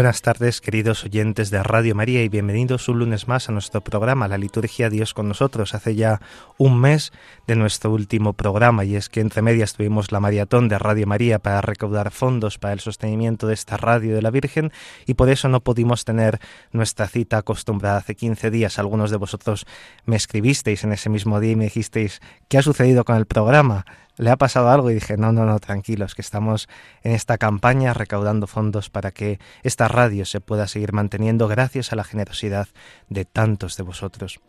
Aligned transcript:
Buenas 0.00 0.22
tardes, 0.22 0.62
queridos 0.62 1.04
oyentes 1.04 1.50
de 1.50 1.62
Radio 1.62 1.94
María, 1.94 2.24
y 2.24 2.30
bienvenidos 2.30 2.88
un 2.88 3.00
lunes 3.00 3.28
más 3.28 3.50
a 3.50 3.52
nuestro 3.52 3.82
programa, 3.82 4.28
La 4.28 4.38
Liturgia 4.38 4.88
Dios 4.88 5.12
con 5.12 5.28
nosotros. 5.28 5.74
Hace 5.74 5.94
ya 5.94 6.22
un 6.56 6.80
mes 6.80 7.12
de 7.46 7.54
nuestro 7.54 7.90
último 7.90 8.32
programa, 8.32 8.86
y 8.86 8.96
es 8.96 9.10
que 9.10 9.20
entre 9.20 9.42
medias 9.42 9.74
tuvimos 9.74 10.10
la 10.10 10.18
maratón 10.18 10.70
de 10.70 10.78
Radio 10.78 11.06
María 11.06 11.38
para 11.38 11.60
recaudar 11.60 12.12
fondos 12.12 12.56
para 12.56 12.72
el 12.72 12.80
sostenimiento 12.80 13.46
de 13.46 13.52
esta 13.52 13.76
radio 13.76 14.14
de 14.14 14.22
la 14.22 14.30
Virgen, 14.30 14.72
y 15.04 15.12
por 15.12 15.28
eso 15.28 15.50
no 15.50 15.60
pudimos 15.60 16.06
tener 16.06 16.40
nuestra 16.72 17.06
cita 17.06 17.36
acostumbrada 17.36 17.98
hace 17.98 18.14
15 18.14 18.50
días. 18.50 18.78
Algunos 18.78 19.10
de 19.10 19.18
vosotros 19.18 19.66
me 20.06 20.16
escribisteis 20.16 20.82
en 20.82 20.94
ese 20.94 21.10
mismo 21.10 21.40
día 21.40 21.52
y 21.52 21.56
me 21.56 21.64
dijisteis, 21.64 22.22
¿qué 22.48 22.56
ha 22.56 22.62
sucedido 22.62 23.04
con 23.04 23.16
el 23.16 23.26
programa? 23.26 23.84
Le 24.20 24.30
ha 24.30 24.36
pasado 24.36 24.68
algo 24.68 24.90
y 24.90 24.94
dije, 24.94 25.16
no, 25.16 25.32
no, 25.32 25.46
no, 25.46 25.58
tranquilos, 25.60 26.14
que 26.14 26.20
estamos 26.20 26.68
en 27.02 27.12
esta 27.12 27.38
campaña 27.38 27.94
recaudando 27.94 28.46
fondos 28.46 28.90
para 28.90 29.12
que 29.12 29.40
esta 29.62 29.88
radio 29.88 30.26
se 30.26 30.42
pueda 30.42 30.68
seguir 30.68 30.92
manteniendo 30.92 31.48
gracias 31.48 31.92
a 31.92 31.96
la 31.96 32.04
generosidad 32.04 32.68
de 33.08 33.24
tantos 33.24 33.78
de 33.78 33.82
vosotros. 33.82 34.40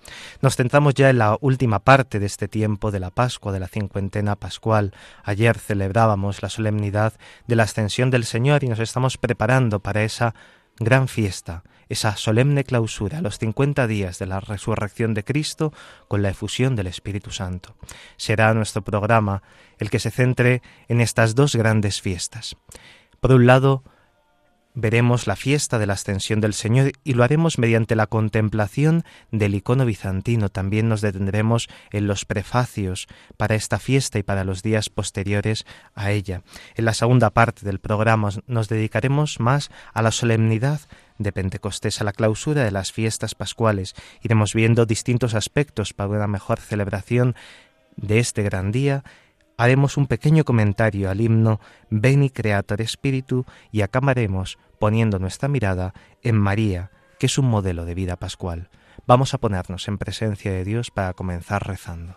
Nos 0.42 0.58
centramos 0.58 0.94
ya 0.94 1.10
en 1.10 1.20
la 1.20 1.38
última 1.40 1.80
parte 1.80 2.20
de 2.20 2.26
este 2.26 2.50
tiempo 2.50 2.92
de 2.92 3.00
la 3.00 3.12
Pascua, 3.12 3.54
de 3.54 3.62
la 3.62 3.70
cincuentena 3.70 4.36
pascual. 4.36 4.94
Ayer 5.23 5.58
celebrábamos 5.58 6.42
la 6.42 6.50
solemnidad 6.50 7.14
de 7.48 7.56
la 7.56 7.64
ascensión 7.64 8.12
del 8.12 8.26
Señor 8.26 8.66
y 8.66 8.67
nos 8.67 8.80
estamos 8.80 9.17
preparando 9.17 9.80
para 9.80 10.04
esa 10.04 10.36
gran 10.80 11.08
fiesta, 11.08 11.64
esa 11.92 12.16
solemne 12.16 12.64
clausura, 12.64 13.22
los 13.22 13.38
cincuenta 13.38 13.86
días 13.86 14.17
de 14.17 14.25
la 14.25 14.39
resurrección 14.39 15.14
de 15.14 15.25
Cristo 15.25 15.73
con 16.08 16.22
la 16.22 16.30
efusión 16.30 16.75
del 16.75 16.88
Espíritu 16.88 17.31
Santo. 17.31 17.75
Será 18.16 18.53
nuestro 18.53 18.81
programa 18.81 19.44
el 19.78 19.89
que 19.89 20.00
se 20.00 20.09
centre 20.09 20.61
en 20.88 21.02
estas 21.02 21.36
dos 21.36 21.56
grandes 21.56 22.02
fiestas. 22.02 22.56
Por 23.20 23.33
un 23.33 23.45
lado, 23.45 23.83
veremos 24.73 25.28
la 25.28 25.36
fiesta 25.36 25.80
de 25.80 25.86
la 25.86 25.94
ascensión 25.94 26.39
del 26.39 26.53
Señor 26.53 26.94
y 27.03 27.14
lo 27.14 27.23
haremos 27.23 27.58
mediante 27.58 27.95
la 27.95 28.08
contemplación 28.08 29.03
del 29.31 29.55
icono 29.55 29.86
bizantino. 29.86 30.50
También 30.50 30.88
nos 30.88 31.02
detendremos 31.02 31.67
en 31.92 32.08
los 32.08 32.26
prefacios 32.26 33.08
para 33.38 33.55
esta 33.55 33.80
fiesta 33.80 34.17
y 34.20 34.23
para 34.23 34.44
los 34.44 34.64
días 34.64 34.89
posteriores 34.89 35.66
a 35.94 36.11
ella. 36.11 36.44
En 36.76 36.86
la 36.86 36.94
segunda 36.94 37.31
parte 37.31 37.66
del 37.66 37.80
programa 37.80 38.30
nos 38.48 38.70
dedicaremos 38.70 39.39
más 39.39 39.72
a 39.94 40.02
la 40.02 40.11
solemnidad 40.11 40.80
de 41.23 41.31
Pentecostés, 41.31 42.02
a 42.02 42.03
la 42.03 42.14
clausura 42.14 42.64
de 42.64 42.72
las 42.72 42.91
fiestas 42.91 43.36
pascuales. 43.36 43.95
Iremos 44.22 44.53
viendo 44.53 44.86
distintos 44.86 45.33
aspectos 45.33 45.94
para 45.94 46.09
una 46.09 46.27
mejor 46.27 46.59
celebración 46.59 47.36
de 47.95 48.19
este 48.19 48.44
gran 48.44 48.72
día 48.72 49.03
haremos 49.61 49.95
un 49.95 50.08
pequeño 50.08 50.44
comentario 50.44 51.11
al 51.11 51.22
himno 51.22 51.59
Veni 51.92 52.31
Creator 52.31 52.81
Spiritu 52.88 53.45
y 53.72 53.81
acabaremos 53.81 54.58
poniendo 54.80 55.20
nuestra 55.20 55.48
mirada 55.49 55.93
en 56.23 56.36
María, 56.36 56.89
que 57.20 57.27
es 57.27 57.37
un 57.37 57.45
modelo 57.45 57.86
de 57.86 57.93
vida 57.93 58.15
pascual. 58.15 58.70
Vamos 59.05 59.36
a 59.36 59.37
ponernos 59.37 59.87
en 59.87 59.99
presencia 59.99 60.52
de 60.52 60.65
Dios 60.65 60.89
para 60.89 61.14
comenzar 61.14 61.67
rezando. 61.67 62.15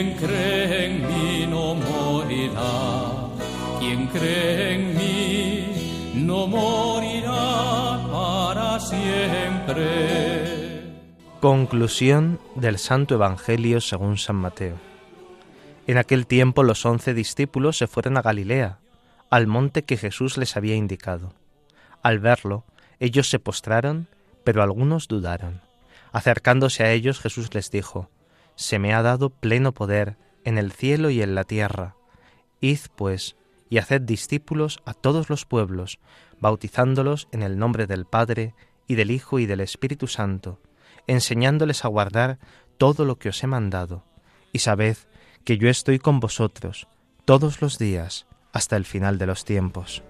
Cree 0.00 0.86
en 0.86 1.06
mí 1.06 1.46
no 1.46 1.74
morirá. 1.74 3.28
Quien 3.78 4.06
cree 4.06 4.74
en 4.74 4.96
mí 4.96 6.14
no 6.14 6.46
morirá 6.46 8.08
para 8.10 8.80
siempre. 8.80 9.84
Conclusión 11.40 12.40
del 12.54 12.78
Santo 12.78 13.14
Evangelio 13.14 13.82
según 13.82 14.16
San 14.16 14.36
Mateo. 14.36 14.78
En 15.86 15.98
aquel 15.98 16.26
tiempo 16.26 16.62
los 16.62 16.86
once 16.86 17.12
discípulos 17.12 17.76
se 17.76 17.86
fueron 17.86 18.16
a 18.16 18.22
Galilea, 18.22 18.78
al 19.28 19.46
monte 19.46 19.82
que 19.82 19.98
Jesús 19.98 20.38
les 20.38 20.56
había 20.56 20.76
indicado. 20.76 21.34
Al 22.02 22.20
verlo, 22.20 22.64
ellos 23.00 23.28
se 23.28 23.38
postraron, 23.38 24.08
pero 24.44 24.62
algunos 24.62 25.08
dudaron. 25.08 25.60
Acercándose 26.10 26.84
a 26.84 26.92
ellos, 26.92 27.20
Jesús 27.20 27.52
les 27.52 27.70
dijo, 27.70 28.08
se 28.60 28.78
me 28.78 28.92
ha 28.92 29.00
dado 29.00 29.30
pleno 29.30 29.72
poder 29.72 30.18
en 30.44 30.58
el 30.58 30.70
cielo 30.70 31.08
y 31.08 31.22
en 31.22 31.34
la 31.34 31.44
tierra. 31.44 31.96
Id, 32.60 32.80
pues, 32.94 33.36
y 33.70 33.78
haced 33.78 34.02
discípulos 34.02 34.82
a 34.84 34.92
todos 34.92 35.30
los 35.30 35.46
pueblos, 35.46 35.98
bautizándolos 36.40 37.26
en 37.32 37.42
el 37.42 37.58
nombre 37.58 37.86
del 37.86 38.04
Padre, 38.04 38.54
y 38.86 38.96
del 38.96 39.12
Hijo 39.12 39.38
y 39.38 39.46
del 39.46 39.60
Espíritu 39.60 40.08
Santo, 40.08 40.60
enseñándoles 41.06 41.86
a 41.86 41.88
guardar 41.88 42.38
todo 42.76 43.06
lo 43.06 43.18
que 43.18 43.30
os 43.30 43.42
he 43.42 43.46
mandado, 43.46 44.04
y 44.52 44.58
sabed 44.58 44.98
que 45.44 45.56
yo 45.56 45.70
estoy 45.70 45.98
con 45.98 46.20
vosotros 46.20 46.86
todos 47.24 47.62
los 47.62 47.78
días 47.78 48.26
hasta 48.52 48.76
el 48.76 48.84
final 48.84 49.16
de 49.16 49.26
los 49.26 49.46
tiempos. 49.46 50.02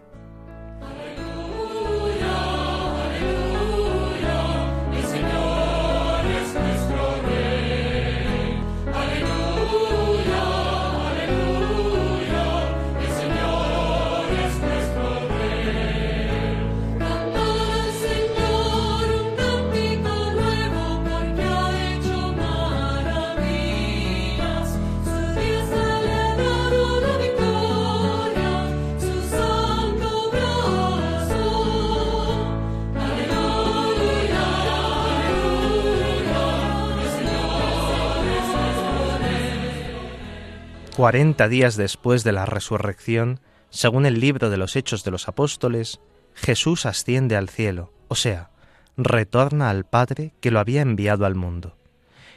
Cuarenta 41.00 41.48
días 41.48 41.78
después 41.78 42.24
de 42.24 42.32
la 42.32 42.44
resurrección, 42.44 43.40
según 43.70 44.04
el 44.04 44.20
libro 44.20 44.50
de 44.50 44.58
los 44.58 44.76
Hechos 44.76 45.02
de 45.02 45.10
los 45.10 45.28
Apóstoles, 45.28 45.98
Jesús 46.34 46.84
asciende 46.84 47.36
al 47.36 47.48
cielo, 47.48 47.90
o 48.08 48.14
sea, 48.14 48.50
retorna 48.98 49.70
al 49.70 49.86
Padre 49.86 50.34
que 50.42 50.50
lo 50.50 50.60
había 50.60 50.82
enviado 50.82 51.24
al 51.24 51.34
mundo. 51.34 51.74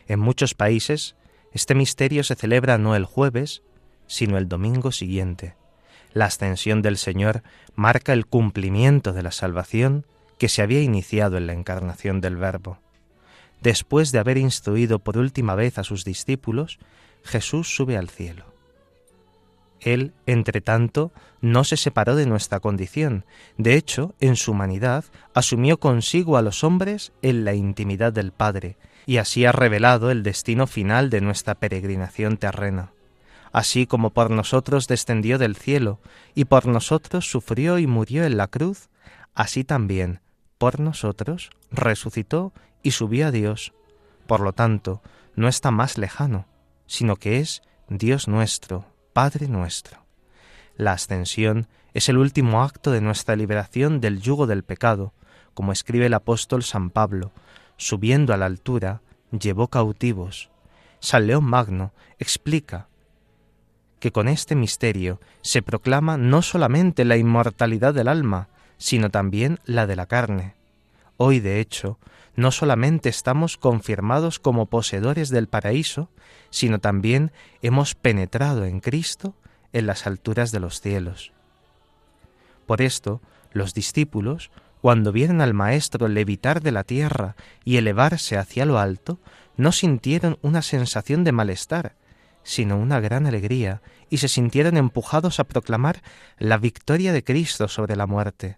En 0.07 0.21
muchos 0.21 0.53
países, 0.53 1.17
este 1.51 1.75
misterio 1.75 2.23
se 2.23 2.35
celebra 2.35 2.77
no 2.77 2.95
el 2.95 3.03
jueves, 3.03 3.63
sino 4.07 4.37
el 4.37 4.47
domingo 4.47 4.93
siguiente. 4.93 5.57
La 6.13 6.27
ascensión 6.27 6.81
del 6.81 6.95
Señor 6.95 7.43
marca 7.75 8.13
el 8.13 8.27
cumplimiento 8.27 9.11
de 9.11 9.23
la 9.23 9.33
salvación 9.33 10.05
que 10.37 10.47
se 10.47 10.61
había 10.61 10.79
iniciado 10.81 11.35
en 11.35 11.47
la 11.47 11.53
encarnación 11.53 12.21
del 12.21 12.37
Verbo. 12.37 12.79
Después 13.59 14.13
de 14.13 14.19
haber 14.19 14.37
instruido 14.37 14.99
por 14.99 15.17
última 15.17 15.53
vez 15.53 15.77
a 15.79 15.83
sus 15.83 16.05
discípulos, 16.05 16.79
Jesús 17.25 17.75
sube 17.75 17.97
al 17.97 18.09
cielo. 18.09 18.52
Él, 19.83 20.13
entre 20.25 20.61
tanto, 20.61 21.11
no 21.41 21.63
se 21.63 21.77
separó 21.77 22.15
de 22.15 22.25
nuestra 22.25 22.59
condición. 22.59 23.25
De 23.57 23.75
hecho, 23.75 24.15
en 24.19 24.35
su 24.35 24.51
humanidad, 24.51 25.05
asumió 25.33 25.77
consigo 25.79 26.37
a 26.37 26.41
los 26.41 26.63
hombres 26.63 27.11
en 27.21 27.43
la 27.43 27.53
intimidad 27.53 28.13
del 28.13 28.31
Padre, 28.31 28.77
y 29.05 29.17
así 29.17 29.45
ha 29.45 29.51
revelado 29.51 30.09
el 30.11 30.23
destino 30.23 30.67
final 30.67 31.09
de 31.09 31.21
nuestra 31.21 31.55
peregrinación 31.55 32.37
terrena. 32.37 32.93
Así 33.51 33.85
como 33.85 34.11
por 34.11 34.31
nosotros 34.31 34.87
descendió 34.87 35.37
del 35.37 35.55
cielo, 35.55 35.99
y 36.33 36.45
por 36.45 36.65
nosotros 36.65 37.29
sufrió 37.29 37.77
y 37.77 37.85
murió 37.85 38.23
en 38.23 38.37
la 38.37 38.47
cruz, 38.47 38.89
así 39.35 39.63
también, 39.63 40.21
por 40.57 40.79
nosotros, 40.79 41.49
resucitó 41.71 42.53
y 42.81 42.91
subió 42.91 43.27
a 43.27 43.31
Dios. 43.31 43.73
Por 44.27 44.39
lo 44.39 44.53
tanto, 44.53 45.01
no 45.35 45.47
está 45.47 45.71
más 45.71 45.97
lejano, 45.97 46.47
sino 46.87 47.17
que 47.17 47.39
es 47.39 47.61
Dios 47.89 48.27
nuestro, 48.27 48.85
Padre 49.13 49.47
nuestro. 49.47 49.99
La 50.75 50.93
ascensión 50.93 51.67
es 51.93 52.09
el 52.09 52.17
último 52.17 52.63
acto 52.63 52.89
de 52.89 52.99
nuestra 52.99 53.35
liberación 53.35 54.01
del 54.01 54.19
yugo 54.19 54.47
del 54.47 54.63
pecado, 54.63 55.13
como 55.53 55.71
escribe 55.71 56.07
el 56.07 56.15
apóstol 56.15 56.63
San 56.63 56.89
Pablo, 56.89 57.31
subiendo 57.77 58.33
a 58.33 58.37
la 58.37 58.47
altura, 58.47 59.01
llevó 59.31 59.67
cautivos. 59.67 60.49
San 60.99 61.27
León 61.27 61.43
Magno 61.43 61.93
explica 62.17 62.87
que 63.99 64.11
con 64.11 64.27
este 64.27 64.55
misterio 64.55 65.21
se 65.41 65.61
proclama 65.61 66.17
no 66.17 66.41
solamente 66.41 67.05
la 67.05 67.15
inmortalidad 67.15 67.93
del 67.93 68.07
alma, 68.07 68.49
sino 68.77 69.11
también 69.11 69.59
la 69.63 69.85
de 69.85 69.95
la 69.95 70.07
carne. 70.07 70.55
Hoy, 71.17 71.39
de 71.39 71.59
hecho, 71.59 71.99
no 72.35 72.51
solamente 72.51 73.09
estamos 73.09 73.57
confirmados 73.57 74.39
como 74.39 74.65
poseedores 74.65 75.29
del 75.29 75.47
paraíso, 75.47 76.09
sino 76.49 76.79
también 76.79 77.31
hemos 77.61 77.95
penetrado 77.95 78.65
en 78.65 78.79
Cristo 78.79 79.35
en 79.71 79.85
las 79.85 80.07
alturas 80.07 80.51
de 80.51 80.59
los 80.59 80.81
cielos. 80.81 81.33
Por 82.65 82.81
esto, 82.81 83.21
los 83.51 83.73
discípulos, 83.73 84.51
cuando 84.81 85.11
vieron 85.11 85.41
al 85.41 85.53
Maestro 85.53 86.07
levitar 86.07 86.61
de 86.61 86.71
la 86.71 86.83
tierra 86.83 87.35
y 87.63 87.77
elevarse 87.77 88.37
hacia 88.37 88.65
lo 88.65 88.79
alto, 88.79 89.19
no 89.55 89.71
sintieron 89.71 90.37
una 90.41 90.61
sensación 90.61 91.23
de 91.23 91.31
malestar, 91.31 91.95
sino 92.43 92.77
una 92.77 92.99
gran 92.99 93.27
alegría, 93.27 93.81
y 94.09 94.17
se 94.17 94.27
sintieron 94.27 94.77
empujados 94.77 95.39
a 95.39 95.45
proclamar 95.45 96.01
la 96.37 96.57
victoria 96.57 97.13
de 97.13 97.23
Cristo 97.23 97.67
sobre 97.67 97.95
la 97.95 98.07
muerte. 98.07 98.57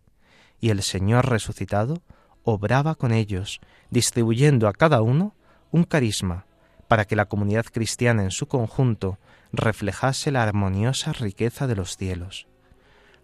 Y 0.60 0.70
el 0.70 0.82
Señor 0.82 1.30
resucitado 1.30 2.02
obraba 2.46 2.96
con 2.96 3.12
ellos, 3.12 3.60
distribuyendo 3.90 4.68
a 4.68 4.74
cada 4.74 5.02
uno 5.02 5.36
un 5.72 5.84
carisma, 5.84 6.46
para 6.88 7.06
que 7.06 7.16
la 7.16 7.26
comunidad 7.26 7.66
cristiana 7.66 8.24
en 8.24 8.32
su 8.32 8.48
conjunto 8.48 9.18
reflejase 9.52 10.32
la 10.32 10.44
armoniosa 10.44 11.12
riqueza 11.12 11.68
de 11.68 11.76
los 11.76 11.98
cielos. 11.98 12.48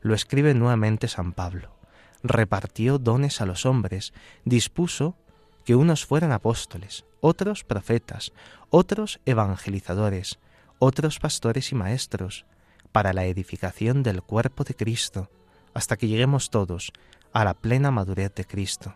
Lo 0.02 0.16
escribe 0.16 0.54
nuevamente 0.54 1.08
San 1.08 1.34
Pablo. 1.34 1.78
Repartió 2.24 2.98
dones 2.98 3.40
a 3.42 3.46
los 3.46 3.66
hombres, 3.66 4.14
dispuso 4.44 5.16
que 5.64 5.76
unos 5.76 6.06
fueran 6.06 6.32
apóstoles, 6.32 7.06
otros 7.20 7.64
profetas, 7.64 8.34
otros 8.70 9.20
evangelizadores, 9.26 10.40
otros 10.80 11.20
pastores 11.20 11.72
y 11.72 11.76
maestros, 11.76 12.46
para 12.92 13.14
la 13.14 13.26
edificación 13.26 14.02
del 14.02 14.24
cuerpo 14.24 14.64
de 14.64 14.74
Cristo, 14.74 15.30
hasta 15.74 15.96
que 15.98 16.08
lleguemos 16.08 16.50
todos 16.50 16.92
a 17.32 17.46
la 17.46 17.54
plena 17.54 17.92
madurez 17.92 18.34
de 18.34 18.46
Cristo. 18.46 18.96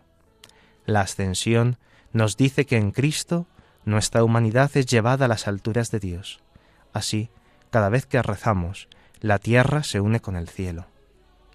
La 0.86 1.02
ascensión 1.02 1.78
nos 2.14 2.38
dice 2.38 2.66
que 2.66 2.78
en 2.78 2.92
Cristo 2.92 3.48
nuestra 3.86 4.24
humanidad 4.24 4.72
es 4.76 4.86
llevada 4.86 5.26
a 5.26 5.28
las 5.28 5.48
alturas 5.48 5.92
de 5.92 6.00
Dios. 6.00 6.42
Así, 6.94 7.30
cada 7.70 7.90
vez 7.90 8.06
que 8.06 8.22
rezamos, 8.22 8.88
la 9.20 9.40
tierra 9.40 9.84
se 9.84 10.00
une 10.00 10.20
con 10.20 10.36
el 10.36 10.48
cielo. 10.48 10.88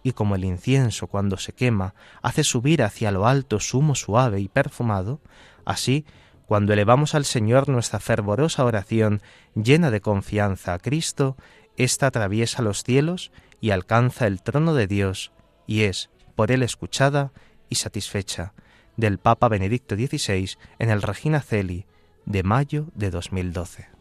Y 0.03 0.12
como 0.12 0.35
el 0.35 0.44
incienso 0.44 1.06
cuando 1.06 1.37
se 1.37 1.53
quema 1.53 1.94
hace 2.23 2.44
subir 2.44 2.82
hacia 2.82 3.11
lo 3.11 3.27
alto 3.27 3.61
su 3.61 3.79
humo 3.79 3.94
suave 3.94 4.41
y 4.41 4.49
perfumado, 4.49 5.21
así 5.65 6.05
cuando 6.47 6.73
elevamos 6.73 7.15
al 7.15 7.25
Señor 7.25 7.69
nuestra 7.69 8.00
fervorosa 8.00 8.65
oración 8.65 9.23
llena 9.55 9.93
de 9.93 10.00
confianza 10.00 10.75
a 10.75 10.79
Cristo, 10.79 11.37
ésta 11.76 12.09
atraviesa 12.09 12.61
los 12.61 12.83
cielos 12.83 13.31
y 13.61 13.71
alcanza 13.71 14.26
el 14.26 14.43
trono 14.43 14.75
de 14.75 14.88
Dios, 14.88 15.31
y 15.67 15.83
es 15.83 16.11
por 16.35 16.50
él 16.50 16.65
escuchada 16.65 17.33
y 17.69 17.76
satisfecha, 17.76 18.53
del 19.00 19.19
Papa 19.19 19.49
Benedicto 19.49 19.97
XVI 19.97 20.50
en 20.79 20.91
el 20.91 21.02
Regina 21.02 21.41
Celi 21.41 21.87
de 22.26 22.43
mayo 22.43 22.87
de 22.94 23.11
2012. 23.11 24.00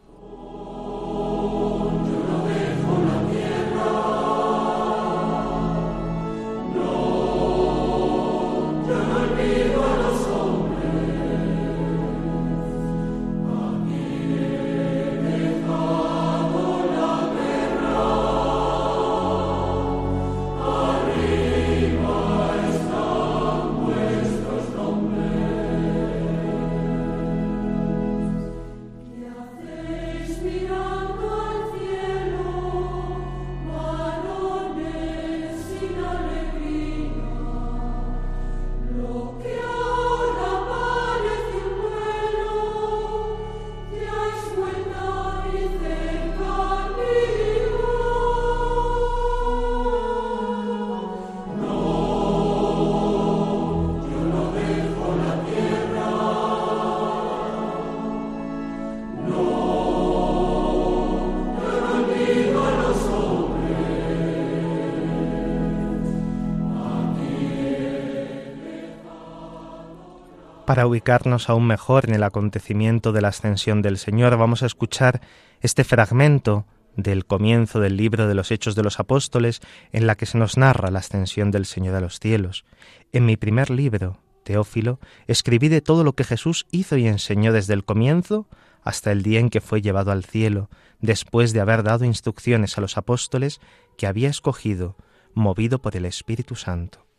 Ubicarnos 70.90 71.48
aún 71.48 71.66
mejor 71.66 72.08
en 72.08 72.14
el 72.14 72.22
acontecimiento 72.22 73.12
de 73.12 73.20
la 73.20 73.28
ascensión 73.28 73.80
del 73.80 73.96
Señor, 73.96 74.36
vamos 74.36 74.62
a 74.62 74.66
escuchar 74.66 75.20
este 75.60 75.84
fragmento 75.84 76.66
del 76.96 77.24
comienzo 77.26 77.80
del 77.80 77.96
libro 77.96 78.26
de 78.26 78.34
los 78.34 78.50
Hechos 78.50 78.74
de 78.74 78.82
los 78.82 78.98
Apóstoles, 78.98 79.60
en 79.92 80.06
la 80.06 80.16
que 80.16 80.26
se 80.26 80.36
nos 80.36 80.56
narra 80.56 80.90
la 80.90 80.98
ascensión 80.98 81.50
del 81.50 81.64
Señor 81.64 81.94
a 81.94 82.00
los 82.00 82.18
cielos. 82.18 82.64
En 83.12 83.24
mi 83.24 83.36
primer 83.36 83.70
libro, 83.70 84.18
Teófilo, 84.42 84.98
escribí 85.28 85.68
de 85.68 85.80
todo 85.80 86.02
lo 86.02 86.14
que 86.14 86.24
Jesús 86.24 86.66
hizo 86.72 86.96
y 86.96 87.06
enseñó 87.06 87.52
desde 87.52 87.74
el 87.74 87.84
comienzo 87.84 88.48
hasta 88.82 89.12
el 89.12 89.22
día 89.22 89.38
en 89.38 89.50
que 89.50 89.60
fue 89.60 89.82
llevado 89.82 90.10
al 90.10 90.24
cielo, 90.24 90.70
después 91.00 91.52
de 91.52 91.60
haber 91.60 91.82
dado 91.82 92.04
instrucciones 92.04 92.76
a 92.76 92.80
los 92.80 92.96
apóstoles 92.96 93.60
que 93.96 94.06
había 94.06 94.28
escogido, 94.28 94.96
movido 95.34 95.80
por 95.80 95.96
el 95.96 96.04
Espíritu 96.04 96.56
Santo 96.56 97.09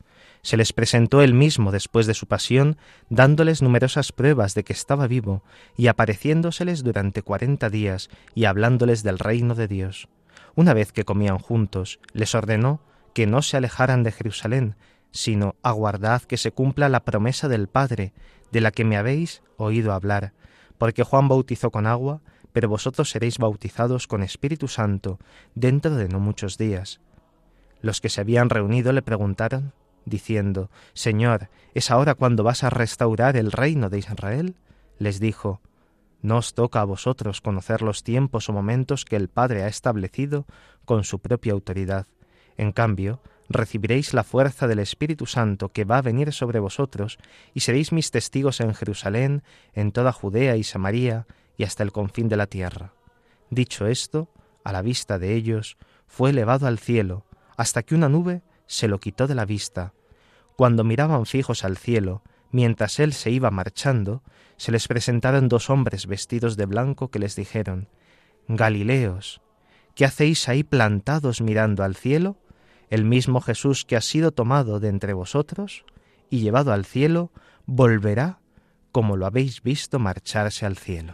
se 0.42 0.58
les 0.58 0.74
presentó 0.74 1.22
él 1.22 1.34
mismo 1.34 1.72
después 1.72 2.08
de 2.08 2.14
su 2.14 2.28
pasión, 2.28 2.78
dándoles 3.10 3.62
numerosas 3.62 4.12
pruebas 4.12 4.56
de 4.56 4.64
que 4.64 4.74
estaba 4.74 5.08
vivo, 5.08 5.44
y 5.78 5.88
apareciéndoseles 5.88 6.84
durante 6.84 7.22
cuarenta 7.22 7.70
días, 7.70 8.10
y 8.34 8.46
hablándoles 8.46 9.04
del 9.04 9.20
reino 9.20 9.56
de 9.56 9.68
Dios. 9.68 10.08
Una 10.56 10.74
vez 10.74 10.92
que 10.92 11.06
comían 11.06 11.38
juntos, 11.38 12.00
les 12.14 12.36
ordenó 12.36 12.82
que 13.14 13.28
no 13.28 13.42
se 13.42 13.58
alejaran 13.58 14.04
de 14.04 14.12
Jerusalén, 14.12 14.76
sino 15.12 15.56
aguardad 15.62 16.22
que 16.24 16.38
se 16.38 16.52
cumpla 16.52 16.90
la 16.90 17.04
promesa 17.04 17.48
del 17.48 17.68
Padre, 17.68 18.14
de 18.52 18.62
la 18.62 18.72
que 18.72 18.86
me 18.86 18.98
habéis 18.98 19.44
oído 19.58 19.94
hablar, 19.94 20.34
porque 20.78 21.04
Juan 21.04 21.28
bautizó 21.28 21.70
con 21.72 21.86
agua, 21.86 22.22
pero 22.54 22.68
vosotros 22.68 23.10
seréis 23.10 23.38
bautizados 23.38 24.08
con 24.08 24.24
Espíritu 24.24 24.68
Santo 24.68 25.20
dentro 25.56 25.96
de 25.96 26.10
no 26.10 26.20
muchos 26.20 26.58
días. 26.58 27.00
Los 27.82 28.02
que 28.02 28.10
se 28.10 28.22
habían 28.22 28.50
reunido 28.50 28.92
le 28.92 29.02
preguntaron 29.02 29.74
diciendo, 30.06 30.70
Señor, 30.94 31.50
¿es 31.74 31.92
ahora 31.92 32.16
cuando 32.16 32.44
vas 32.44 32.64
a 32.64 32.70
restaurar 32.70 33.38
el 33.38 33.52
reino 33.52 33.90
de 33.90 34.00
Israel? 34.00 34.56
Les 35.00 35.20
dijo, 35.20 35.62
No 36.22 36.38
os 36.38 36.54
toca 36.54 36.82
a 36.82 36.86
vosotros 36.86 37.42
conocer 37.42 37.82
los 37.82 38.04
tiempos 38.04 38.50
o 38.50 38.54
momentos 38.54 39.06
que 39.06 39.16
el 39.16 39.30
Padre 39.30 39.64
ha 39.64 39.68
establecido 39.68 40.46
con 40.86 41.04
su 41.04 41.20
propia 41.20 41.54
autoridad. 41.54 42.08
En 42.58 42.72
cambio, 42.72 43.22
recibiréis 43.50 44.14
la 44.14 44.24
fuerza 44.24 44.68
del 44.68 44.80
Espíritu 44.80 45.26
Santo 45.26 45.70
que 45.70 45.86
va 45.86 45.98
a 45.98 46.02
venir 46.02 46.34
sobre 46.34 46.60
vosotros, 46.60 47.18
y 47.54 47.62
seréis 47.62 47.92
mis 47.92 48.12
testigos 48.12 48.60
en 48.62 48.74
Jerusalén, 48.74 49.44
en 49.74 49.92
toda 49.92 50.12
Judea 50.12 50.56
y 50.56 50.64
Samaria, 50.64 51.28
y 51.58 51.64
hasta 51.64 51.84
el 51.84 51.92
confín 51.92 52.30
de 52.30 52.38
la 52.38 52.48
tierra. 52.48 52.94
Dicho 53.50 53.88
esto, 53.88 54.30
a 54.64 54.72
la 54.72 54.82
vista 54.82 55.20
de 55.20 55.36
ellos, 55.36 55.78
fue 56.08 56.30
elevado 56.30 56.68
al 56.68 56.80
cielo, 56.80 57.26
hasta 57.58 57.84
que 57.84 57.96
una 57.96 58.10
nube 58.10 58.42
se 58.72 58.88
lo 58.88 59.02
quitó 59.02 59.28
de 59.28 59.36
la 59.36 59.44
vista. 59.44 59.94
Cuando 60.56 60.86
miraban 60.86 61.26
fijos 61.26 61.66
al 61.66 61.76
cielo, 61.76 62.22
mientras 62.52 63.02
él 63.02 63.12
se 63.12 63.30
iba 63.30 63.52
marchando, 63.52 64.24
se 64.56 64.72
les 64.72 64.88
presentaron 64.88 65.50
dos 65.50 65.70
hombres 65.70 66.08
vestidos 66.08 66.56
de 66.56 66.66
blanco 66.68 67.12
que 67.12 67.20
les 67.20 67.36
dijeron, 67.36 67.90
Galileos, 68.48 69.42
¿qué 69.94 70.06
hacéis 70.06 70.48
ahí 70.48 70.64
plantados 70.64 71.42
mirando 71.42 71.84
al 71.84 71.98
cielo? 71.98 72.38
El 72.90 73.04
mismo 73.04 73.42
Jesús 73.42 73.84
que 73.84 73.98
ha 73.98 74.02
sido 74.02 74.32
tomado 74.32 74.80
de 74.80 74.88
entre 74.88 75.12
vosotros 75.12 75.84
y 76.30 76.40
llevado 76.40 76.72
al 76.72 76.86
cielo, 76.86 77.30
volverá 77.66 78.40
como 78.94 79.18
lo 79.18 79.26
habéis 79.26 79.64
visto 79.64 80.00
marcharse 80.00 80.66
al 80.66 80.78
cielo. 80.78 81.14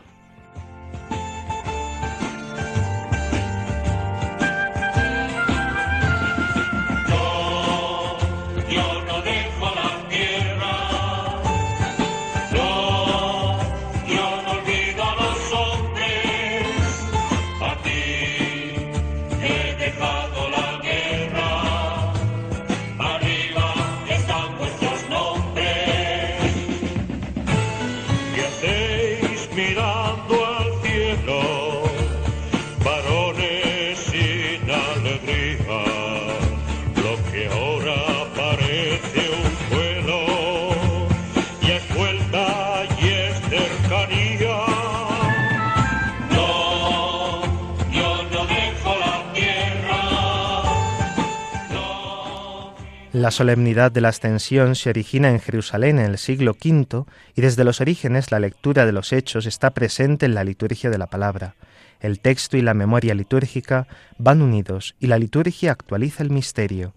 La 53.27 53.31
solemnidad 53.31 53.91
de 53.91 53.99
la 53.99 54.07
ascensión 54.07 54.73
se 54.75 54.89
origina 54.89 55.29
en 55.29 55.41
Jerusalén 55.41 55.99
en 55.99 56.05
el 56.05 56.17
siglo 56.17 56.53
V 56.53 57.03
y 57.35 57.41
desde 57.41 57.65
los 57.65 57.81
orígenes 57.81 58.31
la 58.31 58.39
lectura 58.39 58.85
de 58.85 58.93
los 58.93 59.11
hechos 59.11 59.45
está 59.45 59.71
presente 59.71 60.25
en 60.25 60.33
la 60.33 60.45
liturgia 60.45 60.89
de 60.89 60.97
la 60.97 61.07
palabra. 61.07 61.55
El 61.99 62.21
texto 62.21 62.55
y 62.55 62.61
la 62.61 62.73
memoria 62.73 63.13
litúrgica 63.13 63.85
van 64.17 64.41
unidos 64.41 64.95
y 64.97 65.07
la 65.07 65.19
liturgia 65.19 65.73
actualiza 65.73 66.23
el 66.23 66.29
misterio. 66.29 66.93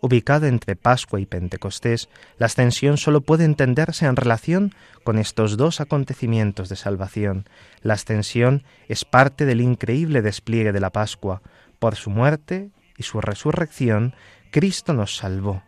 Ubicada 0.00 0.46
entre 0.46 0.76
Pascua 0.76 1.18
y 1.18 1.26
Pentecostés, 1.26 2.08
la 2.38 2.46
ascensión 2.46 2.96
solo 2.96 3.20
puede 3.20 3.44
entenderse 3.44 4.06
en 4.06 4.14
relación 4.14 4.72
con 5.02 5.18
estos 5.18 5.56
dos 5.56 5.80
acontecimientos 5.80 6.68
de 6.68 6.76
salvación. 6.76 7.48
La 7.80 7.94
ascensión 7.94 8.62
es 8.86 9.04
parte 9.04 9.46
del 9.46 9.60
increíble 9.60 10.22
despliegue 10.22 10.70
de 10.70 10.78
la 10.78 10.90
Pascua. 10.90 11.42
Por 11.80 11.96
su 11.96 12.10
muerte 12.10 12.70
y 12.96 13.02
su 13.02 13.20
resurrección, 13.20 14.14
Cristo 14.52 14.92
nos 14.92 15.16
salvó. 15.16 15.64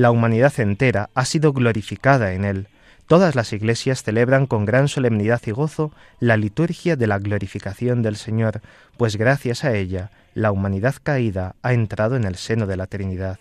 La 0.00 0.10
humanidad 0.10 0.58
entera 0.58 1.10
ha 1.14 1.26
sido 1.26 1.52
glorificada 1.52 2.32
en 2.32 2.46
Él. 2.46 2.68
Todas 3.06 3.34
las 3.34 3.52
iglesias 3.52 4.02
celebran 4.02 4.46
con 4.46 4.64
gran 4.64 4.88
solemnidad 4.88 5.42
y 5.44 5.50
gozo 5.50 5.92
la 6.20 6.38
liturgia 6.38 6.96
de 6.96 7.06
la 7.06 7.18
glorificación 7.18 8.00
del 8.00 8.16
Señor, 8.16 8.62
pues 8.96 9.16
gracias 9.16 9.62
a 9.62 9.74
ella 9.74 10.10
la 10.32 10.52
humanidad 10.52 10.94
caída 11.02 11.54
ha 11.60 11.74
entrado 11.74 12.16
en 12.16 12.24
el 12.24 12.36
seno 12.36 12.66
de 12.66 12.78
la 12.78 12.86
Trinidad. 12.86 13.40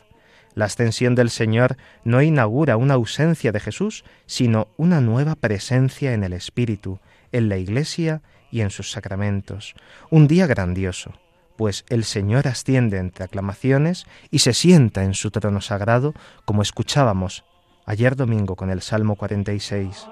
La 0.53 0.65
ascensión 0.65 1.15
del 1.15 1.29
Señor 1.29 1.77
no 2.03 2.21
inaugura 2.21 2.75
una 2.75 2.95
ausencia 2.95 3.53
de 3.53 3.61
Jesús, 3.61 4.03
sino 4.25 4.67
una 4.75 4.99
nueva 4.99 5.35
presencia 5.35 6.11
en 6.11 6.25
el 6.25 6.33
Espíritu, 6.33 6.99
en 7.31 7.47
la 7.47 7.55
Iglesia 7.55 8.21
y 8.51 8.59
en 8.59 8.69
sus 8.69 8.91
sacramentos. 8.91 9.75
Un 10.09 10.27
día 10.27 10.45
grandioso 10.45 11.13
pues 11.59 11.83
el 11.89 12.05
Señor 12.05 12.47
asciende 12.47 12.99
entre 12.99 13.25
aclamaciones 13.25 14.05
y 14.31 14.39
se 14.39 14.53
sienta 14.53 15.03
en 15.03 15.13
su 15.13 15.29
trono 15.29 15.59
sagrado, 15.59 16.13
como 16.45 16.61
escuchábamos 16.61 17.43
ayer 17.85 18.15
domingo 18.15 18.55
con 18.55 18.69
el 18.69 18.81
Salmo 18.81 19.17
46. 19.17 20.07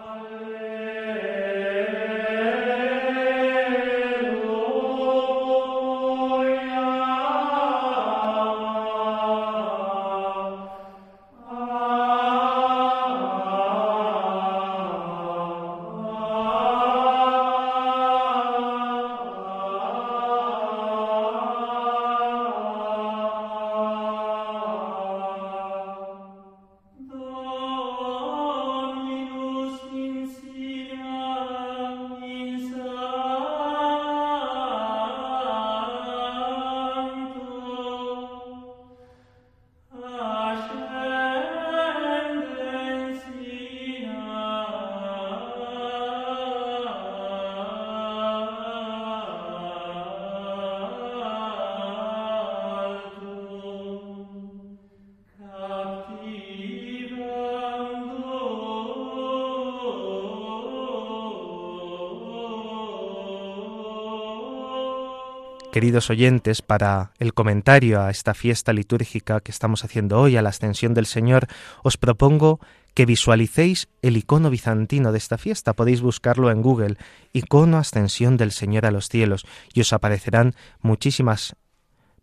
Queridos 65.78 66.10
oyentes, 66.10 66.64
para 66.64 67.12
el 67.20 67.36
comentario 67.36 68.02
a 68.02 68.10
esta 68.10 68.34
fiesta 68.34 68.74
litúrgica 68.74 69.42
que 69.42 69.52
estamos 69.52 69.86
haciendo 69.86 70.20
hoy, 70.20 70.36
a 70.36 70.42
la 70.42 70.50
ascensión 70.50 70.96
del 70.96 71.06
Señor, 71.06 71.46
os 71.84 71.98
propongo 71.98 72.60
que 72.96 73.06
visualicéis 73.06 73.88
el 74.02 74.18
icono 74.18 74.50
bizantino 74.50 75.12
de 75.12 75.20
esta 75.20 75.38
fiesta. 75.38 75.74
Podéis 75.74 76.02
buscarlo 76.02 76.50
en 76.50 76.64
Google, 76.64 76.98
icono 77.32 77.78
ascensión 77.78 78.38
del 78.38 78.54
Señor 78.54 78.88
a 78.88 78.92
los 78.92 79.08
cielos, 79.08 79.46
y 79.72 79.82
os 79.82 79.94
aparecerán 79.94 80.56
muchísimas 80.82 81.56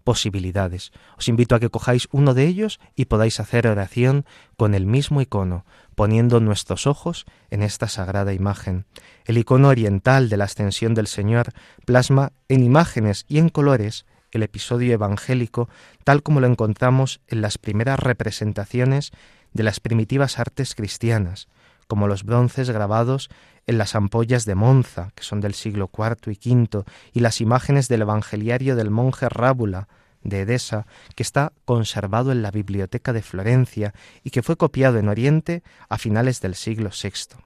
posibilidades. 0.04 0.92
Os 1.18 1.28
invito 1.28 1.54
a 1.54 1.60
que 1.60 1.70
cojáis 1.70 2.08
uno 2.12 2.34
de 2.34 2.46
ellos 2.46 2.78
y 2.94 3.06
podáis 3.06 3.40
hacer 3.40 3.66
oración 3.66 4.24
con 4.56 4.74
el 4.74 4.86
mismo 4.86 5.20
icono, 5.20 5.64
poniendo 5.94 6.40
nuestros 6.40 6.86
ojos 6.86 7.24
en 7.50 7.62
esta 7.62 7.88
sagrada 7.88 8.32
imagen. 8.32 8.84
El 9.24 9.38
icono 9.38 9.68
oriental 9.68 10.28
de 10.28 10.36
la 10.36 10.44
ascensión 10.44 10.94
del 10.94 11.06
Señor 11.06 11.52
plasma 11.86 12.32
en 12.48 12.62
imágenes 12.62 13.24
y 13.28 13.38
en 13.38 13.48
colores 13.48 14.04
el 14.30 14.42
episodio 14.42 14.92
evangélico 14.92 15.68
tal 16.04 16.22
como 16.22 16.40
lo 16.40 16.46
encontramos 16.46 17.20
en 17.28 17.40
las 17.40 17.56
primeras 17.56 17.98
representaciones 17.98 19.12
de 19.52 19.62
las 19.62 19.80
primitivas 19.80 20.38
artes 20.38 20.74
cristianas, 20.74 21.48
como 21.86 22.08
los 22.08 22.24
bronces 22.24 22.68
grabados 22.70 23.30
en 23.66 23.78
las 23.78 23.94
ampollas 23.94 24.44
de 24.44 24.54
Monza, 24.54 25.10
que 25.14 25.22
son 25.22 25.40
del 25.40 25.54
siglo 25.54 25.90
IV 25.96 26.32
y 26.32 26.50
V, 26.50 26.84
y 27.12 27.20
las 27.20 27.40
imágenes 27.40 27.88
del 27.88 28.02
Evangeliario 28.02 28.76
del 28.76 28.90
monje 28.90 29.28
Rábula 29.28 29.88
de 30.22 30.40
Edesa, 30.40 30.86
que 31.14 31.22
está 31.22 31.52
conservado 31.64 32.32
en 32.32 32.42
la 32.42 32.50
Biblioteca 32.50 33.12
de 33.12 33.22
Florencia 33.22 33.94
y 34.22 34.30
que 34.30 34.42
fue 34.42 34.56
copiado 34.56 34.98
en 34.98 35.08
Oriente 35.08 35.62
a 35.88 35.98
finales 35.98 36.40
del 36.40 36.54
siglo 36.54 36.90
VI. 36.90 37.36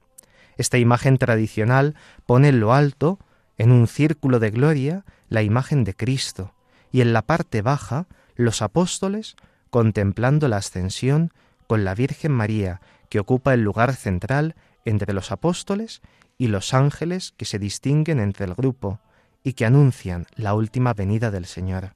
Esta 0.57 0.79
imagen 0.79 1.19
tradicional 1.19 1.95
pone 2.27 2.49
en 2.49 2.61
lo 2.61 2.73
alto, 2.73 3.19
en 3.59 3.73
un 3.73 3.87
círculo 3.87 4.39
de 4.41 4.51
gloria, 4.51 5.05
la 5.29 5.43
imagen 5.43 5.85
de 5.85 5.95
Cristo, 5.95 6.55
y 6.91 7.01
en 7.01 7.13
la 7.13 7.23
parte 7.23 7.63
baja, 7.63 8.07
los 8.35 8.63
apóstoles 8.63 9.37
contemplando 9.71 10.49
la 10.49 10.57
ascensión 10.57 11.33
con 11.67 11.85
la 11.85 11.95
Virgen 11.95 12.33
María, 12.33 12.81
que 13.09 13.21
ocupa 13.21 13.55
el 13.55 13.63
lugar 13.63 13.95
central 13.95 14.55
entre 14.89 15.13
los 15.13 15.31
apóstoles 15.31 16.01
y 16.37 16.49
los 16.49 16.75
ángeles 16.75 17.33
que 17.37 17.45
se 17.45 17.59
distinguen 17.59 18.21
entre 18.21 18.47
el 18.47 18.55
grupo 18.55 19.01
y 19.43 19.53
que 19.55 19.65
anuncian 19.65 20.27
la 20.35 20.55
última 20.55 20.95
venida 20.95 21.31
del 21.31 21.47
Señor. 21.47 21.95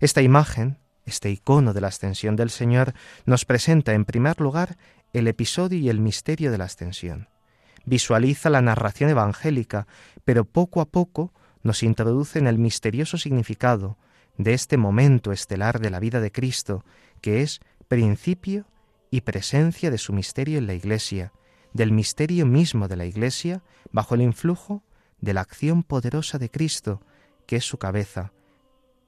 Esta 0.00 0.22
imagen, 0.22 0.78
este 1.06 1.30
icono 1.30 1.72
de 1.72 1.80
la 1.80 1.88
ascensión 1.88 2.36
del 2.36 2.50
Señor, 2.50 2.94
nos 3.24 3.44
presenta 3.44 3.94
en 3.94 4.04
primer 4.04 4.40
lugar 4.40 4.76
el 5.12 5.28
episodio 5.28 5.78
y 5.78 5.88
el 5.88 6.00
misterio 6.00 6.50
de 6.50 6.58
la 6.58 6.64
ascensión. 6.64 7.28
Visualiza 7.84 8.50
la 8.50 8.60
narración 8.60 9.10
evangélica, 9.10 9.86
pero 10.24 10.44
poco 10.44 10.80
a 10.80 10.86
poco 10.86 11.32
nos 11.62 11.82
introduce 11.82 12.38
en 12.38 12.46
el 12.46 12.58
misterioso 12.58 13.16
significado 13.16 13.96
de 14.36 14.54
este 14.54 14.76
momento 14.76 15.32
estelar 15.32 15.80
de 15.80 15.90
la 15.90 15.98
vida 15.98 16.20
de 16.20 16.30
Cristo, 16.30 16.84
que 17.20 17.42
es 17.42 17.60
principio 17.88 18.66
y 19.10 19.22
presencia 19.22 19.90
de 19.90 19.98
su 19.98 20.12
misterio 20.12 20.58
en 20.58 20.66
la 20.66 20.74
Iglesia, 20.74 21.32
del 21.72 21.92
misterio 21.92 22.46
mismo 22.46 22.88
de 22.88 22.96
la 22.96 23.06
Iglesia 23.06 23.62
bajo 23.92 24.14
el 24.14 24.22
influjo 24.22 24.82
de 25.20 25.34
la 25.34 25.40
acción 25.40 25.82
poderosa 25.82 26.38
de 26.38 26.50
Cristo, 26.50 27.00
que 27.46 27.56
es 27.56 27.64
su 27.64 27.78
cabeza, 27.78 28.32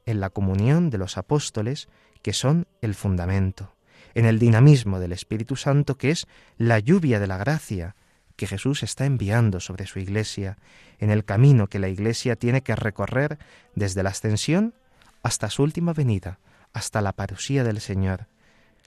en 0.07 0.21
la 0.21 0.31
comunión 0.31 0.91
de 0.91 0.99
los 0.99 1.19
apóstoles, 1.19 1.89
que 2.23 2.33
son 2.33 2.67
el 2.81 2.95
fundamento, 2.95 3.75
en 4.15 4.27
el 4.27 4.39
dinamismo 4.39 4.99
del 4.99 5.13
Espíritu 5.13 5.57
Santo, 5.57 5.97
que 5.97 6.11
es 6.11 6.27
la 6.59 6.79
lluvia 6.79 7.21
de 7.21 7.27
la 7.27 7.39
gracia 7.39 7.97
que 8.37 8.47
Jesús 8.47 8.83
está 8.83 9.05
enviando 9.05 9.61
sobre 9.61 9.87
su 9.87 9.99
Iglesia, 9.99 10.57
en 10.99 11.11
el 11.11 11.25
camino 11.25 11.67
que 11.67 11.79
la 11.79 11.89
Iglesia 11.89 12.37
tiene 12.37 12.63
que 12.63 12.75
recorrer 12.75 13.39
desde 13.75 14.03
la 14.03 14.11
ascensión 14.11 14.75
hasta 15.23 15.51
su 15.51 15.63
última 15.63 15.93
venida, 15.93 16.39
hasta 16.73 17.03
la 17.03 17.13
parusía 17.13 17.65
del 17.65 17.81
Señor. 17.81 18.29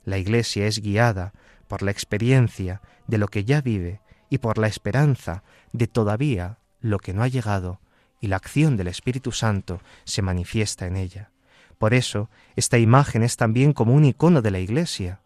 La 0.06 0.18
Iglesia 0.18 0.66
es 0.66 0.80
guiada 0.80 1.34
por 1.74 1.82
la 1.82 1.90
experiencia 1.90 2.84
de 3.08 3.18
lo 3.18 3.28
que 3.28 3.46
ya 3.46 3.60
vive 3.60 4.00
y 4.30 4.38
por 4.38 4.60
la 4.60 4.68
esperanza 4.68 5.42
de 5.72 5.88
todavía 5.88 6.60
lo 6.82 7.00
que 7.00 7.16
no 7.16 7.24
ha 7.24 7.28
llegado, 7.28 7.80
y 8.22 8.28
la 8.28 8.36
acción 8.36 8.78
del 8.78 8.90
Espíritu 8.90 9.32
Santo 9.32 9.82
se 10.04 10.22
manifiesta 10.22 10.86
en 10.86 10.98
ella. 10.98 11.32
Por 11.80 11.96
eso, 11.96 12.30
esta 12.56 12.78
imagen 12.78 13.24
es 13.24 13.38
también 13.38 13.74
como 13.74 13.96
un 13.96 14.06
icono 14.06 14.44
de 14.44 14.52
la 14.52 14.60
Iglesia. 14.60 15.22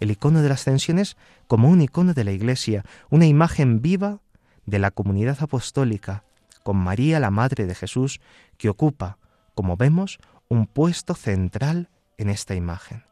El 0.00 0.10
icono 0.10 0.40
de 0.40 0.48
la 0.48 0.54
ascensión 0.54 0.98
es 0.98 1.18
como 1.46 1.68
un 1.68 1.82
icono 1.82 2.14
de 2.14 2.24
la 2.24 2.32
Iglesia, 2.32 2.86
una 3.10 3.26
imagen 3.26 3.82
viva 3.82 4.20
de 4.64 4.78
la 4.78 4.92
comunidad 4.92 5.42
apostólica, 5.42 6.24
con 6.62 6.78
María, 6.78 7.20
la 7.20 7.30
Madre 7.30 7.66
de 7.66 7.74
Jesús, 7.74 8.22
que 8.56 8.70
ocupa, 8.70 9.18
como 9.54 9.76
vemos, 9.76 10.20
un 10.48 10.66
puesto 10.66 11.14
central 11.14 11.90
en 12.16 12.30
esta 12.30 12.54
imagen. 12.54 13.11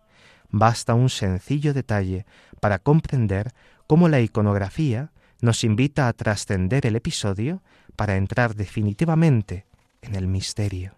Basta 0.50 0.94
un 0.94 1.08
sencillo 1.08 1.74
detalle 1.74 2.26
para 2.60 2.78
comprender 2.78 3.52
cómo 3.86 4.08
la 4.08 4.20
iconografía 4.20 5.12
nos 5.40 5.64
invita 5.64 6.08
a 6.08 6.12
trascender 6.12 6.86
el 6.86 6.96
episodio 6.96 7.62
para 7.96 8.16
entrar 8.16 8.54
definitivamente 8.54 9.66
en 10.02 10.14
el 10.14 10.26
misterio. 10.26 10.94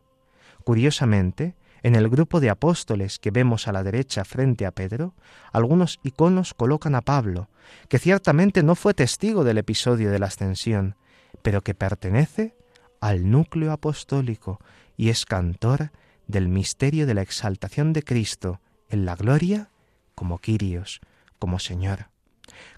Curiosamente, 0.64 1.54
En 1.84 1.96
el 1.96 2.08
grupo 2.08 2.38
de 2.38 2.48
apóstoles 2.48 3.18
que 3.18 3.32
vemos 3.32 3.66
a 3.66 3.72
la 3.72 3.82
derecha 3.82 4.24
frente 4.24 4.66
a 4.66 4.70
Pedro, 4.70 5.14
algunos 5.52 5.98
iconos 6.04 6.54
colocan 6.54 6.94
a 6.94 7.00
Pablo, 7.00 7.48
que 7.88 7.98
ciertamente 7.98 8.62
no 8.62 8.76
fue 8.76 8.94
testigo 8.94 9.42
del 9.42 9.58
episodio 9.58 10.12
de 10.12 10.20
la 10.20 10.26
ascensión, 10.26 10.94
pero 11.42 11.62
que 11.62 11.74
pertenece 11.74 12.54
al 13.00 13.28
núcleo 13.28 13.72
apostólico 13.72 14.60
y 14.96 15.08
es 15.08 15.26
cantor 15.26 15.90
del 16.28 16.48
misterio 16.48 17.04
de 17.04 17.14
la 17.14 17.22
exaltación 17.22 17.92
de 17.92 18.04
Cristo 18.04 18.60
en 18.92 19.06
la 19.06 19.16
gloria 19.16 19.70
como 20.14 20.38
Quirios, 20.38 21.00
como 21.38 21.58
Señor. 21.58 22.10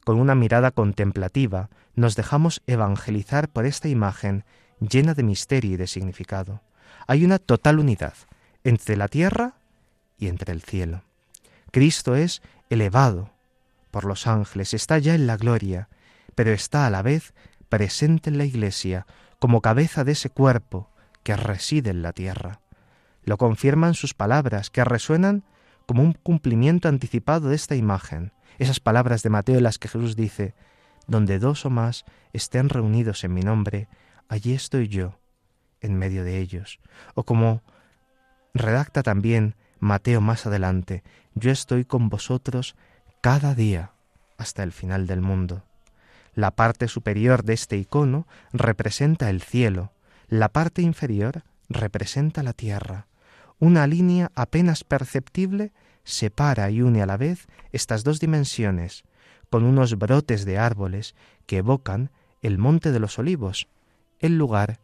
Con 0.04 0.18
una 0.18 0.35
mirada 0.35 0.71
contemplativa 0.71 1.68
nos 1.94 2.16
dejamos 2.16 2.62
evangelizar 2.66 3.49
por 3.49 3.66
esta 3.66 3.88
imagen 3.88 4.44
llena 4.80 5.14
de 5.14 5.25
misterio 5.25 5.73
y 5.73 5.76
de 5.76 5.87
significado. 5.87 6.62
Hay 7.06 7.25
una 7.25 7.38
total 7.38 7.78
unidad 7.78 8.14
entre 8.62 8.97
la 8.97 9.09
tierra 9.09 9.54
y 10.18 10.28
entre 10.28 10.52
el 10.52 10.62
cielo. 10.62 11.02
Cristo 11.71 12.14
es 12.14 12.40
elevado 12.71 13.30
por 13.90 14.04
los 14.04 14.26
ángeles, 14.26 14.73
está 14.73 14.99
ya 14.99 15.14
en 15.14 15.26
la 15.26 15.37
gloria, 15.37 15.88
pero 16.35 16.52
está 16.52 16.87
a 16.87 16.90
la 16.90 17.02
vez 17.02 17.35
presente 17.68 18.30
en 18.30 18.38
la 18.38 18.44
iglesia 18.44 19.06
como 19.40 19.61
cabeza 19.61 20.04
de 20.04 20.12
ese 20.12 20.30
cuerpo 20.30 20.90
que 21.25 21.37
reside 21.37 21.90
en 21.90 22.02
la 22.02 22.12
tierra. 22.12 22.61
Lo 23.25 23.37
confirman 23.38 23.94
sus 23.94 24.14
palabras, 24.14 24.71
que 24.71 24.85
resuenan 24.85 25.44
como 25.86 26.02
un 26.02 26.12
cumplimiento 26.12 26.88
anticipado 26.88 27.48
de 27.48 27.56
esta 27.56 27.76
imagen, 27.76 28.32
esas 28.58 28.80
palabras 28.80 29.22
de 29.22 29.30
Mateo 29.30 29.56
en 29.56 29.64
las 29.64 29.78
que 29.78 29.88
Jesús 29.88 30.16
dice, 30.16 30.54
donde 31.06 31.38
dos 31.38 31.66
o 31.66 31.70
más 31.70 32.04
estén 32.32 32.68
reunidos 32.68 33.24
en 33.24 33.34
mi 33.34 33.42
nombre, 33.42 33.88
allí 34.28 34.54
estoy 34.54 34.88
yo, 34.88 35.18
en 35.80 35.98
medio 35.98 36.24
de 36.24 36.38
ellos. 36.38 36.80
O 37.14 37.24
como 37.24 37.62
redacta 38.54 39.02
también 39.02 39.56
Mateo 39.80 40.20
más 40.20 40.46
adelante, 40.46 41.02
yo 41.35 41.50
estoy 41.50 41.85
con 41.85 42.09
vosotros 42.09 42.76
cada 43.20 43.54
día 43.54 43.92
hasta 44.38 44.62
el 44.62 44.72
final 44.72 45.06
del 45.06 45.20
mundo. 45.20 45.64
La 46.35 46.52
parte 46.52 46.88
superior 46.88 47.44
de 47.44 47.52
este 47.52 47.76
icono 47.76 48.26
representa 48.52 49.30
el 49.30 49.42
cielo, 49.42 49.92
la 50.26 50.48
parte 50.48 50.82
inferior 50.82 51.44
representa 51.68 52.42
la 52.42 52.52
tierra. 52.52 53.06
Una 53.64 53.87
línea 53.87 54.31
apenas 54.35 54.85
perceptible 54.85 55.72
separa 56.05 56.68
y 56.68 56.83
une 56.83 57.00
a 57.00 57.07
la 57.07 57.16
vez 57.16 57.46
estas 57.72 58.05
dos 58.05 58.20
dimensiones, 58.20 59.05
con 59.48 59.64
unos 59.64 59.96
brotes 59.96 60.44
de 60.44 60.59
árboles 60.59 61.14
que 61.46 61.57
evocan 61.57 62.11
el 62.42 62.59
monte 62.59 62.92
de 62.92 63.00
los 63.00 63.18
olivos, 63.18 63.68
el 64.18 64.37
lugar 64.37 64.81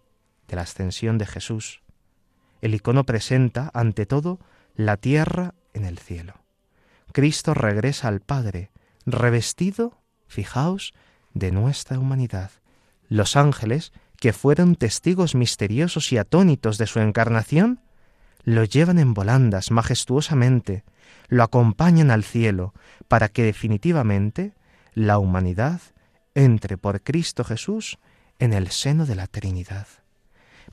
de 0.48 0.56
la 0.56 0.62
ascensión 0.62 1.18
de 1.18 1.26
Jesús. 1.26 1.82
El 2.62 2.74
icono 2.74 3.04
presenta, 3.04 3.70
ante 3.74 4.06
todo, 4.06 4.40
la 4.74 4.96
tierra 4.96 5.52
en 5.74 5.84
el 5.84 5.98
cielo. 5.98 6.36
Cristo 7.12 7.52
regresa 7.52 8.08
al 8.08 8.20
Padre, 8.20 8.70
revestido, 9.04 9.98
fijaos, 10.26 10.94
de 11.34 11.52
nuestra 11.52 11.98
humanidad. 11.98 12.50
Los 13.10 13.36
ángeles, 13.36 13.92
que 14.16 14.32
fueron 14.32 14.74
testigos 14.74 15.34
misteriosos 15.34 16.12
y 16.12 16.16
atónitos 16.16 16.78
de 16.78 16.86
su 16.86 17.00
encarnación, 17.00 17.82
lo 18.44 18.64
llevan 18.64 18.98
en 18.98 19.14
volandas 19.14 19.70
majestuosamente, 19.70 20.84
lo 21.28 21.42
acompañan 21.42 22.10
al 22.10 22.24
cielo, 22.24 22.74
para 23.08 23.28
que 23.28 23.44
definitivamente 23.44 24.54
la 24.94 25.18
humanidad 25.18 25.80
entre 26.34 26.78
por 26.78 27.02
Cristo 27.02 27.44
Jesús 27.44 27.98
en 28.38 28.52
el 28.52 28.68
seno 28.68 29.06
de 29.06 29.14
la 29.14 29.26
Trinidad. 29.26 29.86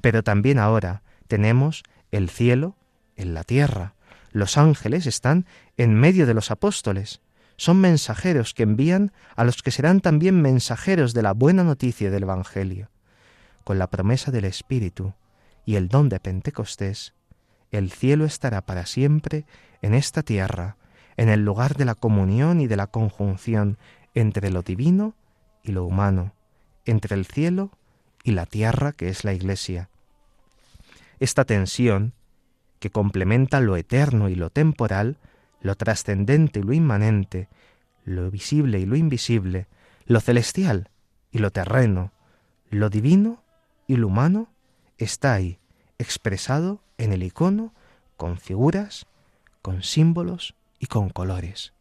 Pero 0.02 0.24
también 0.24 0.60
ahora 0.60 1.04
tenemos 1.28 1.84
el 2.12 2.30
cielo 2.30 2.76
en 3.16 3.34
la 3.34 3.44
tierra. 3.44 3.96
Los 4.32 4.58
ángeles 4.58 5.06
están 5.06 5.46
en 5.78 5.96
medio 5.96 6.26
de 6.26 6.34
los 6.34 6.52
apóstoles. 6.52 7.22
Son 7.58 7.80
mensajeros 7.80 8.54
que 8.54 8.64
envían 8.64 9.12
a 9.36 9.44
los 9.44 9.64
que 9.64 9.72
serán 9.72 10.00
también 10.00 10.42
mensajeros 10.42 11.14
de 11.14 11.24
la 11.24 11.34
buena 11.34 11.64
noticia 11.64 12.12
del 12.12 12.24
Evangelio. 12.24 12.90
Con 13.64 13.80
la 13.80 13.88
promesa 13.88 14.32
del 14.32 14.46
Espíritu 14.46 15.14
y 15.66 15.76
el 15.76 15.90
don 15.90 16.08
de 16.08 16.20
Pentecostés, 16.20 17.14
el 17.72 17.92
cielo 17.92 18.26
estará 18.26 18.62
para 18.62 18.86
siempre 18.86 19.46
en 19.82 19.94
esta 19.94 20.24
tierra, 20.24 20.78
en 21.18 21.30
el 21.30 21.44
lugar 21.44 21.76
de 21.76 21.86
la 21.86 21.96
comunión 21.96 22.62
y 22.62 22.68
de 22.68 22.78
la 22.78 22.88
conjunción 22.88 23.78
entre 24.14 24.50
lo 24.52 24.62
divino 24.62 25.16
y 25.64 25.72
lo 25.72 25.86
humano, 25.86 26.34
entre 26.86 27.16
el 27.16 27.26
cielo 27.26 27.72
y 28.24 28.32
la 28.32 28.46
tierra 28.46 28.94
que 28.94 29.10
es 29.10 29.24
la 29.24 29.34
Iglesia. 29.34 29.90
Esta 31.20 31.46
tensión, 31.46 32.14
que 32.80 32.92
complementa 32.92 33.60
lo 33.60 33.76
eterno 33.76 34.30
y 34.30 34.36
lo 34.36 34.50
temporal, 34.50 35.18
lo 35.62 35.76
trascendente 35.76 36.60
y 36.60 36.64
lo 36.64 36.74
inmanente, 36.74 37.50
lo 38.06 38.30
visible 38.30 38.80
y 38.80 38.86
lo 38.86 38.96
invisible, 38.96 39.68
lo 40.06 40.20
celestial 40.20 40.90
y 41.32 41.40
lo 41.40 41.52
terreno, 41.52 42.12
lo 42.70 42.90
divino 42.90 43.44
y 43.88 43.96
lo 43.96 44.08
humano, 44.08 44.50
está 44.98 45.34
ahí, 45.34 45.60
expresado 45.98 46.82
en 46.98 47.14
el 47.14 47.24
icono 47.24 47.74
con 48.16 48.38
figuras, 48.38 49.06
con 49.62 49.84
símbolos 49.84 50.56
y 50.80 50.88
con 50.88 51.10
colores. 51.10 51.74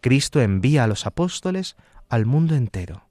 Cristo 0.00 0.40
envía 0.40 0.84
a 0.84 0.86
los 0.86 1.06
apóstoles 1.06 1.76
al 2.08 2.26
mundo 2.26 2.54
entero. 2.54 3.04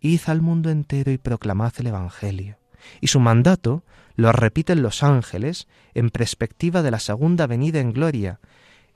Id 0.00 0.20
al 0.26 0.40
mundo 0.40 0.70
entero 0.70 1.10
y 1.10 1.18
proclamad 1.18 1.72
el 1.78 1.88
Evangelio. 1.88 2.58
Y 3.00 3.08
su 3.08 3.20
mandato 3.20 3.82
lo 4.14 4.30
repiten 4.32 4.82
los 4.82 5.02
ángeles 5.02 5.66
en 5.94 6.10
perspectiva 6.10 6.82
de 6.82 6.90
la 6.90 7.00
segunda 7.00 7.46
venida 7.46 7.80
en 7.80 7.92
gloria. 7.92 8.40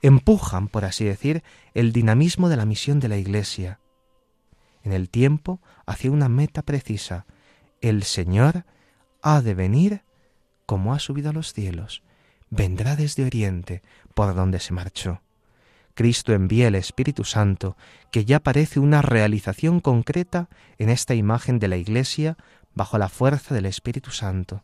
Empujan, 0.01 0.67
por 0.67 0.85
así 0.85 1.03
decir, 1.03 1.43
el 1.73 1.91
dinamismo 1.91 2.47
de 2.47 2.57
la 2.57 2.65
misión 2.65 2.99
de 2.99 3.09
la 3.09 3.17
Iglesia. 3.17 3.79
En 4.83 4.93
el 4.93 5.09
tiempo 5.09 5.59
hacia 5.85 6.11
una 6.11 6.29
meta 6.29 6.61
precisa. 6.61 7.25
El 7.81 8.03
Señor 8.03 8.65
ha 9.21 9.41
de 9.41 9.55
venir 9.55 10.03
como 10.69 10.93
ha 10.93 10.99
subido 10.99 11.31
a 11.31 11.33
los 11.33 11.51
cielos. 11.51 12.03
Vendrá 12.51 12.95
desde 12.95 13.25
Oriente, 13.25 13.81
por 14.13 14.35
donde 14.35 14.59
se 14.59 14.71
marchó. 14.71 15.23
Cristo 15.95 16.31
envía 16.31 16.67
el 16.67 16.75
Espíritu 16.75 17.23
Santo, 17.23 17.75
que 18.11 18.23
ya 18.23 18.39
parece 18.39 18.79
una 18.79 19.01
realización 19.01 19.79
concreta 19.79 20.47
en 20.77 20.91
esta 20.91 21.15
imagen 21.15 21.57
de 21.57 21.69
la 21.69 21.77
Iglesia 21.77 22.37
bajo 22.75 22.99
la 22.99 23.09
fuerza 23.09 23.55
del 23.55 23.65
Espíritu 23.65 24.11
Santo. 24.11 24.63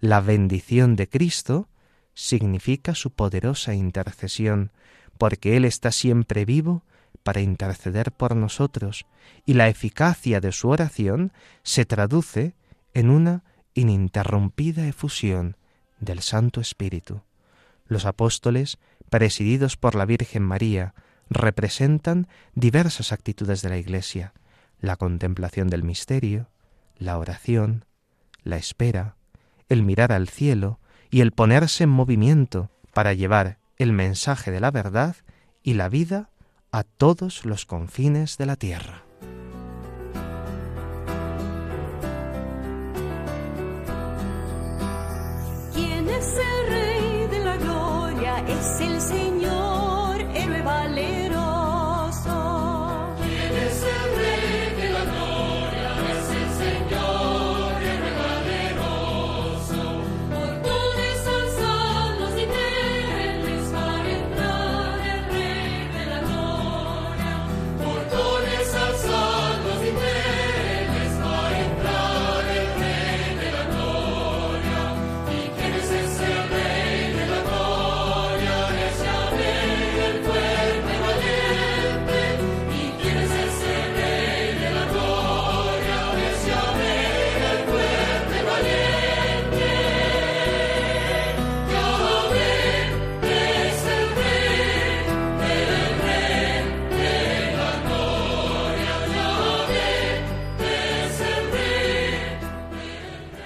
La 0.00 0.20
bendición 0.20 0.96
de 0.96 1.08
Cristo 1.08 1.68
significa 2.14 2.96
su 2.96 3.12
poderosa 3.12 3.74
intercesión, 3.74 4.72
porque 5.18 5.56
Él 5.56 5.66
está 5.66 5.92
siempre 5.92 6.44
vivo 6.44 6.82
para 7.22 7.42
interceder 7.42 8.10
por 8.10 8.34
nosotros, 8.34 9.06
y 9.46 9.54
la 9.54 9.68
eficacia 9.68 10.40
de 10.40 10.50
su 10.50 10.68
oración 10.68 11.32
se 11.62 11.84
traduce 11.84 12.56
en 12.92 13.08
una 13.08 13.44
ininterrumpida 13.74 14.86
efusión 14.86 15.56
del 16.00 16.20
Santo 16.20 16.60
Espíritu. 16.60 17.22
Los 17.86 18.06
apóstoles 18.06 18.78
presididos 19.14 19.76
por 19.76 19.94
la 19.94 20.06
Virgen 20.06 20.42
María, 20.42 20.92
representan 21.30 22.26
diversas 22.56 23.12
actitudes 23.12 23.62
de 23.62 23.68
la 23.68 23.78
Iglesia, 23.78 24.32
la 24.80 24.96
contemplación 24.96 25.68
del 25.68 25.84
misterio, 25.84 26.48
la 26.96 27.16
oración, 27.18 27.84
la 28.42 28.56
espera, 28.56 29.14
el 29.68 29.84
mirar 29.84 30.10
al 30.10 30.28
cielo 30.28 30.80
y 31.10 31.20
el 31.20 31.30
ponerse 31.30 31.84
en 31.84 31.90
movimiento 31.90 32.70
para 32.92 33.12
llevar 33.12 33.58
el 33.78 33.92
mensaje 33.92 34.50
de 34.50 34.58
la 34.58 34.72
verdad 34.72 35.14
y 35.62 35.74
la 35.74 35.88
vida 35.88 36.30
a 36.72 36.82
todos 36.82 37.44
los 37.44 37.66
confines 37.66 38.36
de 38.36 38.46
la 38.46 38.56
tierra. 38.56 39.03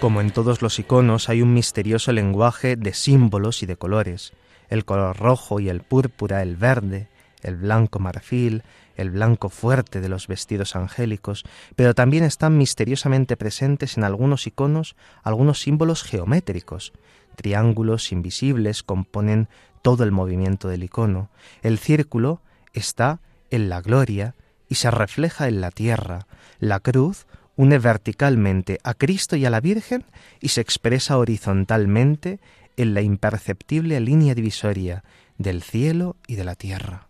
Como 0.08 0.22
en 0.22 0.30
todos 0.30 0.62
los 0.62 0.78
iconos 0.78 1.28
hay 1.28 1.42
un 1.42 1.52
misterioso 1.52 2.12
lenguaje 2.12 2.76
de 2.76 2.94
símbolos 2.94 3.62
y 3.62 3.66
de 3.66 3.76
colores, 3.76 4.32
el 4.70 4.86
color 4.86 5.18
rojo 5.18 5.60
y 5.60 5.68
el 5.68 5.82
púrpura, 5.82 6.40
el 6.40 6.56
verde, 6.56 7.08
el 7.42 7.56
blanco 7.56 7.98
marfil, 7.98 8.62
el 8.96 9.10
blanco 9.10 9.50
fuerte 9.50 10.00
de 10.00 10.08
los 10.08 10.26
vestidos 10.26 10.76
angélicos, 10.76 11.44
pero 11.76 11.94
también 11.94 12.24
están 12.24 12.56
misteriosamente 12.56 13.36
presentes 13.36 13.98
en 13.98 14.04
algunos 14.04 14.46
iconos 14.46 14.96
algunos 15.24 15.60
símbolos 15.60 16.02
geométricos. 16.02 16.94
Triángulos 17.36 18.10
invisibles 18.10 18.82
componen 18.82 19.50
todo 19.82 20.04
el 20.04 20.10
movimiento 20.10 20.68
del 20.68 20.84
icono. 20.84 21.28
El 21.60 21.78
círculo 21.78 22.40
está 22.72 23.20
en 23.50 23.68
la 23.68 23.82
gloria 23.82 24.34
y 24.70 24.76
se 24.76 24.90
refleja 24.90 25.48
en 25.48 25.60
la 25.60 25.70
tierra. 25.70 26.26
La 26.60 26.80
cruz 26.80 27.26
une 27.58 27.80
verticalmente 27.80 28.78
a 28.84 28.94
Cristo 28.94 29.34
y 29.34 29.44
a 29.44 29.50
la 29.50 29.60
Virgen 29.60 30.04
y 30.40 30.50
se 30.50 30.60
expresa 30.60 31.18
horizontalmente 31.18 32.38
en 32.76 32.94
la 32.94 33.02
imperceptible 33.02 33.98
línea 33.98 34.36
divisoria 34.36 35.02
del 35.38 35.64
cielo 35.64 36.14
y 36.28 36.36
de 36.36 36.44
la 36.44 36.54
tierra. 36.54 37.08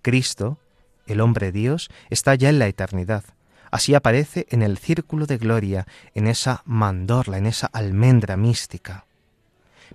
Cristo, 0.00 0.58
el 1.08 1.20
hombre 1.20 1.50
Dios, 1.50 1.90
está 2.10 2.36
ya 2.36 2.48
en 2.48 2.60
la 2.60 2.68
eternidad. 2.68 3.24
Así 3.72 3.96
aparece 3.96 4.46
en 4.50 4.62
el 4.62 4.78
círculo 4.78 5.26
de 5.26 5.36
gloria, 5.36 5.84
en 6.14 6.28
esa 6.28 6.62
mandorla, 6.64 7.36
en 7.36 7.46
esa 7.46 7.66
almendra 7.66 8.36
mística. 8.36 9.04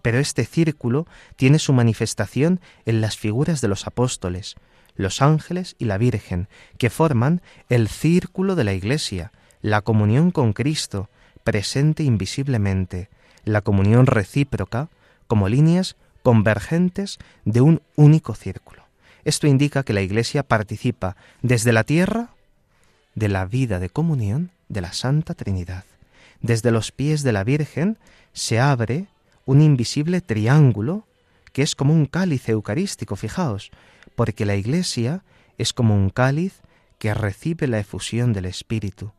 Pero 0.02 0.20
este 0.20 0.44
círculo 0.44 1.08
tiene 1.38 1.60
su 1.60 1.72
manifestación 1.72 2.60
en 2.86 3.00
las 3.00 3.18
figuras 3.18 3.62
de 3.62 3.70
los 3.70 3.88
apóstoles, 3.88 4.56
los 4.96 5.22
ángeles 5.22 5.78
y 5.80 5.86
la 5.86 5.98
Virgen, 5.98 6.50
que 6.78 6.90
forman 6.90 7.42
el 7.70 7.88
círculo 7.88 8.56
de 8.56 8.66
la 8.66 8.74
Iglesia, 8.74 9.32
la 9.64 9.82
comunión 9.82 10.30
con 10.30 10.54
Cristo, 10.54 11.10
presente 11.44 12.04
invisiblemente, 12.04 13.10
la 13.46 13.62
comunión 13.62 14.06
recíproca, 14.06 14.90
como 15.26 15.50
líneas 15.50 15.96
convergentes 16.22 17.18
de 17.46 17.62
un 17.62 17.82
único 17.96 18.36
círculo. 18.36 18.84
Esto 19.24 19.48
indica 19.48 19.84
que 19.84 19.94
la 19.94 20.02
Iglesia 20.02 20.44
participa 20.44 21.16
desde 21.42 21.72
la 21.72 21.86
tierra 21.86 22.30
de 23.16 23.30
la 23.30 23.46
vida 23.46 23.80
de 23.80 23.90
comunión 23.90 24.52
de 24.68 24.82
la 24.82 24.92
Santa 24.92 25.34
Trinidad. 25.34 25.86
Desde 26.42 26.72
los 26.72 26.92
pies 26.92 27.24
de 27.24 27.32
la 27.32 27.46
Virgen 27.46 27.98
se 28.34 28.60
abre 28.60 29.08
un 29.46 29.62
invisible 29.62 30.20
triángulo 30.20 31.08
que 31.54 31.62
es 31.62 31.74
como 31.74 31.94
un 31.94 32.06
cáliz 32.06 32.50
eucarístico, 32.50 33.16
fijaos, 33.16 33.72
porque 34.16 34.46
la 34.46 34.56
Iglesia 34.56 35.24
es 35.58 35.72
como 35.72 35.96
un 35.96 36.10
cáliz 36.10 36.60
que 37.00 37.14
recibe 37.14 37.68
la 37.68 37.80
efusión 37.80 38.34
del 38.34 38.46
Espíritu, 38.46 39.14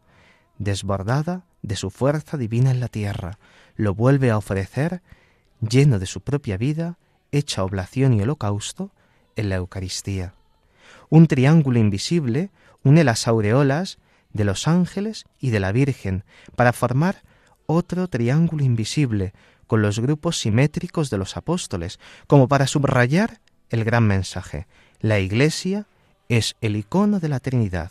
desbordada 0.59 1.45
de 1.62 1.77
su 1.77 1.90
fuerza 1.90 2.37
divina 2.37 2.71
en 2.71 2.81
la 2.81 2.88
tierra, 2.88 3.38
lo 3.77 3.95
vuelve 3.95 4.31
a 4.31 4.38
ofrecer 4.38 5.03
lleno 5.61 5.99
de 5.99 6.07
su 6.07 6.21
propia 6.21 6.57
vida, 6.57 6.99
hecha 7.33 7.64
oblación 7.64 8.14
y 8.14 8.23
holocausto 8.23 8.90
en 9.37 9.49
la 9.49 9.57
Eucaristía. 9.57 10.35
Un 11.09 11.27
triángulo 11.27 11.79
invisible 11.79 12.51
une 12.83 13.03
las 13.05 13.27
aureolas 13.27 13.99
de 14.33 14.45
los 14.45 14.69
ángeles 14.69 15.25
y 15.40 15.51
de 15.51 15.61
la 15.61 15.73
Virgen 15.73 16.25
para 16.55 16.73
formar 16.73 17.23
otro 17.67 18.09
triángulo 18.09 18.62
invisible 18.64 19.33
con 19.67 19.81
los 19.81 19.99
grupos 20.01 20.38
simétricos 20.38 21.09
de 21.09 21.19
los 21.19 21.37
apóstoles, 21.37 21.99
como 22.27 22.49
para 22.49 22.67
subrayar 22.67 23.40
el 23.71 23.85
gran 23.85 24.07
mensaje. 24.07 24.67
La 25.01 25.19
Iglesia 25.19 25.87
es 26.29 26.57
el 26.61 26.77
icono 26.77 27.21
de 27.21 27.29
la 27.29 27.40
Trinidad, 27.40 27.90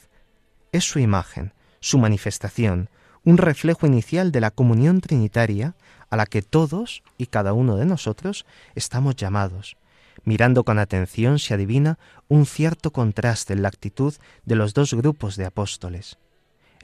es 0.71 0.83
su 0.83 0.99
imagen, 0.99 1.53
su 1.83 1.97
manifestación, 1.97 2.89
un 3.25 3.37
reflejo 3.37 3.85
inicial 3.85 4.31
de 4.31 4.39
la 4.39 4.51
comunión 4.51 5.01
trinitaria 5.01 5.75
a 6.09 6.15
la 6.15 6.25
que 6.25 6.41
todos 6.41 7.03
y 7.17 7.25
cada 7.25 7.51
uno 7.51 7.75
de 7.75 7.85
nosotros 7.85 8.45
estamos 8.73 9.17
llamados. 9.17 9.75
Mirando 10.23 10.63
con 10.63 10.79
atención 10.79 11.39
se 11.39 11.53
adivina 11.53 11.99
un 12.29 12.45
cierto 12.45 12.91
contraste 12.91 13.51
en 13.51 13.63
la 13.63 13.67
actitud 13.67 14.13
de 14.45 14.55
los 14.55 14.73
dos 14.73 14.93
grupos 14.93 15.35
de 15.35 15.43
apóstoles. 15.43 16.17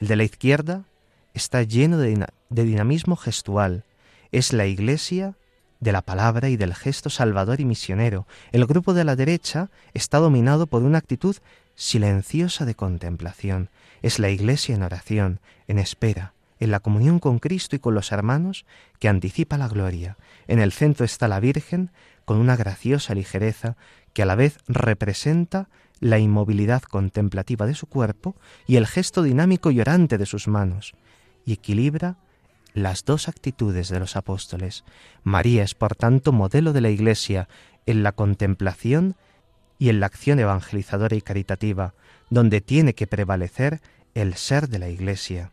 El 0.00 0.08
de 0.08 0.16
la 0.16 0.24
izquierda 0.24 0.84
está 1.32 1.62
lleno 1.62 1.96
de, 1.96 2.26
dinamismo 2.50 3.16
gestual, 3.16 3.84
es 4.32 4.52
la 4.52 4.66
iglesia 4.66 5.34
de 5.80 5.92
la 5.92 6.02
palabra 6.02 6.50
y 6.50 6.58
del 6.58 6.74
gesto 6.74 7.08
salvador 7.08 7.58
y 7.60 7.64
misionero. 7.64 8.26
El 8.52 8.66
grupo 8.66 8.92
de 8.92 9.04
la 9.04 9.16
derecha 9.16 9.70
está 9.94 10.18
dominado 10.18 10.66
por 10.66 10.82
una 10.82 10.98
actitud 10.98 11.36
silenciosa 11.74 12.66
de 12.66 12.74
contemplación. 12.74 13.70
Es 14.02 14.18
la 14.18 14.30
iglesia 14.30 14.74
en 14.74 14.82
oración, 14.82 15.40
en 15.68 15.78
espera, 15.78 16.34
en 16.58 16.70
la 16.70 16.80
comunión 16.80 17.18
con 17.18 17.38
Cristo 17.38 17.76
y 17.76 17.78
con 17.78 17.94
los 17.94 18.12
hermanos 18.12 18.66
que 18.98 19.08
anticipa 19.08 19.58
la 19.58 19.68
gloria. 19.68 20.16
En 20.46 20.58
el 20.58 20.72
centro 20.72 21.04
está 21.04 21.26
la 21.28 21.40
Virgen 21.40 21.90
con 22.24 22.38
una 22.38 22.56
graciosa 22.56 23.14
ligereza 23.14 23.76
que 24.12 24.22
a 24.22 24.26
la 24.26 24.34
vez 24.34 24.58
representa 24.68 25.68
la 26.00 26.18
inmovilidad 26.18 26.82
contemplativa 26.82 27.66
de 27.66 27.74
su 27.74 27.86
cuerpo 27.86 28.36
y 28.66 28.76
el 28.76 28.86
gesto 28.86 29.22
dinámico 29.22 29.70
y 29.70 29.80
orante 29.80 30.18
de 30.18 30.26
sus 30.26 30.48
manos, 30.48 30.94
y 31.44 31.52
equilibra 31.52 32.16
las 32.72 33.04
dos 33.04 33.28
actitudes 33.28 33.88
de 33.88 34.00
los 34.00 34.16
apóstoles. 34.16 34.84
María 35.22 35.62
es, 35.62 35.74
por 35.74 35.94
tanto, 35.94 36.32
modelo 36.32 36.72
de 36.72 36.80
la 36.80 36.90
Iglesia 36.90 37.48
en 37.86 38.02
la 38.02 38.12
contemplación 38.12 39.16
y 39.78 39.88
en 39.88 40.00
la 40.00 40.06
acción 40.06 40.38
evangelizadora 40.38 41.16
y 41.16 41.22
caritativa, 41.22 41.94
donde 42.30 42.60
tiene 42.60 42.94
que 42.94 43.06
prevalecer 43.06 43.80
el 44.14 44.34
ser 44.34 44.68
de 44.68 44.78
la 44.78 44.88
Iglesia. 44.88 45.50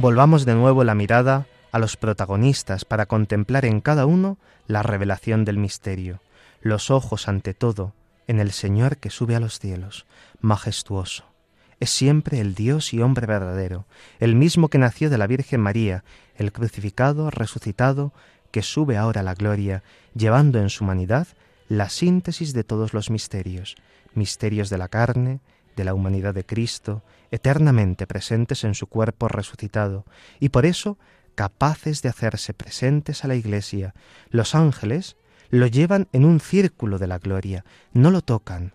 Volvamos 0.00 0.44
de 0.44 0.54
nuevo 0.54 0.84
la 0.84 0.94
mirada 0.94 1.46
a 1.72 1.80
los 1.80 1.96
protagonistas 1.96 2.84
para 2.84 3.06
contemplar 3.06 3.64
en 3.64 3.80
cada 3.80 4.06
uno 4.06 4.38
la 4.68 4.84
revelación 4.84 5.44
del 5.44 5.58
misterio, 5.58 6.20
los 6.60 6.90
ojos 6.90 7.28
ante 7.28 7.54
todo 7.54 7.94
en 8.26 8.40
el 8.40 8.52
Señor 8.52 8.98
que 8.98 9.10
sube 9.10 9.34
a 9.34 9.40
los 9.40 9.58
cielos, 9.58 10.06
majestuoso. 10.40 11.24
Es 11.80 11.90
siempre 11.90 12.40
el 12.40 12.54
Dios 12.54 12.92
y 12.92 13.00
hombre 13.00 13.26
verdadero, 13.26 13.86
el 14.20 14.34
mismo 14.34 14.68
que 14.68 14.78
nació 14.78 15.10
de 15.10 15.18
la 15.18 15.26
Virgen 15.26 15.60
María, 15.60 16.04
el 16.36 16.52
crucificado, 16.52 17.30
resucitado, 17.30 18.12
que 18.50 18.62
sube 18.62 18.96
ahora 18.96 19.20
a 19.20 19.24
la 19.24 19.34
gloria, 19.34 19.82
llevando 20.14 20.60
en 20.60 20.70
su 20.70 20.84
humanidad 20.84 21.28
la 21.68 21.88
síntesis 21.88 22.52
de 22.52 22.64
todos 22.64 22.94
los 22.94 23.10
misterios, 23.10 23.76
misterios 24.14 24.70
de 24.70 24.78
la 24.78 24.88
carne, 24.88 25.40
de 25.76 25.84
la 25.84 25.94
humanidad 25.94 26.34
de 26.34 26.44
Cristo, 26.44 27.02
eternamente 27.30 28.06
presentes 28.06 28.64
en 28.64 28.74
su 28.74 28.86
cuerpo 28.86 29.28
resucitado, 29.28 30.04
y 30.40 30.48
por 30.48 30.66
eso 30.66 30.98
capaces 31.34 32.02
de 32.02 32.08
hacerse 32.08 32.52
presentes 32.52 33.24
a 33.24 33.28
la 33.28 33.36
Iglesia. 33.36 33.94
Los 34.30 34.54
ángeles 34.54 35.16
lo 35.50 35.66
llevan 35.66 36.08
en 36.12 36.24
un 36.24 36.40
círculo 36.40 36.98
de 36.98 37.06
la 37.06 37.18
gloria, 37.18 37.64
no 37.92 38.10
lo 38.10 38.22
tocan, 38.22 38.72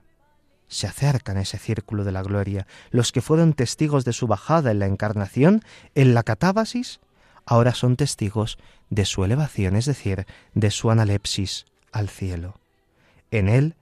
se 0.68 0.88
acercan 0.88 1.38
a 1.38 1.42
ese 1.42 1.58
círculo 1.58 2.04
de 2.04 2.12
la 2.12 2.24
gloria. 2.24 2.66
Los 2.90 3.12
que 3.12 3.22
fueron 3.22 3.54
testigos 3.54 4.06
de 4.06 4.14
su 4.14 4.28
bajada 4.28 4.72
en 4.72 4.80
la 4.80 4.88
encarnación, 4.88 5.62
en 5.94 6.14
la 6.14 6.24
catábasis, 6.24 7.00
ahora 7.46 7.74
son 7.76 7.96
testigos 7.96 8.58
de 8.90 9.06
su 9.06 9.24
elevación, 9.24 9.76
es 9.76 9.86
decir, 9.86 10.26
de 10.54 10.72
su 10.72 10.90
analepsis 10.90 11.66
al 11.92 12.10
cielo. 12.10 12.60
En 13.32 13.50
él 13.50 13.76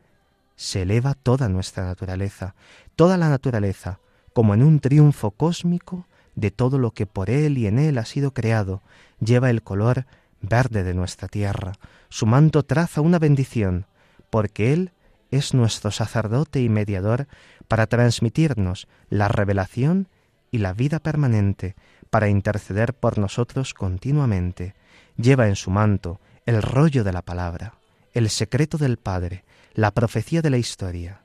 se 0.56 0.84
eleva 0.84 1.13
toda 1.13 1.49
nuestra 1.49 1.86
naturaleza, 1.86 2.56
toda 2.95 3.17
la 3.17 3.30
naturaleza, 3.30 3.99
como 4.34 4.54
en 4.54 4.63
un 4.63 4.80
triunfo 4.80 5.32
cósmico 5.32 6.06
de 6.36 6.51
todo 6.51 6.77
lo 6.77 6.91
que 6.91 7.06
por 7.06 7.30
Él 7.30 7.58
y 7.58 7.67
en 7.67 7.80
Él 7.80 7.97
ha 7.97 8.06
sido 8.06 8.32
creado, 8.32 8.82
lleva 9.19 9.49
el 9.49 9.63
color 9.63 10.06
verde 10.41 10.84
de 10.84 10.93
nuestra 10.93 11.27
tierra. 11.27 11.73
Su 12.10 12.25
manto 12.25 12.63
traza 12.63 13.01
una 13.01 13.19
bendición, 13.19 13.86
porque 14.30 14.73
Él 14.73 14.91
es 15.30 15.54
nuestro 15.54 15.91
sacerdote 15.91 16.62
y 16.62 16.69
mediador 16.69 17.27
para 17.67 17.88
transmitirnos 17.88 18.88
la 19.10 19.27
revelación 19.27 20.08
y 20.51 20.58
la 20.58 20.73
vida 20.73 20.99
permanente, 20.99 21.75
para 22.10 22.27
interceder 22.27 22.93
por 22.93 23.17
nosotros 23.17 23.73
continuamente. 23.73 24.75
Lleva 25.15 25.47
en 25.47 25.56
su 25.56 25.71
manto 25.71 26.19
el 26.45 26.62
rollo 26.62 27.04
de 27.04 27.13
la 27.13 27.21
palabra, 27.21 27.75
el 28.13 28.30
secreto 28.30 28.77
del 28.77 28.97
Padre, 28.97 29.45
la 29.73 29.91
profecía 29.91 30.41
de 30.41 30.49
la 30.49 30.58
historia. 30.58 31.21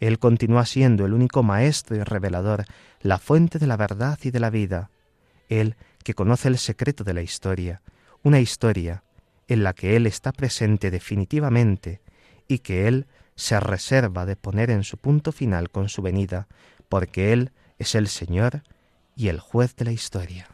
Él 0.00 0.18
continúa 0.18 0.64
siendo 0.64 1.04
el 1.04 1.12
único 1.12 1.42
maestro 1.42 1.96
y 1.96 2.02
revelador, 2.02 2.64
la 3.00 3.18
fuente 3.18 3.58
de 3.58 3.66
la 3.66 3.76
verdad 3.76 4.18
y 4.22 4.30
de 4.30 4.40
la 4.40 4.48
vida. 4.48 4.90
Él 5.48 5.76
que 6.04 6.14
conoce 6.14 6.48
el 6.48 6.58
secreto 6.58 7.04
de 7.04 7.14
la 7.14 7.22
historia, 7.22 7.82
una 8.22 8.40
historia 8.40 9.02
en 9.48 9.62
la 9.62 9.72
que 9.72 9.96
Él 9.96 10.06
está 10.06 10.32
presente 10.32 10.90
definitivamente 10.90 12.00
y 12.46 12.58
que 12.58 12.88
Él 12.88 13.06
se 13.34 13.58
reserva 13.60 14.26
de 14.26 14.36
poner 14.36 14.70
en 14.70 14.84
su 14.84 14.96
punto 14.96 15.32
final 15.32 15.70
con 15.70 15.88
su 15.88 16.02
venida, 16.02 16.48
porque 16.88 17.32
Él 17.32 17.52
es 17.78 17.94
el 17.94 18.08
Señor 18.08 18.62
y 19.14 19.28
el 19.28 19.40
juez 19.40 19.76
de 19.76 19.84
la 19.84 19.92
historia. 19.92 20.48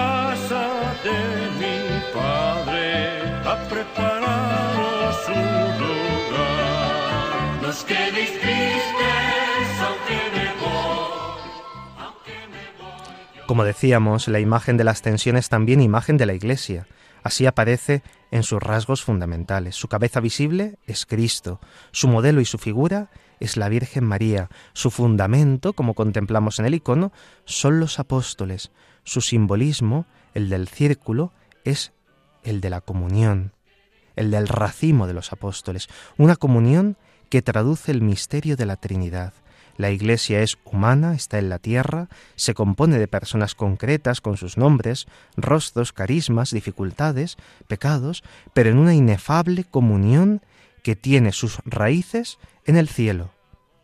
Casa 0.00 0.64
de 1.06 1.18
mi 1.60 1.78
padre 2.18 2.86
ha 3.50 3.56
preparado 3.68 5.12
su 5.24 5.38
lugar. 5.82 7.62
Los 7.62 7.78
que 7.84 8.00
aunque 12.04 12.34
me 12.52 13.46
Como 13.46 13.64
decíamos, 13.64 14.28
la 14.28 14.40
imagen 14.40 14.76
de 14.76 14.84
la 14.84 14.92
ascensión 14.92 15.36
es 15.36 15.48
también 15.48 15.80
imagen 15.80 16.16
de 16.16 16.26
la 16.26 16.34
Iglesia. 16.34 16.86
Así 17.22 17.44
aparece 17.44 18.02
en 18.30 18.42
sus 18.42 18.62
rasgos 18.62 19.02
fundamentales. 19.04 19.76
Su 19.76 19.88
cabeza 19.88 20.20
visible 20.20 20.78
es 20.86 21.04
Cristo, 21.04 21.60
su 21.92 22.08
modelo 22.08 22.40
y 22.40 22.46
su 22.46 22.56
figura 22.56 23.10
es 23.40 23.56
la 23.56 23.68
Virgen 23.68 24.04
María, 24.04 24.48
su 24.72 24.90
fundamento, 24.90 25.72
como 25.72 25.94
contemplamos 25.94 26.58
en 26.58 26.66
el 26.66 26.74
icono, 26.74 27.12
son 27.44 27.80
los 27.80 27.98
apóstoles, 27.98 28.70
su 29.04 29.20
simbolismo, 29.20 30.06
el 30.34 30.48
del 30.48 30.68
círculo, 30.68 31.32
es 31.64 31.92
el 32.42 32.60
de 32.60 32.70
la 32.70 32.80
comunión, 32.80 33.52
el 34.16 34.30
del 34.30 34.48
racimo 34.48 35.06
de 35.06 35.14
los 35.14 35.32
apóstoles, 35.32 35.88
una 36.16 36.36
comunión 36.36 36.96
que 37.28 37.42
traduce 37.42 37.92
el 37.92 38.02
misterio 38.02 38.56
de 38.56 38.66
la 38.66 38.76
Trinidad. 38.76 39.32
La 39.76 39.90
Iglesia 39.90 40.42
es 40.42 40.58
humana, 40.64 41.14
está 41.14 41.38
en 41.38 41.48
la 41.48 41.58
tierra, 41.58 42.08
se 42.34 42.52
compone 42.52 42.98
de 42.98 43.08
personas 43.08 43.54
concretas 43.54 44.20
con 44.20 44.36
sus 44.36 44.58
nombres, 44.58 45.06
rostros, 45.36 45.92
carismas, 45.92 46.50
dificultades, 46.50 47.36
pecados, 47.66 48.22
pero 48.52 48.68
en 48.68 48.78
una 48.78 48.94
inefable 48.94 49.64
comunión 49.64 50.42
que 50.82 50.96
tiene 50.96 51.32
sus 51.32 51.60
raíces 51.64 52.38
en 52.66 52.76
el 52.76 52.88
cielo, 52.88 53.30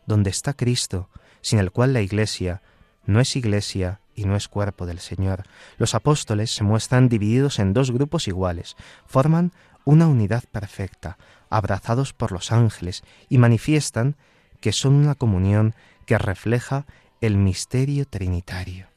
donde 0.05 0.29
está 0.29 0.53
Cristo, 0.53 1.09
sin 1.41 1.57
el 1.59 1.71
cual 1.71 1.93
la 1.93 2.01
Iglesia 2.01 2.61
no 3.05 3.19
es 3.19 3.35
Iglesia 3.35 4.01
y 4.17 4.25
no 4.25 4.35
es 4.35 4.49
cuerpo 4.49 4.85
del 4.85 4.99
Señor. 4.99 5.43
Los 5.77 5.95
apóstoles 5.95 6.53
se 6.53 6.65
muestran 6.65 7.07
divididos 7.07 7.59
en 7.59 7.71
dos 7.71 7.91
grupos 7.91 8.27
iguales, 8.27 8.75
forman 9.05 9.53
una 9.85 10.07
unidad 10.07 10.43
perfecta, 10.51 11.17
abrazados 11.49 12.11
por 12.11 12.33
los 12.33 12.51
ángeles, 12.51 13.03
y 13.29 13.37
manifiestan 13.37 14.17
que 14.59 14.73
son 14.73 14.95
una 14.95 15.15
comunión 15.15 15.75
que 16.05 16.17
refleja 16.17 16.85
el 17.21 17.37
misterio 17.37 18.05
trinitario. 18.05 18.87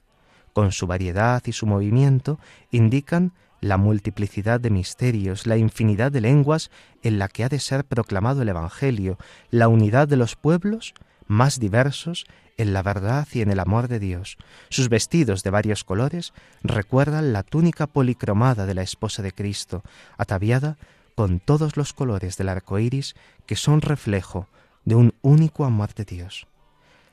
Con 0.52 0.72
su 0.72 0.86
variedad 0.86 1.42
y 1.46 1.52
su 1.52 1.66
movimiento 1.66 2.40
indican 2.70 3.32
la 3.60 3.76
multiplicidad 3.76 4.58
de 4.58 4.70
misterios, 4.70 5.46
la 5.46 5.58
infinidad 5.58 6.10
de 6.10 6.22
lenguas 6.22 6.70
en 7.02 7.18
la 7.18 7.28
que 7.28 7.44
ha 7.44 7.50
de 7.50 7.60
ser 7.60 7.84
proclamado 7.84 8.40
el 8.40 8.48
Evangelio, 8.48 9.18
la 9.50 9.68
unidad 9.68 10.08
de 10.08 10.16
los 10.16 10.34
pueblos 10.34 10.94
más 11.26 11.60
diversos 11.60 12.24
en 12.60 12.74
la 12.74 12.82
verdad 12.82 13.26
y 13.32 13.40
en 13.40 13.50
el 13.50 13.58
amor 13.58 13.88
de 13.88 13.98
Dios. 13.98 14.36
Sus 14.68 14.88
vestidos 14.88 15.42
de 15.42 15.50
varios 15.50 15.82
colores 15.82 16.34
recuerdan 16.62 17.32
la 17.32 17.42
túnica 17.42 17.86
policromada 17.86 18.66
de 18.66 18.74
la 18.74 18.82
esposa 18.82 19.22
de 19.22 19.32
Cristo, 19.32 19.82
ataviada 20.18 20.76
con 21.14 21.40
todos 21.40 21.76
los 21.76 21.92
colores 21.92 22.36
del 22.36 22.50
arco 22.50 22.78
iris 22.78 23.14
que 23.46 23.56
son 23.56 23.80
reflejo 23.80 24.46
de 24.84 24.94
un 24.94 25.14
único 25.22 25.64
amor 25.64 25.94
de 25.94 26.04
Dios. 26.04 26.46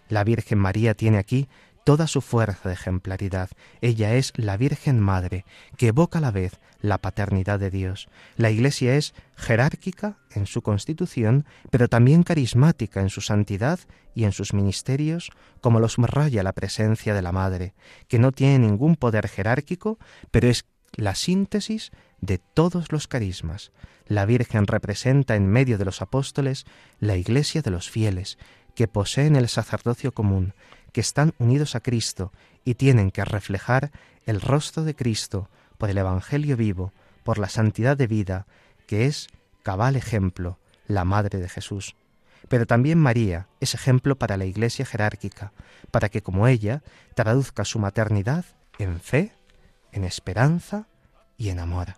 La 0.09 0.23
Virgen 0.23 0.59
María 0.59 0.93
tiene 0.93 1.17
aquí 1.17 1.47
toda 1.87 2.07
su 2.07 2.19
fuerza 2.19 2.67
de 2.67 2.73
ejemplaridad. 2.73 3.49
Ella 3.79 4.15
es 4.15 4.33
la 4.35 4.57
Virgen 4.57 4.99
Madre, 4.99 5.45
que 5.77 5.87
evoca 5.87 6.17
a 6.17 6.21
la 6.21 6.31
vez 6.31 6.59
la 6.81 6.97
paternidad 6.97 7.61
de 7.61 7.69
Dios. 7.69 8.09
La 8.35 8.51
Iglesia 8.51 8.97
es 8.97 9.13
jerárquica 9.37 10.17
en 10.31 10.47
su 10.47 10.61
constitución, 10.61 11.45
pero 11.71 11.87
también 11.87 12.23
carismática 12.23 12.99
en 12.99 13.07
su 13.07 13.21
santidad 13.21 13.79
y 14.13 14.25
en 14.25 14.33
sus 14.33 14.53
ministerios, 14.53 15.29
como 15.61 15.79
los 15.79 15.95
raya 15.95 16.43
la 16.43 16.51
presencia 16.51 17.13
de 17.13 17.21
la 17.21 17.31
Madre, 17.31 17.73
que 18.09 18.19
no 18.19 18.33
tiene 18.33 18.59
ningún 18.59 18.97
poder 18.97 19.29
jerárquico, 19.29 19.97
pero 20.29 20.49
es 20.49 20.65
la 20.91 21.15
síntesis 21.15 21.91
de 22.19 22.37
todos 22.37 22.91
los 22.91 23.07
carismas. 23.07 23.71
La 24.07 24.25
Virgen 24.25 24.67
representa 24.67 25.37
en 25.37 25.47
medio 25.47 25.77
de 25.77 25.85
los 25.85 26.01
apóstoles 26.01 26.65
la 26.99 27.15
Iglesia 27.15 27.61
de 27.61 27.71
los 27.71 27.89
fieles, 27.89 28.37
que 28.77 28.87
poseen 28.87 29.35
el 29.35 29.47
sacerdocio 29.47 30.11
común, 30.11 30.53
que 30.97 31.01
están 31.01 31.35
unidos 31.37 31.75
a 31.75 31.79
Cristo 31.79 32.33
y 32.65 32.73
tienen 32.73 33.11
que 33.11 33.23
reflejar 33.23 33.91
el 34.25 34.41
rostro 34.41 34.83
de 34.83 34.95
Cristo 34.95 35.47
por 35.77 35.91
el 35.91 35.99
Evangelio 35.99 36.57
vivo, 36.57 36.91
por 37.21 37.37
la 37.37 37.49
santidad 37.49 37.95
de 37.95 38.07
vida, 38.07 38.47
que 38.87 39.05
es 39.05 39.27
cabal 39.61 39.95
ejemplo, 39.95 40.57
la 40.87 41.05
Madre 41.05 41.37
de 41.37 41.49
Jesús. 41.49 41.95
Pero 42.49 42.65
también 42.65 42.97
María 42.97 43.47
es 43.59 43.75
ejemplo 43.75 44.17
para 44.17 44.37
la 44.37 44.45
Iglesia 44.45 44.87
jerárquica, 44.87 45.53
para 45.91 46.09
que 46.09 46.23
como 46.23 46.47
ella 46.47 46.81
traduzca 47.13 47.63
su 47.63 47.77
maternidad 47.77 48.45
en 48.79 48.99
fe, 48.99 49.33
en 49.91 50.03
esperanza 50.03 50.87
y 51.37 51.49
en 51.49 51.59
amor. 51.59 51.93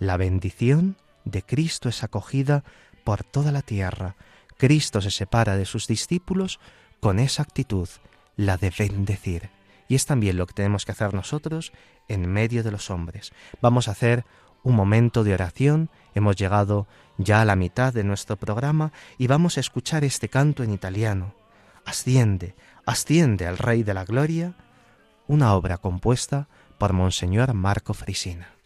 La 0.00 0.16
bendición 0.16 0.96
de 1.24 1.44
Cristo 1.44 1.88
es 1.88 2.02
acogida 2.02 2.64
por 3.04 3.22
toda 3.22 3.52
la 3.52 3.62
tierra. 3.62 4.16
Cristo 4.56 5.00
se 5.00 5.12
separa 5.12 5.56
de 5.56 5.64
sus 5.64 5.86
discípulos 5.86 6.58
con 7.00 7.18
esa 7.18 7.42
actitud, 7.42 7.88
la 8.36 8.56
de 8.56 8.72
bendecir. 8.76 9.50
Y 9.88 9.94
es 9.94 10.06
también 10.06 10.36
lo 10.36 10.46
que 10.46 10.54
tenemos 10.54 10.84
que 10.84 10.92
hacer 10.92 11.14
nosotros 11.14 11.72
en 12.08 12.30
medio 12.30 12.62
de 12.62 12.70
los 12.70 12.90
hombres. 12.90 13.32
Vamos 13.62 13.88
a 13.88 13.92
hacer 13.92 14.24
un 14.62 14.74
momento 14.74 15.24
de 15.24 15.34
oración, 15.34 15.88
hemos 16.14 16.36
llegado 16.36 16.86
ya 17.16 17.40
a 17.40 17.44
la 17.44 17.56
mitad 17.56 17.92
de 17.92 18.04
nuestro 18.04 18.36
programa 18.36 18.92
y 19.16 19.26
vamos 19.26 19.56
a 19.56 19.60
escuchar 19.60 20.04
este 20.04 20.28
canto 20.28 20.62
en 20.62 20.72
italiano. 20.72 21.34
Asciende, 21.84 22.54
asciende 22.84 23.46
al 23.46 23.58
Rey 23.58 23.82
de 23.82 23.94
la 23.94 24.04
Gloria, 24.04 24.54
una 25.26 25.54
obra 25.54 25.78
compuesta 25.78 26.48
por 26.76 26.92
Monseñor 26.92 27.54
Marco 27.54 27.94
Frisina. 27.94 28.57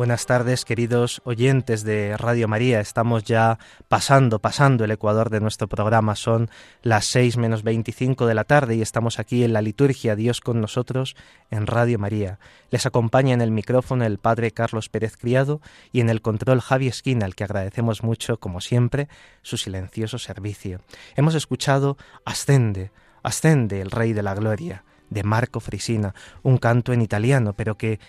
Buenas 0.00 0.24
tardes, 0.24 0.64
queridos 0.64 1.20
oyentes 1.24 1.84
de 1.84 2.16
Radio 2.16 2.48
María. 2.48 2.80
Estamos 2.80 3.22
ya 3.24 3.58
pasando, 3.88 4.38
pasando 4.38 4.86
el 4.86 4.92
ecuador 4.92 5.28
de 5.28 5.40
nuestro 5.40 5.68
programa. 5.68 6.16
Son 6.16 6.48
las 6.80 7.04
seis 7.04 7.36
menos 7.36 7.62
veinticinco 7.62 8.26
de 8.26 8.32
la 8.32 8.44
tarde 8.44 8.76
y 8.76 8.80
estamos 8.80 9.18
aquí 9.18 9.44
en 9.44 9.52
la 9.52 9.60
liturgia 9.60 10.16
Dios 10.16 10.40
con 10.40 10.58
nosotros 10.62 11.16
en 11.50 11.66
Radio 11.66 11.98
María. 11.98 12.38
Les 12.70 12.86
acompaña 12.86 13.34
en 13.34 13.42
el 13.42 13.50
micrófono 13.50 14.06
el 14.06 14.16
Padre 14.16 14.52
Carlos 14.52 14.88
Pérez 14.88 15.18
Criado 15.18 15.60
y 15.92 16.00
en 16.00 16.08
el 16.08 16.22
control 16.22 16.62
Javi 16.62 16.88
Esquina, 16.88 17.26
al 17.26 17.34
que 17.34 17.44
agradecemos 17.44 18.02
mucho, 18.02 18.40
como 18.40 18.62
siempre, 18.62 19.06
su 19.42 19.58
silencioso 19.58 20.16
servicio. 20.16 20.80
Hemos 21.14 21.34
escuchado 21.34 21.98
Ascende, 22.24 22.90
Ascende, 23.22 23.82
el 23.82 23.90
Rey 23.90 24.14
de 24.14 24.22
la 24.22 24.34
Gloria, 24.34 24.82
de 25.10 25.24
Marco 25.24 25.60
Frisina, 25.60 26.14
un 26.42 26.56
canto 26.56 26.94
en 26.94 27.02
italiano, 27.02 27.52
pero 27.52 27.76
que 27.76 28.00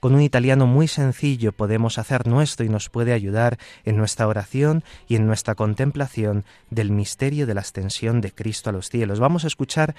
con 0.00 0.14
un 0.14 0.20
italiano 0.20 0.66
muy 0.66 0.88
sencillo 0.88 1.52
podemos 1.52 1.98
hacer 1.98 2.26
nuestro 2.26 2.64
y 2.64 2.68
nos 2.68 2.88
puede 2.88 3.12
ayudar 3.12 3.58
en 3.84 3.96
nuestra 3.96 4.26
oración 4.26 4.84
y 5.08 5.16
en 5.16 5.26
nuestra 5.26 5.54
contemplación 5.54 6.44
del 6.70 6.90
misterio 6.90 7.46
de 7.46 7.54
la 7.54 7.60
ascensión 7.62 8.20
de 8.20 8.32
Cristo 8.32 8.70
a 8.70 8.72
los 8.72 8.88
cielos. 8.88 9.20
Vamos 9.20 9.44
a 9.44 9.48
escuchar 9.48 9.94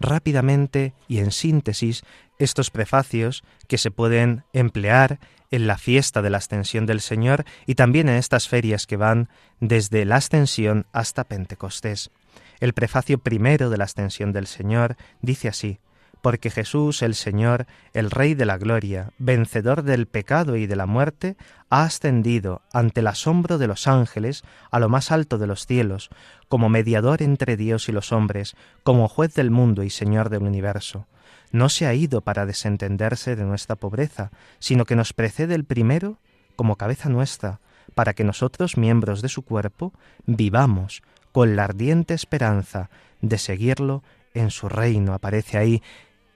rápidamente 0.00 0.92
y 1.08 1.18
en 1.18 1.32
síntesis 1.32 2.04
estos 2.38 2.70
prefacios 2.70 3.42
que 3.66 3.78
se 3.78 3.90
pueden 3.90 4.44
emplear 4.52 5.18
en 5.50 5.66
la 5.66 5.78
fiesta 5.78 6.22
de 6.22 6.30
la 6.30 6.38
ascensión 6.38 6.86
del 6.86 7.00
Señor 7.00 7.44
y 7.66 7.74
también 7.74 8.08
en 8.08 8.16
estas 8.16 8.48
ferias 8.48 8.86
que 8.86 8.96
van 8.96 9.28
desde 9.60 10.04
la 10.04 10.16
ascensión 10.16 10.86
hasta 10.92 11.24
Pentecostés. 11.24 12.10
El 12.60 12.74
prefacio 12.74 13.18
primero 13.18 13.70
de 13.70 13.78
la 13.78 13.84
ascensión 13.84 14.32
del 14.32 14.46
Señor 14.46 14.96
dice 15.22 15.48
así, 15.48 15.78
porque 16.22 16.50
Jesús 16.50 17.02
el 17.02 17.14
Señor, 17.14 17.66
el 17.92 18.10
Rey 18.10 18.34
de 18.34 18.46
la 18.46 18.58
Gloria, 18.58 19.10
vencedor 19.18 19.82
del 19.82 20.06
pecado 20.06 20.56
y 20.56 20.66
de 20.66 20.76
la 20.76 20.86
muerte, 20.86 21.36
ha 21.70 21.84
ascendido 21.84 22.62
ante 22.72 23.00
el 23.00 23.06
asombro 23.06 23.58
de 23.58 23.66
los 23.66 23.86
ángeles 23.86 24.42
a 24.70 24.78
lo 24.78 24.88
más 24.88 25.12
alto 25.12 25.38
de 25.38 25.46
los 25.46 25.66
cielos, 25.66 26.10
como 26.48 26.68
mediador 26.68 27.22
entre 27.22 27.56
Dios 27.56 27.88
y 27.88 27.92
los 27.92 28.12
hombres, 28.12 28.56
como 28.82 29.08
juez 29.08 29.34
del 29.34 29.50
mundo 29.50 29.82
y 29.82 29.90
Señor 29.90 30.30
del 30.30 30.42
universo. 30.42 31.06
No 31.50 31.68
se 31.68 31.86
ha 31.86 31.94
ido 31.94 32.20
para 32.20 32.46
desentenderse 32.46 33.36
de 33.36 33.44
nuestra 33.44 33.76
pobreza, 33.76 34.30
sino 34.58 34.84
que 34.84 34.96
nos 34.96 35.12
precede 35.12 35.54
el 35.54 35.64
primero 35.64 36.18
como 36.56 36.76
cabeza 36.76 37.08
nuestra, 37.08 37.60
para 37.94 38.14
que 38.14 38.24
nosotros, 38.24 38.76
miembros 38.76 39.22
de 39.22 39.28
su 39.28 39.42
cuerpo, 39.42 39.92
vivamos 40.26 41.02
con 41.32 41.56
la 41.56 41.64
ardiente 41.64 42.14
esperanza 42.14 42.90
de 43.20 43.38
seguirlo 43.38 44.02
en 44.34 44.50
su 44.50 44.68
reino. 44.68 45.14
Aparece 45.14 45.58
ahí 45.58 45.82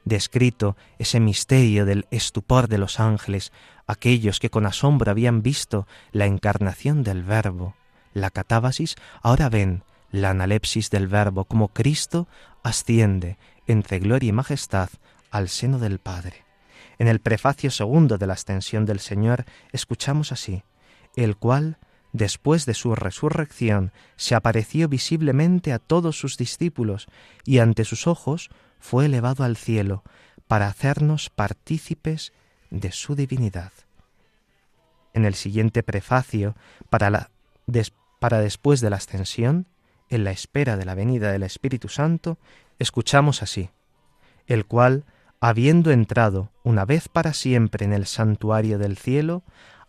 descrito 0.04 0.76
ese 0.98 1.20
misterio 1.20 1.86
del 1.86 2.06
estupor 2.10 2.68
de 2.68 2.78
los 2.78 3.00
ángeles, 3.00 3.52
aquellos 3.86 4.40
que 4.40 4.50
con 4.50 4.66
asombro 4.66 5.10
habían 5.10 5.42
visto 5.42 5.86
la 6.12 6.26
encarnación 6.26 7.02
del 7.02 7.22
Verbo, 7.22 7.74
la 8.14 8.30
catábasis, 8.30 8.96
ahora 9.22 9.48
ven 9.48 9.84
la 10.10 10.30
analepsis 10.30 10.90
del 10.90 11.08
Verbo, 11.08 11.44
como 11.44 11.68
Cristo 11.68 12.28
asciende 12.62 13.38
entre 13.66 13.98
gloria 13.98 14.28
y 14.28 14.32
majestad 14.32 14.90
al 15.30 15.48
seno 15.48 15.78
del 15.78 15.98
Padre. 15.98 16.44
En 16.98 17.08
el 17.08 17.20
prefacio 17.20 17.70
segundo 17.70 18.18
de 18.18 18.26
la 18.26 18.34
ascensión 18.34 18.84
del 18.84 19.00
Señor 19.00 19.44
escuchamos 19.72 20.30
así, 20.30 20.62
el 21.16 21.36
cual, 21.36 21.78
después 22.12 22.66
de 22.66 22.74
su 22.74 22.94
resurrección, 22.94 23.92
se 24.16 24.34
apareció 24.34 24.88
visiblemente 24.88 25.72
a 25.72 25.78
todos 25.78 26.18
sus 26.18 26.36
discípulos 26.36 27.08
y 27.44 27.58
ante 27.58 27.84
sus 27.84 28.06
ojos 28.06 28.50
fue 28.82 29.06
elevado 29.06 29.44
al 29.44 29.56
cielo 29.56 30.02
para 30.48 30.66
hacernos 30.66 31.30
partícipes 31.30 32.32
de 32.70 32.90
su 32.90 33.14
divinidad. 33.14 33.72
En 35.14 35.24
el 35.24 35.34
siguiente 35.34 35.84
prefacio, 35.84 36.56
para, 36.90 37.30
para 38.18 38.40
después 38.40 38.80
de 38.80 38.90
la 38.90 38.96
ascensión, 38.96 39.66
en 40.08 40.24
la 40.24 40.32
espera 40.32 40.76
de 40.76 40.84
la 40.84 40.96
venida 40.96 41.30
del 41.30 41.44
Espíritu 41.44 41.88
Santo, 41.88 42.38
escuchamos 42.80 43.42
así, 43.42 43.70
el 44.46 44.66
cual, 44.66 45.04
habiendo 45.40 45.92
entrado 45.92 46.50
una 46.64 46.84
vez 46.84 47.08
para 47.08 47.34
siempre 47.34 47.84
en 47.84 47.92
el 47.92 48.06
santuario 48.06 48.78
del 48.78 48.98
cielo, 48.98 49.44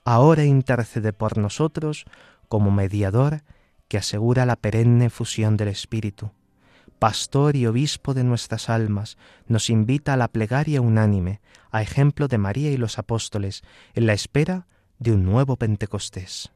ahora 0.06 0.46
intercede 0.46 1.14
por 1.14 1.40
nosotros 1.40 2.06
como 2.48 2.70
mediador 2.70 3.42
que 3.88 3.98
asegura 3.98 4.46
la 4.46 4.56
perenne 4.56 5.10
fusión 5.10 5.58
del 5.58 5.70
Espíritu 5.70 6.32
pastor 7.04 7.58
y 7.58 7.66
obispo 7.68 8.14
de 8.14 8.24
nuestras 8.24 8.70
almas, 8.70 9.18
nos 9.50 9.70
invita 9.70 10.14
a 10.14 10.16
la 10.16 10.30
plegaria 10.30 10.80
unánime, 10.80 11.42
a 11.70 11.82
ejemplo 11.82 12.30
de 12.30 12.38
María 12.38 12.72
y 12.72 12.78
los 12.78 12.98
apóstoles, 12.98 13.62
en 13.94 14.06
la 14.06 14.14
espera 14.14 14.68
de 15.00 15.12
un 15.12 15.26
nuevo 15.26 15.58
Pentecostés. 15.58 16.54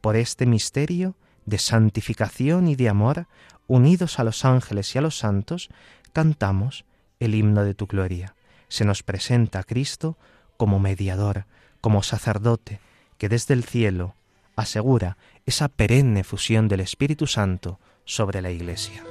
Por 0.00 0.16
este 0.16 0.44
misterio 0.44 1.14
de 1.44 1.58
santificación 1.58 2.66
y 2.66 2.74
de 2.74 2.88
amor, 2.88 3.28
unidos 3.68 4.18
a 4.18 4.24
los 4.24 4.44
ángeles 4.44 4.92
y 4.92 4.98
a 4.98 5.02
los 5.02 5.18
santos, 5.18 5.68
cantamos 6.12 6.84
el 7.20 7.36
himno 7.36 7.62
de 7.62 7.74
tu 7.74 7.86
gloria. 7.86 8.34
Se 8.66 8.84
nos 8.84 9.04
presenta 9.04 9.60
a 9.60 9.62
Cristo 9.62 10.18
como 10.56 10.80
mediador, 10.80 11.46
como 11.80 12.02
sacerdote, 12.02 12.80
que 13.18 13.28
desde 13.28 13.54
el 13.54 13.62
cielo 13.62 14.16
asegura 14.56 15.16
esa 15.44 15.68
perenne 15.68 16.24
fusión 16.24 16.66
del 16.66 16.80
Espíritu 16.80 17.28
Santo 17.28 17.78
sobre 18.04 18.42
la 18.42 18.50
Iglesia. 18.50 19.04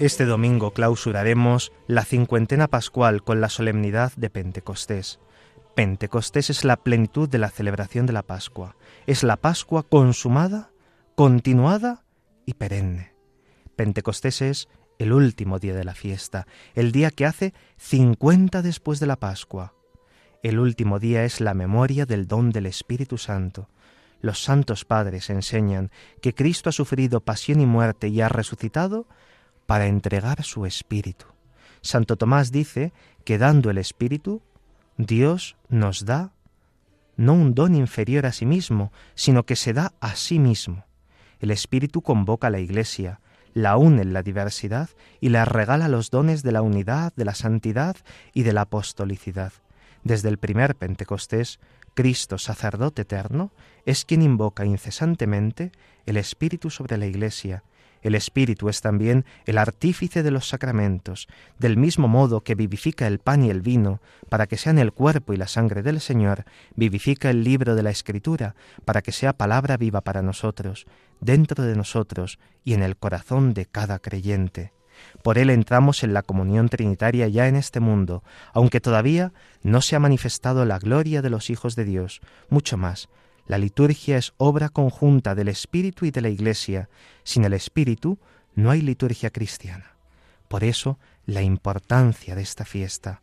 Este 0.00 0.24
domingo 0.24 0.72
clausuraremos 0.72 1.72
la 1.86 2.06
cincuentena 2.06 2.68
pascual 2.68 3.22
con 3.22 3.42
la 3.42 3.50
solemnidad 3.50 4.14
de 4.16 4.30
Pentecostés. 4.30 5.20
Pentecostés 5.76 6.48
es 6.48 6.64
la 6.64 6.78
plenitud 6.78 7.28
de 7.28 7.36
la 7.36 7.50
celebración 7.50 8.06
de 8.06 8.14
la 8.14 8.22
Pascua. 8.22 8.76
Es 9.06 9.22
la 9.22 9.36
Pascua 9.36 9.82
consumada, 9.82 10.70
continuada 11.16 12.06
y 12.46 12.54
perenne. 12.54 13.12
Pentecostés 13.76 14.40
es 14.40 14.68
el 14.98 15.12
último 15.12 15.58
día 15.58 15.74
de 15.74 15.84
la 15.84 15.94
fiesta, 15.94 16.46
el 16.74 16.92
día 16.92 17.10
que 17.10 17.26
hace 17.26 17.52
cincuenta 17.76 18.62
después 18.62 19.00
de 19.00 19.06
la 19.06 19.16
Pascua. 19.16 19.74
El 20.42 20.60
último 20.60 20.98
día 20.98 21.24
es 21.24 21.42
la 21.42 21.52
memoria 21.52 22.06
del 22.06 22.26
don 22.26 22.52
del 22.52 22.64
Espíritu 22.64 23.18
Santo. 23.18 23.68
Los 24.22 24.42
santos 24.42 24.86
padres 24.86 25.28
enseñan 25.28 25.90
que 26.22 26.34
Cristo 26.34 26.70
ha 26.70 26.72
sufrido 26.72 27.20
pasión 27.20 27.60
y 27.60 27.66
muerte 27.66 28.08
y 28.08 28.22
ha 28.22 28.30
resucitado 28.30 29.06
para 29.70 29.86
entregar 29.86 30.42
su 30.42 30.66
espíritu. 30.66 31.26
Santo 31.80 32.16
Tomás 32.16 32.50
dice 32.50 32.92
que 33.24 33.38
dando 33.38 33.70
el 33.70 33.78
espíritu, 33.78 34.42
Dios 34.96 35.54
nos 35.68 36.04
da 36.04 36.32
no 37.16 37.34
un 37.34 37.54
don 37.54 37.76
inferior 37.76 38.26
a 38.26 38.32
sí 38.32 38.46
mismo, 38.46 38.90
sino 39.14 39.46
que 39.46 39.54
se 39.54 39.72
da 39.72 39.92
a 40.00 40.16
sí 40.16 40.40
mismo. 40.40 40.86
El 41.38 41.52
espíritu 41.52 42.02
convoca 42.02 42.48
a 42.48 42.50
la 42.50 42.58
Iglesia, 42.58 43.20
la 43.54 43.76
une 43.76 44.02
en 44.02 44.12
la 44.12 44.24
diversidad 44.24 44.90
y 45.20 45.28
la 45.28 45.44
regala 45.44 45.86
los 45.86 46.10
dones 46.10 46.42
de 46.42 46.50
la 46.50 46.62
unidad, 46.62 47.12
de 47.14 47.24
la 47.24 47.36
santidad 47.36 47.94
y 48.34 48.42
de 48.42 48.52
la 48.52 48.62
apostolicidad. 48.62 49.52
Desde 50.02 50.30
el 50.30 50.38
primer 50.38 50.74
Pentecostés, 50.74 51.60
Cristo, 51.94 52.38
sacerdote 52.38 53.02
eterno, 53.02 53.52
es 53.86 54.04
quien 54.04 54.22
invoca 54.22 54.64
incesantemente 54.64 55.70
el 56.06 56.16
Espíritu 56.16 56.70
sobre 56.70 56.98
la 56.98 57.06
Iglesia 57.06 57.62
el 58.02 58.14
Espíritu 58.14 58.68
es 58.68 58.80
también 58.80 59.24
el 59.46 59.58
artífice 59.58 60.22
de 60.22 60.30
los 60.30 60.48
sacramentos, 60.48 61.28
del 61.58 61.76
mismo 61.76 62.08
modo 62.08 62.42
que 62.42 62.54
vivifica 62.54 63.06
el 63.06 63.18
pan 63.18 63.44
y 63.44 63.50
el 63.50 63.60
vino, 63.60 64.00
para 64.28 64.46
que 64.46 64.56
sean 64.56 64.78
el 64.78 64.92
cuerpo 64.92 65.32
y 65.32 65.36
la 65.36 65.48
sangre 65.48 65.82
del 65.82 66.00
Señor, 66.00 66.44
vivifica 66.74 67.30
el 67.30 67.44
libro 67.44 67.74
de 67.74 67.82
la 67.82 67.90
Escritura, 67.90 68.54
para 68.84 69.02
que 69.02 69.12
sea 69.12 69.32
palabra 69.32 69.76
viva 69.76 70.00
para 70.00 70.22
nosotros, 70.22 70.86
dentro 71.20 71.64
de 71.64 71.76
nosotros 71.76 72.38
y 72.64 72.74
en 72.74 72.82
el 72.82 72.96
corazón 72.96 73.54
de 73.54 73.66
cada 73.66 73.98
creyente. 73.98 74.72
Por 75.22 75.38
él 75.38 75.48
entramos 75.48 76.02
en 76.04 76.12
la 76.12 76.22
comunión 76.22 76.68
trinitaria 76.68 77.26
ya 77.28 77.48
en 77.48 77.56
este 77.56 77.80
mundo, 77.80 78.22
aunque 78.52 78.80
todavía 78.80 79.32
no 79.62 79.80
se 79.80 79.96
ha 79.96 80.00
manifestado 80.00 80.64
la 80.64 80.78
gloria 80.78 81.22
de 81.22 81.30
los 81.30 81.48
hijos 81.48 81.74
de 81.74 81.84
Dios, 81.84 82.20
mucho 82.50 82.76
más 82.76 83.08
la 83.50 83.58
liturgia 83.58 84.16
es 84.16 84.32
obra 84.36 84.68
conjunta 84.68 85.34
del 85.34 85.48
Espíritu 85.48 86.06
y 86.06 86.12
de 86.12 86.20
la 86.20 86.28
Iglesia. 86.28 86.88
Sin 87.24 87.44
el 87.44 87.52
Espíritu 87.52 88.20
no 88.54 88.70
hay 88.70 88.80
liturgia 88.80 89.30
cristiana. 89.30 89.96
Por 90.46 90.62
eso 90.62 91.00
la 91.26 91.42
importancia 91.42 92.36
de 92.36 92.42
esta 92.42 92.64
fiesta. 92.64 93.22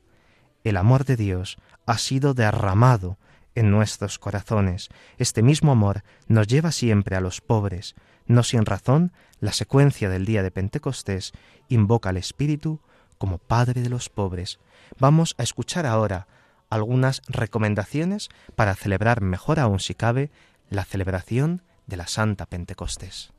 El 0.66 0.76
amor 0.76 1.06
de 1.06 1.16
Dios 1.16 1.58
ha 1.86 1.98
sido 1.98 2.34
derramado 2.34 3.18
en 3.56 3.72
nuestros 3.72 4.20
corazones. 4.20 4.90
Este 5.18 5.42
mismo 5.44 5.72
amor 5.72 6.04
nos 6.28 6.46
lleva 6.46 6.74
siempre 6.74 7.16
a 7.16 7.22
los 7.22 7.40
pobres, 7.40 7.96
No 8.26 8.44
sin 8.44 8.66
razón, 8.66 9.14
la 9.40 9.54
secuencia 9.54 10.10
del 10.10 10.26
día 10.26 10.44
de 10.44 10.52
Pentecostés 10.52 11.32
invoca 11.70 12.10
al 12.10 12.18
Espíritu 12.18 12.82
como 13.18 13.38
Padre 13.38 13.82
de 13.82 13.90
los 13.90 14.10
pobres. 14.10 14.60
Vamos 15.00 15.36
a 15.38 15.44
escuchar 15.44 15.86
ahora 15.86 16.28
algunas 16.70 17.22
recomendaciones 17.28 18.30
para 18.56 18.76
celebrar 18.76 19.22
mejor 19.22 19.60
aún 19.60 19.80
si 19.80 19.94
cabe 19.94 20.32
la 20.70 20.86
celebración 20.86 21.62
de 21.86 21.98
la 21.98 22.08
Santa 22.08 22.46
Pentecostés. 22.46 23.32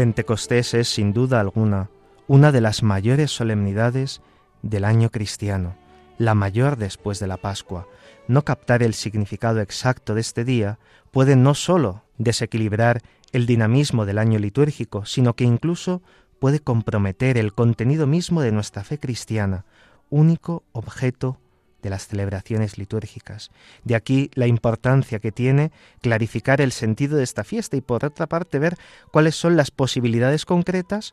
Pentecostés 0.00 0.72
es, 0.72 0.88
sin 0.88 1.12
duda 1.12 1.40
alguna, 1.40 1.90
una 2.26 2.52
de 2.52 2.62
las 2.62 2.82
mayores 2.82 3.30
solemnidades 3.30 4.22
del 4.62 4.86
año 4.86 5.10
cristiano, 5.10 5.76
la 6.16 6.34
mayor 6.34 6.78
después 6.78 7.20
de 7.20 7.26
la 7.26 7.36
Pascua. 7.36 7.86
No 8.26 8.42
captar 8.42 8.82
el 8.82 8.94
significado 8.94 9.60
exacto 9.60 10.14
de 10.14 10.22
este 10.22 10.42
día 10.42 10.78
puede 11.10 11.36
no 11.36 11.52
sólo 11.52 12.02
desequilibrar 12.16 13.02
el 13.32 13.44
dinamismo 13.44 14.06
del 14.06 14.16
año 14.16 14.38
litúrgico, 14.38 15.04
sino 15.04 15.36
que 15.36 15.44
incluso 15.44 16.00
puede 16.38 16.60
comprometer 16.60 17.36
el 17.36 17.52
contenido 17.52 18.06
mismo 18.06 18.40
de 18.40 18.52
nuestra 18.52 18.84
fe 18.84 18.96
cristiana, 18.96 19.66
único 20.08 20.62
objeto 20.72 21.36
de 21.82 21.90
las 21.90 22.06
celebraciones 22.06 22.78
litúrgicas. 22.78 23.50
De 23.84 23.94
aquí 23.94 24.30
la 24.34 24.46
importancia 24.46 25.18
que 25.18 25.32
tiene 25.32 25.72
clarificar 26.00 26.60
el 26.60 26.72
sentido 26.72 27.16
de 27.16 27.24
esta 27.24 27.44
fiesta 27.44 27.76
y 27.76 27.80
por 27.80 28.04
otra 28.04 28.26
parte 28.26 28.58
ver 28.58 28.76
cuáles 29.12 29.34
son 29.34 29.56
las 29.56 29.70
posibilidades 29.70 30.44
concretas 30.44 31.12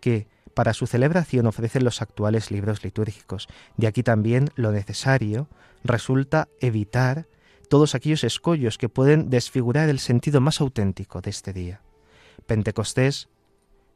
que 0.00 0.28
para 0.54 0.72
su 0.72 0.86
celebración 0.86 1.46
ofrecen 1.46 1.84
los 1.84 2.00
actuales 2.00 2.50
libros 2.50 2.82
litúrgicos. 2.82 3.46
De 3.76 3.86
aquí 3.86 4.02
también 4.02 4.48
lo 4.54 4.72
necesario 4.72 5.48
resulta 5.84 6.48
evitar 6.60 7.26
todos 7.68 7.94
aquellos 7.94 8.24
escollos 8.24 8.78
que 8.78 8.88
pueden 8.88 9.28
desfigurar 9.28 9.88
el 9.88 9.98
sentido 9.98 10.40
más 10.40 10.60
auténtico 10.60 11.20
de 11.20 11.30
este 11.30 11.52
día. 11.52 11.82
Pentecostés 12.46 13.28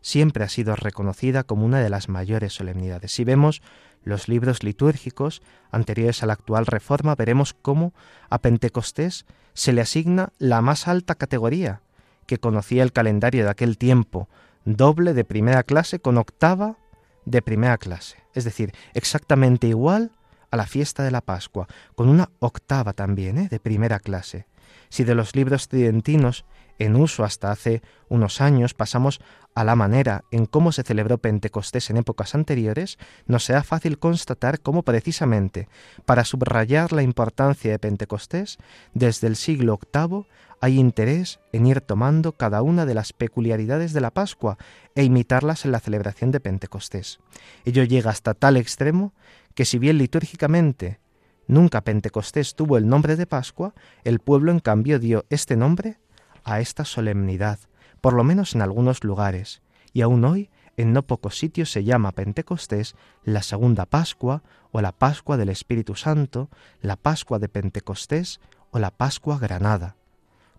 siempre 0.00 0.44
ha 0.44 0.48
sido 0.48 0.76
reconocida 0.76 1.44
como 1.44 1.64
una 1.64 1.80
de 1.80 1.90
las 1.90 2.08
mayores 2.08 2.54
solemnidades. 2.54 3.12
Si 3.12 3.24
vemos 3.24 3.62
los 4.02 4.28
libros 4.28 4.62
litúrgicos 4.62 5.42
anteriores 5.70 6.22
a 6.22 6.26
la 6.26 6.32
actual 6.34 6.66
reforma, 6.66 7.14
veremos 7.14 7.54
cómo 7.54 7.92
a 8.28 8.38
Pentecostés 8.40 9.26
se 9.52 9.72
le 9.72 9.80
asigna 9.80 10.30
la 10.38 10.62
más 10.62 10.88
alta 10.88 11.14
categoría 11.14 11.82
que 12.26 12.38
conocía 12.38 12.82
el 12.82 12.92
calendario 12.92 13.44
de 13.44 13.50
aquel 13.50 13.76
tiempo, 13.76 14.28
doble 14.64 15.14
de 15.14 15.24
primera 15.24 15.62
clase 15.64 15.98
con 15.98 16.16
octava 16.16 16.76
de 17.24 17.42
primera 17.42 17.76
clase, 17.76 18.18
es 18.34 18.44
decir, 18.44 18.72
exactamente 18.94 19.66
igual 19.66 20.12
a 20.50 20.56
la 20.56 20.66
fiesta 20.66 21.02
de 21.02 21.10
la 21.10 21.20
Pascua, 21.20 21.66
con 21.94 22.08
una 22.08 22.30
octava 22.38 22.92
también 22.92 23.38
¿eh? 23.38 23.48
de 23.48 23.60
primera 23.60 23.98
clase. 24.00 24.46
Si 24.88 25.04
de 25.04 25.14
los 25.14 25.36
libros 25.36 25.68
tridentinos 25.68 26.44
en 26.80 26.96
uso 26.96 27.24
hasta 27.24 27.52
hace 27.52 27.82
unos 28.08 28.40
años 28.40 28.72
pasamos 28.74 29.20
a 29.54 29.64
la 29.64 29.76
manera 29.76 30.24
en 30.30 30.46
cómo 30.46 30.72
se 30.72 30.82
celebró 30.82 31.18
Pentecostés 31.18 31.90
en 31.90 31.98
épocas 31.98 32.34
anteriores, 32.34 32.98
nos 33.26 33.44
será 33.44 33.62
fácil 33.62 33.98
constatar 33.98 34.60
cómo 34.60 34.82
precisamente 34.82 35.68
para 36.06 36.24
subrayar 36.24 36.92
la 36.92 37.02
importancia 37.02 37.70
de 37.70 37.78
Pentecostés, 37.78 38.58
desde 38.94 39.26
el 39.26 39.36
siglo 39.36 39.78
VIII 39.92 40.26
hay 40.62 40.78
interés 40.78 41.38
en 41.52 41.66
ir 41.66 41.82
tomando 41.82 42.32
cada 42.32 42.62
una 42.62 42.86
de 42.86 42.94
las 42.94 43.12
peculiaridades 43.12 43.92
de 43.92 44.00
la 44.00 44.10
Pascua 44.10 44.56
e 44.94 45.04
imitarlas 45.04 45.66
en 45.66 45.72
la 45.72 45.80
celebración 45.80 46.30
de 46.30 46.40
Pentecostés. 46.40 47.20
Ello 47.66 47.84
llega 47.84 48.10
hasta 48.10 48.32
tal 48.32 48.56
extremo 48.56 49.12
que 49.54 49.66
si 49.66 49.78
bien 49.78 49.98
litúrgicamente 49.98 50.98
nunca 51.46 51.82
Pentecostés 51.82 52.54
tuvo 52.54 52.78
el 52.78 52.88
nombre 52.88 53.16
de 53.16 53.26
Pascua, 53.26 53.74
el 54.04 54.20
pueblo 54.20 54.50
en 54.50 54.60
cambio 54.60 54.98
dio 54.98 55.26
este 55.28 55.56
nombre 55.56 55.98
a 56.44 56.60
esta 56.60 56.84
solemnidad, 56.84 57.58
por 58.00 58.14
lo 58.14 58.24
menos 58.24 58.54
en 58.54 58.62
algunos 58.62 59.04
lugares, 59.04 59.62
y 59.92 60.02
aún 60.02 60.24
hoy 60.24 60.50
en 60.76 60.92
no 60.92 61.02
pocos 61.02 61.38
sitios 61.38 61.70
se 61.70 61.84
llama 61.84 62.12
Pentecostés 62.12 62.94
la 63.24 63.42
segunda 63.42 63.86
Pascua 63.86 64.42
o 64.72 64.80
la 64.80 64.92
Pascua 64.92 65.36
del 65.36 65.50
Espíritu 65.50 65.94
Santo, 65.94 66.48
la 66.80 66.96
Pascua 66.96 67.38
de 67.38 67.48
Pentecostés 67.48 68.40
o 68.70 68.78
la 68.78 68.90
Pascua 68.90 69.38
Granada, 69.38 69.96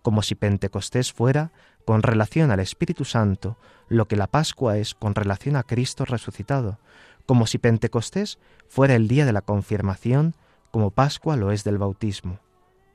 como 0.02 0.22
si 0.22 0.34
Pentecostés 0.34 1.12
fuera 1.12 1.50
con 1.84 2.02
relación 2.02 2.50
al 2.50 2.60
Espíritu 2.60 3.04
Santo 3.04 3.56
lo 3.88 4.06
que 4.06 4.16
la 4.16 4.26
Pascua 4.26 4.78
es 4.78 4.94
con 4.94 5.14
relación 5.14 5.56
a 5.56 5.64
Cristo 5.64 6.04
resucitado, 6.04 6.78
como 7.26 7.46
si 7.46 7.58
Pentecostés 7.58 8.38
fuera 8.68 8.94
el 8.94 9.08
día 9.08 9.26
de 9.26 9.32
la 9.32 9.42
confirmación 9.42 10.34
como 10.70 10.90
Pascua 10.90 11.36
lo 11.36 11.50
es 11.52 11.64
del 11.64 11.78
bautismo. 11.78 12.38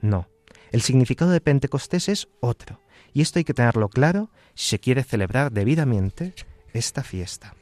No, 0.01 0.27
el 0.71 0.81
significado 0.81 1.31
de 1.31 1.41
Pentecostés 1.41 2.09
es 2.09 2.27
otro, 2.39 2.81
y 3.13 3.21
esto 3.21 3.39
hay 3.39 3.45
que 3.45 3.53
tenerlo 3.53 3.89
claro 3.89 4.29
si 4.53 4.69
se 4.69 4.79
quiere 4.79 5.03
celebrar 5.03 5.51
debidamente 5.51 6.33
esta 6.73 7.03
fiesta. 7.03 7.55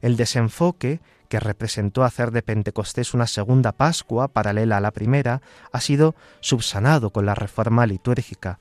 El 0.00 0.16
desenfoque 0.16 1.00
que 1.28 1.40
representó 1.40 2.04
hacer 2.04 2.30
de 2.30 2.42
Pentecostés 2.42 3.14
una 3.14 3.26
segunda 3.26 3.72
Pascua 3.72 4.28
paralela 4.28 4.76
a 4.76 4.80
la 4.80 4.92
primera 4.92 5.42
ha 5.72 5.80
sido 5.80 6.14
subsanado 6.40 7.10
con 7.10 7.26
la 7.26 7.34
reforma 7.34 7.86
litúrgica. 7.86 8.60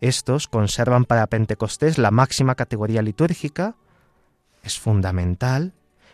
Estos 0.00 0.48
conservan 0.48 1.04
para 1.04 1.26
Pentecostés 1.28 1.98
la 1.98 2.10
máxima 2.10 2.54
categoría 2.56 3.02
litúrgica, 3.02 3.76
es 4.62 4.78
fundamental, 4.78 5.72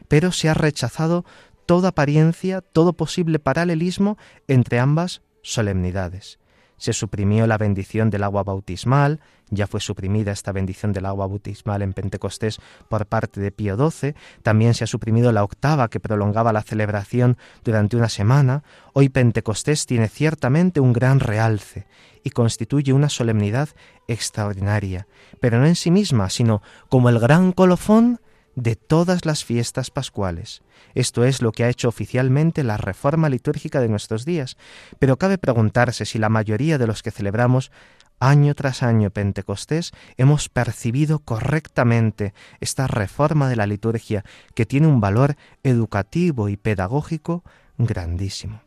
pero 0.09 0.31
se 0.33 0.49
ha 0.49 0.55
rechazado 0.55 1.25
toda 1.67 1.89
apariencia, 1.89 2.61
todo 2.61 2.93
posible 2.93 3.39
paralelismo 3.39 4.19
entre 4.47 4.79
ambas 4.79 5.23
solemnidades. 5.43 6.39
Se 6.77 6.93
suprimió 6.93 7.47
la 7.47 7.59
bendición 7.59 8.11
del 8.11 8.25
agua 8.25 8.43
bautismal, 8.43 9.21
ya 9.51 9.67
fue 9.67 9.81
suprimida 9.81 10.33
esta 10.33 10.53
bendición 10.53 10.93
del 10.93 11.07
agua 11.07 11.27
bautismal 11.27 11.83
en 11.83 11.93
Pentecostés 11.93 12.59
por 12.89 13.07
parte 13.07 13.41
de 13.41 13.51
Pío 13.51 13.77
XII, 13.77 14.15
también 14.43 14.75
se 14.75 14.85
ha 14.85 14.87
suprimido 14.87 15.33
la 15.33 15.45
octava 15.45 15.89
que 15.89 16.01
prolongaba 16.01 16.53
la 16.53 16.63
celebración 16.63 17.37
durante 17.65 17.97
una 17.97 18.09
semana, 18.09 18.63
hoy 18.93 19.09
Pentecostés 19.09 19.87
tiene 19.87 20.09
ciertamente 20.09 20.81
un 20.81 20.93
gran 20.93 21.21
realce 21.21 21.87
y 22.25 22.31
constituye 22.31 22.93
una 22.93 23.09
solemnidad 23.09 23.69
extraordinaria, 24.09 25.07
pero 25.41 25.59
no 25.59 25.67
en 25.67 25.77
sí 25.77 25.91
misma, 25.91 26.29
sino 26.29 26.61
como 26.89 27.09
el 27.09 27.21
gran 27.21 27.53
colofón 27.53 28.21
de 28.57 28.75
todas 28.75 29.25
las 29.25 29.45
fiestas 29.45 29.91
pascuales. 29.91 30.63
Esto 30.95 31.25
es 31.25 31.43
lo 31.43 31.53
que 31.53 31.63
ha 31.63 31.69
hecho 31.69 31.89
oficialmente 31.89 32.65
la 32.65 32.79
reforma 32.79 33.29
litúrgica 33.29 33.81
de 33.81 33.89
nuestros 33.89 34.25
días, 34.25 34.57
pero 34.99 35.19
cabe 35.19 35.39
preguntarse 35.39 36.07
si 36.07 36.19
la 36.19 36.31
mayoría 36.31 36.79
de 36.79 36.87
los 36.87 37.03
que 37.03 37.13
celebramos 37.13 37.71
año 38.19 38.55
tras 38.55 38.83
año 38.83 39.11
Pentecostés 39.11 39.93
hemos 40.17 40.49
percibido 40.49 41.19
correctamente 41.19 42.33
esta 42.61 42.87
reforma 42.87 43.49
de 43.49 43.57
la 43.57 43.67
liturgia 43.67 44.25
que 44.55 44.65
tiene 44.65 44.87
un 44.87 45.01
valor 45.01 45.37
educativo 45.63 46.49
y 46.49 46.57
pedagógico 46.57 47.45
grandísimo. 47.77 48.63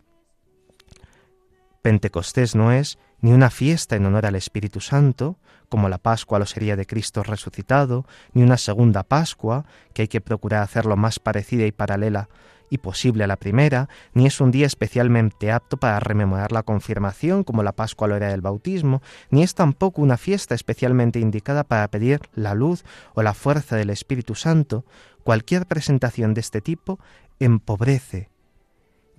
Pentecostés 1.81 2.55
no 2.55 2.71
es 2.71 2.99
ni 3.21 3.31
una 3.31 3.49
fiesta 3.49 3.95
en 3.95 4.05
honor 4.05 4.25
al 4.25 4.35
Espíritu 4.35 4.79
Santo, 4.79 5.37
como 5.69 5.89
la 5.89 5.97
Pascua 5.97 6.39
lo 6.39 6.45
sería 6.45 6.75
de 6.75 6.85
Cristo 6.85 7.23
resucitado, 7.23 8.05
ni 8.33 8.43
una 8.43 8.57
segunda 8.57 9.03
Pascua, 9.03 9.65
que 9.93 10.03
hay 10.03 10.07
que 10.07 10.21
procurar 10.21 10.63
hacerlo 10.63 10.97
más 10.97 11.19
parecida 11.19 11.65
y 11.65 11.71
paralela 11.71 12.29
y 12.69 12.77
posible 12.77 13.23
a 13.23 13.27
la 13.27 13.35
primera, 13.35 13.89
ni 14.13 14.27
es 14.27 14.41
un 14.41 14.51
día 14.51 14.67
especialmente 14.67 15.51
apto 15.51 15.77
para 15.77 15.99
rememorar 15.99 16.51
la 16.51 16.63
confirmación, 16.63 17.43
como 17.43 17.63
la 17.63 17.71
Pascua 17.71 18.07
lo 18.07 18.15
era 18.15 18.29
del 18.29 18.41
bautismo, 18.41 19.01
ni 19.31 19.43
es 19.43 19.55
tampoco 19.55 20.01
una 20.01 20.17
fiesta 20.17 20.55
especialmente 20.55 21.19
indicada 21.19 21.63
para 21.63 21.87
pedir 21.87 22.21
la 22.33 22.53
luz 22.53 22.83
o 23.13 23.23
la 23.23 23.33
fuerza 23.33 23.75
del 23.75 23.89
Espíritu 23.89 24.35
Santo. 24.35 24.85
Cualquier 25.23 25.65
presentación 25.65 26.33
de 26.33 26.41
este 26.41 26.61
tipo 26.61 26.99
empobrece 27.39 28.29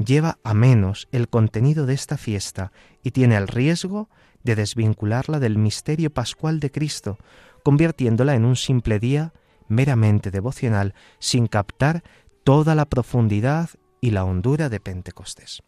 lleva 0.05 0.38
a 0.42 0.55
menos 0.55 1.09
el 1.12 1.28
contenido 1.28 1.86
de 1.86 1.94
esta 1.94 2.16
fiesta 2.16 2.72
y 3.03 3.11
tiene 3.11 3.36
el 3.36 3.48
riesgo 3.48 4.09
de 4.42 4.57
desvincularla 4.57 5.38
del 5.38 5.59
misterio 5.59 6.11
pascual 6.11 6.61
de 6.61 6.70
Cristo, 6.70 7.18
convirtiéndola 7.62 8.34
en 8.34 8.44
un 8.44 8.57
simple 8.57 8.98
día 8.98 9.32
meramente 9.68 10.30
devocional, 10.30 10.94
sin 11.18 11.46
captar 11.46 12.03
toda 12.44 12.74
la 12.74 12.86
profundidad 12.86 13.70
y 14.01 14.11
la 14.11 14.24
hondura 14.24 14.68
de 14.68 14.80
Pentecostés. 14.80 15.62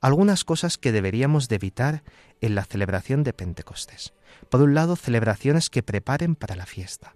Algunas 0.00 0.44
cosas 0.44 0.78
que 0.78 0.92
deberíamos 0.92 1.48
de 1.48 1.56
evitar 1.56 2.02
en 2.40 2.54
la 2.54 2.64
celebración 2.64 3.24
de 3.24 3.32
Pentecostés. 3.32 4.14
Por 4.48 4.62
un 4.62 4.74
lado, 4.74 4.96
celebraciones 4.96 5.70
que 5.70 5.82
preparen 5.82 6.34
para 6.34 6.56
la 6.56 6.66
fiesta, 6.66 7.14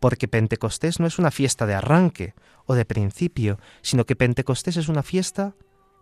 porque 0.00 0.28
Pentecostés 0.28 0.98
no 0.98 1.06
es 1.06 1.18
una 1.18 1.30
fiesta 1.30 1.66
de 1.66 1.74
arranque 1.74 2.34
o 2.64 2.74
de 2.74 2.84
principio, 2.84 3.58
sino 3.82 4.04
que 4.04 4.16
Pentecostés 4.16 4.76
es 4.76 4.88
una 4.88 5.02
fiesta 5.02 5.54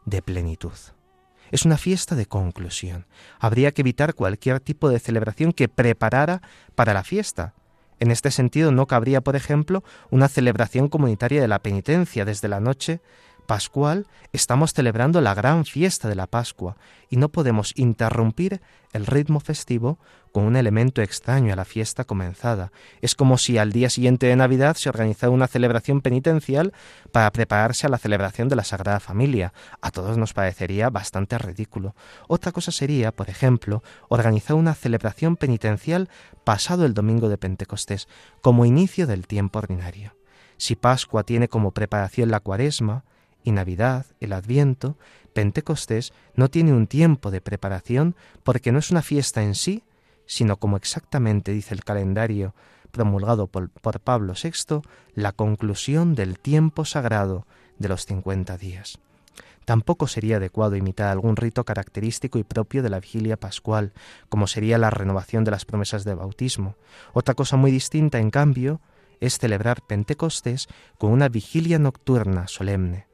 de 0.05 0.23
plenitud. 0.23 0.73
Es 1.51 1.65
una 1.65 1.79
fiesta 1.79 2.15
de 2.15 2.27
conclusión. 2.27 3.07
Habría 3.39 3.73
que 3.73 3.83
evitar 3.83 4.15
cualquier 4.15 4.61
tipo 4.61 4.89
de 4.89 4.99
celebración 4.99 5.53
que 5.53 5.69
preparara 5.69 6.43
para 6.75 6.95
la 6.95 7.05
fiesta. 7.05 7.55
En 8.01 8.11
este 8.11 8.31
sentido, 8.31 8.73
no 8.73 8.87
cabría, 8.87 9.21
por 9.21 9.37
ejemplo, 9.37 9.85
una 10.11 10.29
celebración 10.29 10.89
comunitaria 10.89 11.41
de 11.41 11.49
la 11.49 11.61
penitencia 11.61 12.25
desde 12.25 12.49
la 12.49 12.61
noche 12.61 13.01
pascual 13.45 14.07
estamos 14.33 14.73
celebrando 14.73 15.21
la 15.21 15.35
gran 15.35 15.65
fiesta 15.65 16.09
de 16.09 16.15
la 16.15 16.27
Pascua 16.27 16.77
y 17.09 17.17
no 17.17 17.29
podemos 17.29 17.73
interrumpir 17.77 18.61
el 18.93 19.07
ritmo 19.07 19.41
festivo 19.41 19.99
con 20.33 20.45
un 20.45 20.57
elemento 20.57 21.01
extraño 21.01 21.53
a 21.53 21.57
la 21.57 21.65
fiesta 21.65 22.05
comenzada. 22.05 22.73
Es 23.01 23.15
como 23.15 23.39
si 23.39 23.57
al 23.57 23.71
día 23.71 23.89
siguiente 23.89 24.27
de 24.27 24.35
Navidad 24.35 24.75
se 24.75 24.89
organizara 24.89 25.31
una 25.31 25.47
celebración 25.47 26.01
penitencial 26.01 26.73
para 27.13 27.31
prepararse 27.31 27.87
a 27.87 27.91
la 27.91 27.99
celebración 27.99 28.49
de 28.49 28.57
la 28.57 28.65
Sagrada 28.65 28.99
Familia. 28.99 29.53
A 29.81 29.93
todos 29.93 30.19
nos 30.19 30.33
parecería 30.33 30.91
bastante 30.91 31.39
ridículo. 31.39 31.95
Otra 32.27 32.51
cosa 32.51 32.73
sería, 32.73 33.13
por 33.13 33.31
ejemplo, 33.31 33.85
organizar 34.09 34.57
una 34.57 34.75
celebración 34.75 35.37
penitencial 35.37 36.09
pasado 36.43 36.85
el 36.85 36.95
domingo 36.95 37.29
de 37.29 37.39
Pentecostés, 37.39 38.09
como 38.41 38.65
inicio 38.65 39.07
del 39.07 39.29
tiempo 39.29 39.61
ordinario. 39.61 40.17
Si 40.57 40.75
Pascua 40.77 41.25
tiene 41.25 41.49
como 41.49 41.71
preparación 41.71 42.31
la 42.31 42.41
cuaresma, 42.41 43.05
y 43.45 43.53
Navidad, 43.53 44.07
el 44.21 44.33
Adviento, 44.33 44.97
Pentecostés 45.35 46.13
no 46.35 46.49
tiene 46.49 46.73
un 46.73 46.87
tiempo 46.87 47.31
de 47.31 47.41
preparación 47.41 48.17
porque 48.43 48.73
no 48.73 48.79
es 48.79 48.91
una 48.91 49.03
fiesta 49.03 49.43
en 49.43 49.55
sí, 49.55 49.85
sino 50.27 50.57
como 50.57 50.77
exactamente 50.77 51.53
dice 51.53 51.75
el 51.75 51.85
calendario 51.85 52.55
promulgado 52.91 53.49
por, 53.49 53.71
Pablo 54.01 54.33
VI, 54.41 54.81
la 55.15 55.33
conclusión 55.33 56.15
del 56.15 56.39
tiempo 56.39 56.85
sagrado 56.85 57.47
de 57.79 57.89
los 57.89 58.07
50 58.07 58.57
días. 58.57 58.99
Tampoco 59.65 60.07
sería 60.07 60.37
adecuado 60.37 60.77
imitar 60.77 61.09
algún 61.09 61.37
rito 61.37 61.65
característico 61.65 62.39
y 62.39 62.45
propio 62.45 62.83
de 62.83 62.91
la 62.91 63.01
vigilia 63.01 63.37
pascual, 63.37 63.93
como 64.29 64.47
sería 64.47 64.79
la 64.79 64.91
renovación 64.91 65.43
de 65.45 65.51
las 65.51 65.65
promesas 65.65 66.05
de 66.05 66.15
bautismo. 66.15 66.77
Otra 67.13 67.35
cosa 67.35 67.57
muy 67.57 67.71
distinta, 67.71 68.19
en 68.19 68.31
cambio, 68.31 68.81
es 69.21 69.39
celebrar 69.39 69.83
Pentecostés 69.83 70.69
con 70.99 71.11
una 71.13 71.29
vigilia 71.29 71.79
nocturna 71.79 72.47
solemne. 72.47 73.07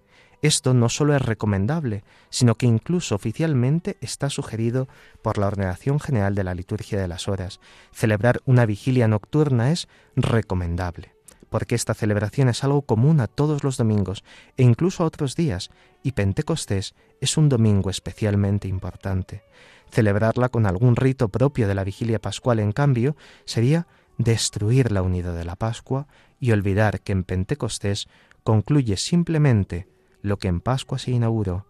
Esto 0.42 0.72
no 0.72 0.88
solo 0.88 1.14
es 1.14 1.22
recomendable, 1.22 2.02
sino 2.30 2.54
que 2.54 2.66
incluso 2.66 3.14
oficialmente 3.14 3.98
está 4.00 4.30
sugerido 4.30 4.88
por 5.22 5.36
la 5.36 5.48
Ordenación 5.48 6.00
General 6.00 6.34
de 6.34 6.44
la 6.44 6.54
Liturgia 6.54 6.98
de 6.98 7.08
las 7.08 7.28
Horas. 7.28 7.60
Celebrar 7.92 8.40
una 8.46 8.64
vigilia 8.64 9.06
nocturna 9.06 9.70
es 9.70 9.86
recomendable, 10.16 11.14
porque 11.50 11.74
esta 11.74 11.92
celebración 11.92 12.48
es 12.48 12.64
algo 12.64 12.82
común 12.82 13.20
a 13.20 13.26
todos 13.26 13.64
los 13.64 13.76
domingos 13.76 14.24
e 14.56 14.62
incluso 14.62 15.02
a 15.02 15.06
otros 15.06 15.36
días, 15.36 15.70
y 16.02 16.12
Pentecostés 16.12 16.94
es 17.20 17.36
un 17.36 17.50
domingo 17.50 17.90
especialmente 17.90 18.66
importante. 18.66 19.42
Celebrarla 19.90 20.48
con 20.48 20.64
algún 20.64 20.96
rito 20.96 21.28
propio 21.28 21.68
de 21.68 21.74
la 21.74 21.84
vigilia 21.84 22.18
pascual, 22.18 22.60
en 22.60 22.72
cambio, 22.72 23.14
sería 23.44 23.86
destruir 24.16 24.90
la 24.90 25.02
unidad 25.02 25.34
de 25.34 25.44
la 25.44 25.56
Pascua 25.56 26.06
y 26.38 26.52
olvidar 26.52 27.00
que 27.00 27.12
en 27.12 27.24
Pentecostés 27.24 28.08
concluye 28.42 28.96
simplemente 28.96 29.88
lo 30.22 30.38
que 30.38 30.48
en 30.48 30.60
Pascua 30.60 30.98
se 30.98 31.10
inauguró. 31.10 31.66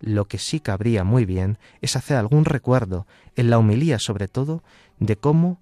Lo 0.00 0.26
que 0.26 0.38
sí 0.38 0.60
cabría 0.60 1.04
muy 1.04 1.24
bien 1.24 1.58
es 1.80 1.96
hacer 1.96 2.16
algún 2.16 2.44
recuerdo, 2.44 3.06
en 3.34 3.50
la 3.50 3.58
humilía 3.58 3.98
sobre 3.98 4.28
todo, 4.28 4.62
de 4.98 5.16
cómo, 5.16 5.60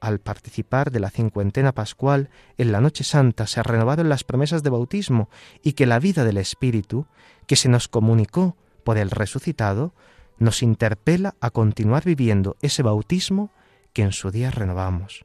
al 0.00 0.20
participar 0.20 0.90
de 0.90 1.00
la 1.00 1.10
cincuentena 1.10 1.72
pascual, 1.72 2.30
en 2.58 2.72
la 2.72 2.80
Noche 2.80 3.04
Santa 3.04 3.46
se 3.46 3.62
renovaron 3.62 4.08
las 4.08 4.24
promesas 4.24 4.62
de 4.62 4.70
bautismo 4.70 5.30
y 5.62 5.72
que 5.74 5.86
la 5.86 5.98
vida 5.98 6.24
del 6.24 6.36
Espíritu, 6.36 7.06
que 7.46 7.56
se 7.56 7.68
nos 7.68 7.88
comunicó 7.88 8.56
por 8.84 8.98
el 8.98 9.10
resucitado, 9.10 9.94
nos 10.38 10.62
interpela 10.62 11.34
a 11.40 11.50
continuar 11.50 12.04
viviendo 12.04 12.56
ese 12.60 12.82
bautismo 12.82 13.50
que 13.92 14.02
en 14.02 14.12
su 14.12 14.30
día 14.30 14.50
renovamos. 14.50 15.24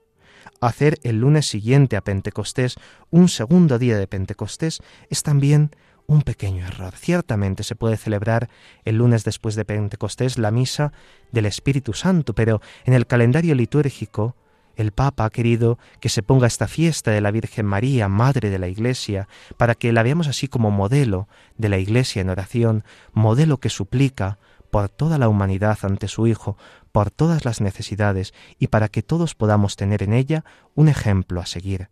Hacer 0.62 0.99
el 1.03 1.20
lunes 1.20 1.47
siguiente 1.47 1.97
a 1.97 2.01
Pentecostés 2.01 2.76
un 3.09 3.28
segundo 3.30 3.80
día 3.80 3.97
de 3.97 4.07
Pentecostés 4.07 4.82
es 5.09 5.24
también 5.24 5.72
un 6.12 6.24
pequeño 6.24 6.68
error. 6.68 6.93
Ciertamente 6.97 7.64
se 7.64 7.76
puede 7.76 7.95
celebrar 7.95 8.49
el 8.84 8.97
lunes 8.97 9.24
después 9.24 9.55
de 9.55 9.64
Pentecostés 9.64 10.38
la 10.38 10.51
misa 10.51 10.91
del 11.32 11.45
Espíritu 11.45 11.93
Santo, 11.93 12.36
pero 12.36 12.62
en 12.84 12.93
el 12.93 13.07
calendario 13.07 13.55
litúrgico 13.55 14.36
el 14.76 14.91
Papa 14.91 15.24
ha 15.24 15.30
querido 15.30 15.80
que 16.01 16.09
se 16.09 16.22
ponga 16.22 16.47
esta 16.47 16.68
fiesta 16.68 17.12
de 17.12 17.22
la 17.22 17.32
Virgen 17.32 17.66
María, 17.66 18.09
Madre 18.09 18.49
de 18.49 18.59
la 18.59 18.68
Iglesia, 18.68 19.30
para 19.55 19.74
que 19.74 19.93
la 19.93 20.03
veamos 20.03 20.28
así 20.28 20.49
como 20.49 20.70
modelo 20.70 21.30
de 21.57 21.70
la 21.70 21.78
Iglesia 21.78 22.22
en 22.22 22.30
oración, 22.30 22.84
modelo 23.14 23.59
que 23.59 23.70
suplica 23.70 24.38
por 24.70 24.89
toda 24.89 25.18
la 25.18 25.30
humanidad 25.30 25.80
ante 25.84 26.09
su 26.09 26.28
Hijo, 26.28 26.57
por 26.91 27.09
todas 27.09 27.45
las 27.45 27.62
necesidades, 27.62 28.34
y 28.59 28.68
para 28.68 28.89
que 28.89 29.01
todos 29.01 29.34
podamos 29.34 29.78
tener 29.78 30.03
en 30.03 30.12
ella 30.12 30.43
un 30.76 30.89
ejemplo 30.89 31.39
a 31.39 31.45
seguir. 31.45 31.89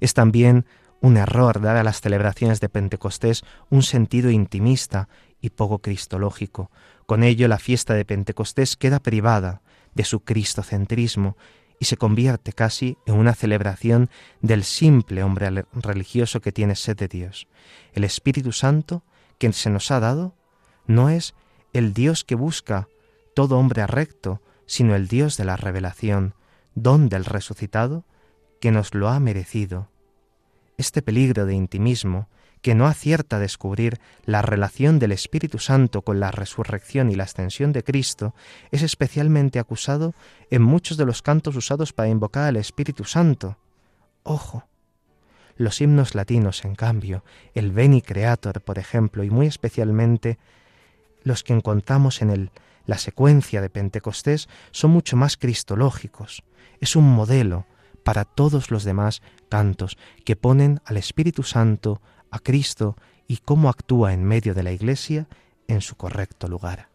Es 0.00 0.14
también 0.14 0.64
un 1.04 1.18
error 1.18 1.60
dar 1.60 1.76
a 1.76 1.84
las 1.84 2.00
celebraciones 2.00 2.60
de 2.60 2.70
Pentecostés 2.70 3.44
un 3.68 3.82
sentido 3.82 4.30
intimista 4.30 5.10
y 5.38 5.50
poco 5.50 5.80
cristológico. 5.80 6.70
Con 7.04 7.24
ello 7.24 7.46
la 7.46 7.58
fiesta 7.58 7.92
de 7.92 8.06
Pentecostés 8.06 8.78
queda 8.78 9.00
privada 9.00 9.60
de 9.92 10.04
su 10.04 10.20
cristocentrismo 10.20 11.36
y 11.78 11.84
se 11.84 11.98
convierte 11.98 12.54
casi 12.54 12.96
en 13.04 13.16
una 13.16 13.34
celebración 13.34 14.08
del 14.40 14.64
simple 14.64 15.22
hombre 15.22 15.66
religioso 15.74 16.40
que 16.40 16.52
tiene 16.52 16.74
sed 16.74 16.96
de 16.96 17.08
Dios. 17.08 17.48
El 17.92 18.04
Espíritu 18.04 18.52
Santo, 18.52 19.02
que 19.36 19.52
se 19.52 19.68
nos 19.68 19.90
ha 19.90 20.00
dado, 20.00 20.34
no 20.86 21.10
es 21.10 21.34
el 21.74 21.92
Dios 21.92 22.24
que 22.24 22.34
busca 22.34 22.88
todo 23.34 23.58
hombre 23.58 23.86
recto, 23.86 24.40
sino 24.64 24.94
el 24.94 25.06
Dios 25.08 25.36
de 25.36 25.44
la 25.44 25.58
revelación, 25.58 26.34
don 26.74 27.10
del 27.10 27.26
resucitado, 27.26 28.06
que 28.58 28.70
nos 28.70 28.94
lo 28.94 29.10
ha 29.10 29.20
merecido 29.20 29.90
este 30.76 31.02
peligro 31.02 31.46
de 31.46 31.54
intimismo, 31.54 32.28
que 32.64 32.74
no 32.74 32.86
acierta 32.86 33.36
a 33.36 33.40
descubrir 33.40 34.00
la 34.24 34.40
relación 34.40 34.98
del 34.98 35.12
Espíritu 35.12 35.58
Santo 35.58 36.00
con 36.00 36.18
la 36.18 36.30
resurrección 36.30 37.10
y 37.10 37.14
la 37.14 37.24
ascensión 37.24 37.72
de 37.72 37.84
Cristo, 37.84 38.34
es 38.70 38.80
especialmente 38.80 39.58
acusado 39.58 40.14
en 40.50 40.62
muchos 40.62 40.96
de 40.96 41.04
los 41.04 41.20
cantos 41.20 41.56
usados 41.56 41.92
para 41.92 42.08
invocar 42.08 42.44
al 42.44 42.56
Espíritu 42.56 43.04
Santo. 43.04 43.58
Ojo. 44.22 44.64
Los 45.56 45.80
himnos 45.82 46.14
latinos, 46.14 46.64
en 46.64 46.74
cambio, 46.74 47.22
el 47.54 47.70
Veni 47.70 48.00
Creator, 48.00 48.62
por 48.62 48.78
ejemplo, 48.78 49.22
y 49.24 49.30
muy 49.30 49.46
especialmente 49.46 50.38
los 51.22 51.44
que 51.44 51.52
encontramos 51.52 52.22
en 52.22 52.30
el, 52.30 52.50
la 52.86 52.96
secuencia 52.96 53.60
de 53.60 53.68
Pentecostés, 53.68 54.48
son 54.70 54.90
mucho 54.90 55.16
más 55.18 55.36
cristológicos. 55.36 56.42
Es 56.80 56.96
un 56.96 57.14
modelo 57.14 57.66
para 58.04 58.24
todos 58.24 58.70
los 58.70 58.84
demás 58.84 59.22
cantos 59.48 59.96
que 60.24 60.36
ponen 60.36 60.80
al 60.84 60.96
Espíritu 60.96 61.42
Santo, 61.42 62.00
a 62.30 62.38
Cristo 62.38 62.96
y 63.26 63.38
cómo 63.38 63.68
actúa 63.68 64.12
en 64.12 64.24
medio 64.24 64.54
de 64.54 64.62
la 64.62 64.72
Iglesia 64.72 65.26
en 65.66 65.80
su 65.80 65.96
correcto 65.96 66.46
lugar. 66.46 66.88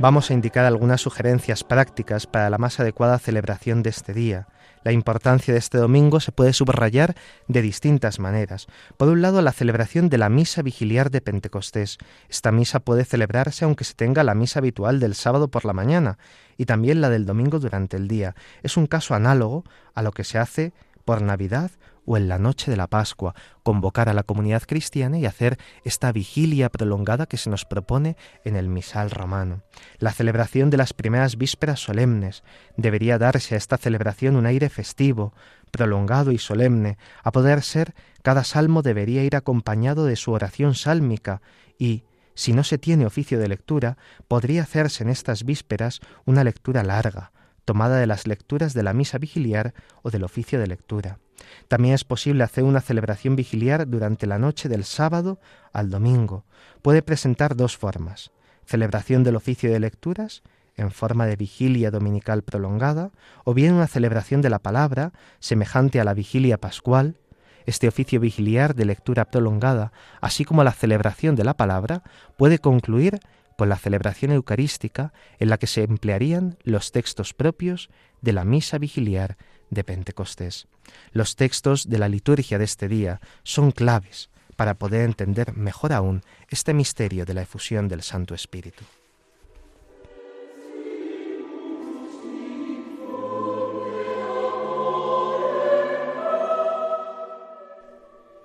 Vamos 0.00 0.30
a 0.30 0.32
indicar 0.32 0.64
algunas 0.64 1.02
sugerencias 1.02 1.62
prácticas 1.62 2.26
para 2.26 2.48
la 2.48 2.56
más 2.56 2.80
adecuada 2.80 3.18
celebración 3.18 3.82
de 3.82 3.90
este 3.90 4.14
día, 4.14 4.48
la 4.82 4.92
importancia 4.92 5.52
de 5.52 5.58
este 5.58 5.78
domingo 5.78 6.20
se 6.20 6.32
puede 6.32 6.52
subrayar 6.52 7.14
de 7.48 7.62
distintas 7.62 8.18
maneras. 8.18 8.66
Por 8.96 9.08
un 9.08 9.22
lado, 9.22 9.42
la 9.42 9.52
celebración 9.52 10.08
de 10.08 10.18
la 10.18 10.28
misa 10.28 10.62
vigiliar 10.62 11.10
de 11.10 11.20
Pentecostés. 11.20 11.98
Esta 12.28 12.52
misa 12.52 12.80
puede 12.80 13.04
celebrarse 13.04 13.64
aunque 13.64 13.84
se 13.84 13.94
tenga 13.94 14.24
la 14.24 14.34
misa 14.34 14.60
habitual 14.60 15.00
del 15.00 15.14
sábado 15.14 15.48
por 15.48 15.64
la 15.64 15.72
mañana 15.72 16.18
y 16.56 16.66
también 16.66 17.00
la 17.00 17.10
del 17.10 17.26
domingo 17.26 17.58
durante 17.58 17.96
el 17.96 18.08
día. 18.08 18.34
Es 18.62 18.76
un 18.76 18.86
caso 18.86 19.14
análogo 19.14 19.64
a 19.94 20.02
lo 20.02 20.12
que 20.12 20.24
se 20.24 20.38
hace 20.38 20.72
por 21.04 21.22
Navidad 21.22 21.70
o 22.10 22.16
en 22.16 22.26
la 22.26 22.40
noche 22.40 22.72
de 22.72 22.76
la 22.76 22.88
Pascua, 22.88 23.36
convocar 23.62 24.08
a 24.08 24.14
la 24.14 24.24
comunidad 24.24 24.64
cristiana 24.66 25.16
y 25.20 25.26
hacer 25.26 25.58
esta 25.84 26.10
vigilia 26.10 26.68
prolongada 26.68 27.26
que 27.26 27.36
se 27.36 27.50
nos 27.50 27.64
propone 27.64 28.16
en 28.44 28.56
el 28.56 28.68
misal 28.68 29.12
romano. 29.12 29.62
La 30.00 30.10
celebración 30.10 30.70
de 30.70 30.76
las 30.76 30.92
primeras 30.92 31.38
vísperas 31.38 31.78
solemnes. 31.78 32.42
Debería 32.76 33.16
darse 33.16 33.54
a 33.54 33.58
esta 33.58 33.76
celebración 33.76 34.34
un 34.34 34.46
aire 34.46 34.70
festivo, 34.70 35.34
prolongado 35.70 36.32
y 36.32 36.38
solemne, 36.38 36.98
a 37.22 37.30
poder 37.30 37.62
ser 37.62 37.94
cada 38.22 38.42
salmo 38.42 38.82
debería 38.82 39.22
ir 39.22 39.36
acompañado 39.36 40.04
de 40.04 40.16
su 40.16 40.32
oración 40.32 40.74
sálmica 40.74 41.40
y 41.78 42.02
Si 42.34 42.52
no 42.54 42.64
se 42.64 42.78
tiene 42.78 43.06
oficio 43.06 43.38
de 43.38 43.48
lectura, 43.48 43.98
podría 44.26 44.62
hacerse 44.62 45.04
en 45.04 45.10
estas 45.10 45.44
vísperas 45.44 46.00
una 46.24 46.42
lectura 46.42 46.82
larga, 46.82 47.32
tomada 47.70 48.00
de 48.00 48.08
las 48.08 48.26
lecturas 48.26 48.74
de 48.74 48.82
la 48.82 48.92
misa 48.92 49.18
vigiliar 49.18 49.74
o 50.02 50.10
del 50.10 50.24
oficio 50.24 50.58
de 50.58 50.66
lectura. 50.66 51.20
También 51.68 51.94
es 51.94 52.02
posible 52.02 52.42
hacer 52.42 52.64
una 52.64 52.80
celebración 52.80 53.36
vigiliar 53.36 53.86
durante 53.86 54.26
la 54.26 54.40
noche 54.40 54.68
del 54.68 54.82
sábado 54.82 55.38
al 55.72 55.88
domingo. 55.88 56.44
Puede 56.82 57.00
presentar 57.00 57.54
dos 57.54 57.76
formas. 57.76 58.32
Celebración 58.66 59.22
del 59.22 59.36
oficio 59.36 59.70
de 59.70 59.78
lecturas 59.78 60.42
en 60.74 60.90
forma 60.90 61.26
de 61.26 61.36
vigilia 61.36 61.92
dominical 61.92 62.42
prolongada, 62.42 63.12
o 63.44 63.54
bien 63.54 63.74
una 63.74 63.86
celebración 63.86 64.42
de 64.42 64.50
la 64.50 64.58
palabra 64.58 65.12
semejante 65.38 66.00
a 66.00 66.04
la 66.04 66.14
vigilia 66.14 66.58
pascual, 66.58 67.18
este 67.66 67.86
oficio 67.86 68.18
vigiliar 68.18 68.74
de 68.74 68.84
lectura 68.84 69.26
prolongada, 69.26 69.92
así 70.20 70.44
como 70.44 70.64
la 70.64 70.72
celebración 70.72 71.36
de 71.36 71.44
la 71.44 71.56
palabra, 71.56 72.02
puede 72.36 72.58
concluir 72.58 73.20
con 73.60 73.68
la 73.68 73.76
celebración 73.76 74.32
eucarística 74.32 75.12
en 75.38 75.50
la 75.50 75.58
que 75.58 75.66
se 75.66 75.82
emplearían 75.82 76.56
los 76.62 76.92
textos 76.92 77.34
propios 77.34 77.90
de 78.22 78.32
la 78.32 78.46
misa 78.46 78.78
vigiliar 78.78 79.36
de 79.68 79.84
Pentecostés. 79.84 80.66
Los 81.12 81.36
textos 81.36 81.86
de 81.86 81.98
la 81.98 82.08
liturgia 82.08 82.56
de 82.56 82.64
este 82.64 82.88
día 82.88 83.20
son 83.42 83.70
claves 83.70 84.30
para 84.56 84.78
poder 84.78 85.02
entender 85.02 85.54
mejor 85.54 85.92
aún 85.92 86.22
este 86.48 86.72
misterio 86.72 87.26
de 87.26 87.34
la 87.34 87.42
efusión 87.42 87.86
del 87.86 88.00
Santo 88.00 88.34
Espíritu. 88.34 88.82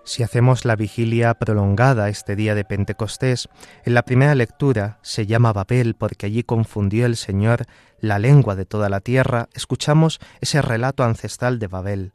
Si 0.06 0.22
hacemos 0.22 0.66
la 0.66 0.76
vigilia 0.76 1.34
prolongada 1.34 2.10
este 2.10 2.36
día 2.36 2.53
de 2.53 2.64
Pentecostés, 2.64 3.49
en 3.86 3.95
la 3.95 4.03
primera 4.03 4.36
lectura 4.36 4.99
se 5.01 5.26
llama 5.26 5.51
Babel 5.51 5.95
porque 5.95 6.28
allí 6.28 6.43
confundió 6.43 7.08
el 7.08 7.16
Señor 7.16 7.66
la 7.99 8.20
lengua 8.20 8.56
de 8.56 8.68
toda 8.68 8.88
la 8.88 8.99
tierra, 8.99 9.49
escuchamos 9.56 10.20
ese 10.41 10.62
relato 10.62 11.03
ancestral 11.03 11.58
de 11.58 11.66
Babel, 11.66 12.14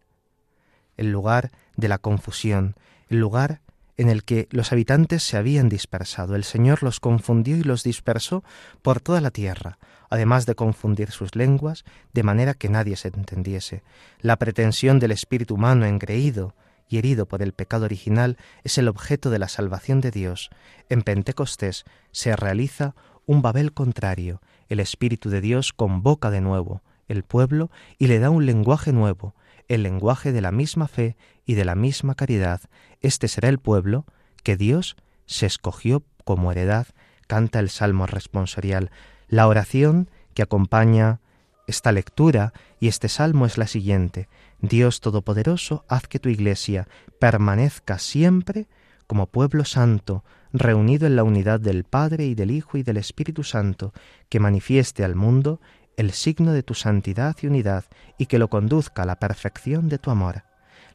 el 0.96 1.10
lugar 1.10 1.50
de 1.76 1.88
la 1.88 1.98
confusión, 1.98 2.76
el 3.08 3.18
lugar 3.18 3.60
en 3.96 4.08
el 4.08 4.22
que 4.22 4.46
los 4.52 4.70
habitantes 4.70 5.24
se 5.24 5.36
habían 5.36 5.68
dispersado. 5.68 6.36
El 6.36 6.44
Señor 6.44 6.84
los 6.84 7.00
confundió 7.00 7.56
y 7.56 7.64
los 7.64 7.82
dispersó 7.82 8.44
por 8.82 9.00
toda 9.00 9.20
la 9.20 9.32
tierra, 9.32 9.78
además 10.10 10.46
de 10.46 10.54
confundir 10.54 11.10
sus 11.10 11.34
lenguas, 11.34 11.84
de 12.12 12.22
manera 12.22 12.54
que 12.54 12.68
nadie 12.68 12.94
se 12.94 13.08
entendiese. 13.08 13.82
La 14.20 14.36
pretensión 14.36 15.00
del 15.00 15.10
espíritu 15.10 15.56
humano 15.56 15.86
engreído, 15.86 16.54
y 16.90 16.98
herido 16.98 17.26
por 17.26 17.40
el 17.40 17.52
pecado 17.52 17.86
original 17.86 18.36
es 18.64 18.76
el 18.76 18.88
objeto 18.88 19.30
de 19.30 19.38
la 19.38 19.48
salvación 19.48 20.00
de 20.00 20.10
Dios. 20.10 20.50
En 20.90 21.02
Pentecostés 21.02 21.84
se 22.10 22.36
realiza 22.36 22.94
un 23.24 23.40
Babel 23.40 23.72
contrario. 23.72 24.42
El 24.68 24.80
Espíritu 24.80 25.30
de 25.30 25.40
Dios 25.40 25.72
convoca 25.72 26.30
de 26.30 26.40
nuevo 26.40 26.82
el 27.08 27.22
pueblo 27.22 27.70
y 27.98 28.08
le 28.08 28.18
da 28.18 28.30
un 28.30 28.44
lenguaje 28.44 28.92
nuevo, 28.92 29.34
el 29.68 29.84
lenguaje 29.84 30.32
de 30.32 30.40
la 30.40 30.52
misma 30.52 30.88
fe 30.88 31.16
y 31.46 31.54
de 31.54 31.64
la 31.64 31.76
misma 31.76 32.14
caridad. 32.14 32.60
Este 33.00 33.28
será 33.28 33.48
el 33.48 33.58
pueblo 33.58 34.04
que 34.42 34.56
Dios 34.56 34.96
se 35.26 35.46
escogió 35.46 36.04
como 36.24 36.50
heredad, 36.50 36.88
canta 37.28 37.60
el 37.60 37.70
Salmo 37.70 38.06
responsorial. 38.06 38.90
La 39.28 39.46
oración 39.46 40.10
que 40.34 40.42
acompaña 40.42 41.20
esta 41.68 41.92
lectura 41.92 42.52
y 42.80 42.88
este 42.88 43.08
salmo 43.08 43.46
es 43.46 43.58
la 43.58 43.66
siguiente. 43.66 44.28
Dios 44.62 45.00
Todopoderoso, 45.00 45.84
haz 45.88 46.06
que 46.06 46.18
tu 46.18 46.28
iglesia 46.28 46.86
permanezca 47.18 47.98
siempre 47.98 48.68
como 49.06 49.26
pueblo 49.26 49.64
santo, 49.64 50.24
reunido 50.52 51.06
en 51.06 51.16
la 51.16 51.24
unidad 51.24 51.60
del 51.60 51.84
Padre 51.84 52.26
y 52.26 52.34
del 52.34 52.50
Hijo 52.50 52.78
y 52.78 52.82
del 52.82 52.96
Espíritu 52.96 53.42
Santo, 53.42 53.92
que 54.28 54.40
manifieste 54.40 55.04
al 55.04 55.14
mundo 55.14 55.60
el 55.96 56.12
signo 56.12 56.52
de 56.52 56.62
tu 56.62 56.74
santidad 56.74 57.36
y 57.42 57.46
unidad 57.46 57.84
y 58.18 58.26
que 58.26 58.38
lo 58.38 58.48
conduzca 58.48 59.02
a 59.02 59.06
la 59.06 59.18
perfección 59.18 59.88
de 59.88 59.98
tu 59.98 60.10
amor. 60.10 60.44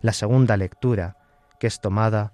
La 0.01 0.13
segunda 0.13 0.57
lectura, 0.57 1.17
que 1.59 1.67
es 1.67 1.81
tomada 1.81 2.33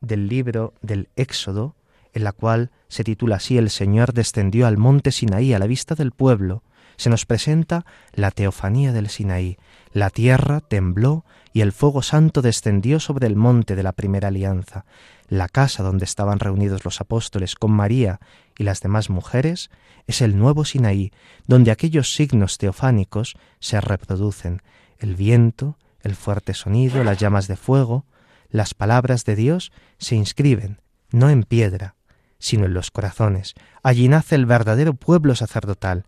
del 0.00 0.28
libro 0.28 0.74
del 0.82 1.08
Éxodo, 1.16 1.76
en 2.12 2.24
la 2.24 2.32
cual 2.32 2.70
se 2.88 3.04
titula 3.04 3.36
así 3.36 3.58
El 3.58 3.70
Señor 3.70 4.12
descendió 4.12 4.66
al 4.66 4.76
monte 4.76 5.12
Sinaí 5.12 5.54
a 5.54 5.58
la 5.58 5.66
vista 5.66 5.94
del 5.94 6.12
pueblo, 6.12 6.62
se 6.96 7.10
nos 7.10 7.26
presenta 7.26 7.84
la 8.12 8.30
teofanía 8.30 8.92
del 8.92 9.08
Sinaí. 9.08 9.56
La 9.92 10.10
tierra 10.10 10.60
tembló 10.60 11.24
y 11.52 11.60
el 11.60 11.72
fuego 11.72 12.02
santo 12.02 12.40
descendió 12.40 12.98
sobre 12.98 13.26
el 13.26 13.36
monte 13.36 13.76
de 13.76 13.82
la 13.82 13.92
primera 13.92 14.28
alianza. 14.28 14.84
La 15.28 15.48
casa 15.48 15.82
donde 15.82 16.04
estaban 16.04 16.38
reunidos 16.38 16.84
los 16.84 17.00
apóstoles 17.00 17.54
con 17.54 17.72
María 17.72 18.20
y 18.56 18.64
las 18.64 18.80
demás 18.80 19.10
mujeres 19.10 19.70
es 20.06 20.22
el 20.22 20.38
nuevo 20.38 20.64
Sinaí, 20.64 21.12
donde 21.46 21.70
aquellos 21.70 22.14
signos 22.14 22.58
teofánicos 22.58 23.34
se 23.60 23.80
reproducen. 23.80 24.62
El 24.98 25.14
viento, 25.14 25.76
el 26.00 26.14
fuerte 26.16 26.54
sonido, 26.54 27.04
las 27.04 27.18
llamas 27.18 27.46
de 27.46 27.56
fuego, 27.56 28.06
las 28.50 28.74
palabras 28.74 29.24
de 29.24 29.36
Dios 29.36 29.72
se 29.98 30.16
inscriben, 30.16 30.80
no 31.10 31.30
en 31.30 31.42
piedra, 31.42 31.96
sino 32.38 32.66
en 32.66 32.74
los 32.74 32.90
corazones. 32.90 33.54
Allí 33.82 34.08
nace 34.08 34.34
el 34.34 34.46
verdadero 34.46 34.94
pueblo 34.94 35.34
sacerdotal, 35.34 36.04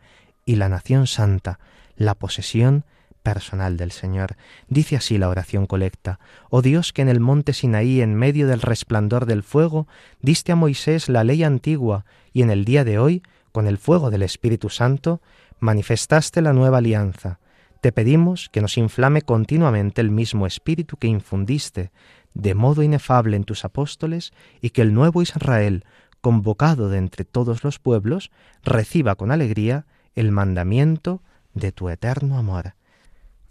y 0.47 0.57
la 0.57 0.69
nación 0.69 1.07
santa, 1.07 1.59
la 1.97 2.15
posesión 2.15 2.85
personal 3.25 3.77
del 3.77 3.91
Señor. 3.91 4.37
Dice 4.69 4.95
así 4.95 5.19
la 5.19 5.29
oración 5.29 5.67
colecta, 5.67 6.21
Oh 6.51 6.63
Dios 6.63 6.93
que 6.93 7.03
en 7.03 7.09
el 7.09 7.19
monte 7.19 7.53
Sinaí, 7.53 8.01
en 8.01 8.15
medio 8.15 8.47
del 8.47 8.61
resplandor 8.61 9.27
del 9.27 9.43
fuego, 9.43 9.89
diste 10.21 10.53
a 10.53 10.57
Moisés 10.57 11.09
la 11.09 11.25
ley 11.25 11.43
antigua, 11.43 12.05
y 12.33 12.43
en 12.43 12.51
el 12.51 12.65
día 12.65 12.85
de 12.85 13.01
hoy, 13.01 13.23
con 13.51 13.67
el 13.67 13.79
fuego 13.79 14.11
del 14.11 14.23
Espíritu 14.23 14.69
Santo, 14.69 15.21
manifestaste 15.59 16.43
la 16.43 16.53
nueva 16.53 16.79
alianza. 16.79 17.41
Te 17.81 17.91
pedimos 17.91 18.49
que 18.51 18.61
nos 18.61 18.79
inflame 18.79 19.23
continuamente 19.23 20.01
el 20.01 20.11
mismo 20.11 20.47
Espíritu 20.47 20.97
que 20.97 21.09
infundiste, 21.09 21.91
de 22.35 22.55
modo 22.55 22.83
inefable 22.83 23.37
en 23.37 23.45
tus 23.45 23.65
apóstoles, 23.65 24.33
y 24.61 24.71
que 24.71 24.83
el 24.83 24.93
nuevo 24.93 25.23
Israel, 25.23 25.85
convocado 26.21 26.89
de 26.89 26.99
entre 26.99 27.25
todos 27.25 27.65
los 27.65 27.79
pueblos, 27.79 28.31
reciba 28.63 29.15
con 29.15 29.31
alegría 29.31 29.87
el 30.15 30.31
mandamiento 30.31 31.23
de 31.55 31.73
tu 31.73 31.89
eterno 31.89 32.39
amor. 32.39 32.75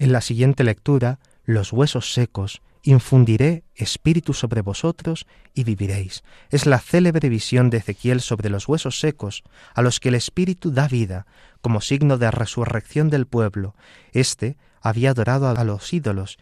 En 0.04 0.12
la 0.12 0.20
siguiente 0.20 0.66
lectura, 0.66 1.20
los 1.46 1.72
huesos 1.72 2.14
secos, 2.14 2.62
infundiré 2.82 3.64
espíritu 3.74 4.34
sobre 4.34 4.60
vosotros 4.60 5.26
y 5.54 5.64
viviréis. 5.64 6.26
Es 6.50 6.66
la 6.66 6.80
célebre 6.80 7.30
visión 7.30 7.70
de 7.70 7.78
Ezequiel 7.78 8.20
sobre 8.20 8.50
los 8.50 8.68
huesos 8.68 9.00
secos, 9.00 9.44
a 9.74 9.82
los 9.82 10.02
que 10.02 10.10
el 10.10 10.16
espíritu 10.16 10.72
da 10.72 10.90
vida, 10.90 11.26
como 11.62 11.80
signo 11.80 12.18
de 12.18 12.30
resurrección 12.32 13.10
del 13.10 13.28
pueblo. 13.28 13.76
Este 14.12 14.58
había 14.82 15.12
adorado 15.12 15.48
a 15.48 15.64
los 15.64 15.94
ídolos 15.94 16.38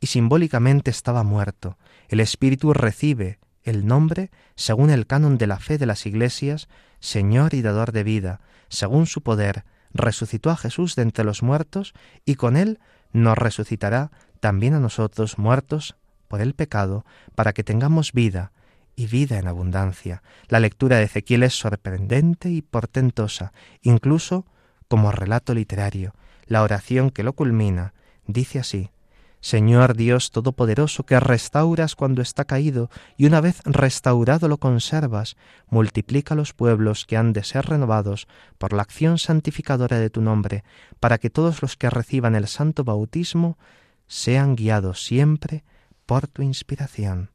y 0.00 0.08
simbólicamente 0.08 0.90
estaba 0.90 1.22
muerto. 1.22 1.78
El 2.08 2.20
espíritu 2.20 2.74
recibe 2.74 3.38
el 3.62 3.86
nombre, 3.86 4.30
según 4.54 4.90
el 4.90 5.06
canon 5.06 5.38
de 5.38 5.46
la 5.46 5.60
fe 5.60 5.78
de 5.78 5.86
las 5.86 6.04
iglesias, 6.04 6.68
Señor 7.00 7.54
y 7.54 7.62
dador 7.62 7.92
de 7.92 8.04
vida, 8.04 8.42
según 8.68 9.06
su 9.06 9.22
poder, 9.22 9.64
resucitó 9.94 10.50
a 10.50 10.56
Jesús 10.56 10.94
de 10.94 11.02
entre 11.02 11.24
los 11.24 11.42
muertos 11.42 11.94
y 12.26 12.34
con 12.34 12.56
él 12.58 12.78
nos 13.12 13.38
resucitará 13.38 14.10
también 14.40 14.74
a 14.74 14.80
nosotros 14.80 15.38
muertos 15.38 15.96
por 16.28 16.40
el 16.40 16.54
pecado, 16.54 17.04
para 17.34 17.52
que 17.52 17.64
tengamos 17.64 18.12
vida 18.12 18.52
y 18.94 19.06
vida 19.06 19.38
en 19.38 19.48
abundancia. 19.48 20.22
La 20.48 20.60
lectura 20.60 20.98
de 20.98 21.04
Ezequiel 21.04 21.42
es 21.42 21.54
sorprendente 21.54 22.50
y 22.50 22.62
portentosa, 22.62 23.52
incluso 23.82 24.44
como 24.88 25.10
relato 25.10 25.54
literario. 25.54 26.14
La 26.46 26.62
oración 26.62 27.10
que 27.10 27.22
lo 27.22 27.32
culmina 27.32 27.94
dice 28.26 28.58
así, 28.58 28.90
Señor 29.40 29.96
Dios 29.96 30.30
Todopoderoso, 30.32 31.04
que 31.04 31.20
restauras 31.20 31.94
cuando 31.94 32.22
está 32.22 32.44
caído 32.44 32.90
y 33.16 33.26
una 33.26 33.40
vez 33.40 33.60
restaurado 33.64 34.48
lo 34.48 34.58
conservas, 34.58 35.36
multiplica 35.68 36.34
los 36.34 36.54
pueblos 36.54 37.06
que 37.06 37.16
han 37.16 37.32
de 37.32 37.44
ser 37.44 37.66
renovados 37.66 38.26
por 38.58 38.72
la 38.72 38.82
acción 38.82 39.18
santificadora 39.18 39.98
de 40.00 40.10
tu 40.10 40.20
nombre, 40.20 40.64
para 40.98 41.18
que 41.18 41.30
todos 41.30 41.62
los 41.62 41.76
que 41.76 41.90
reciban 41.90 42.34
el 42.34 42.48
santo 42.48 42.82
bautismo 42.82 43.58
sean 44.08 44.56
guiados 44.56 45.04
siempre 45.04 45.64
por 46.04 46.26
tu 46.26 46.42
inspiración. 46.42 47.30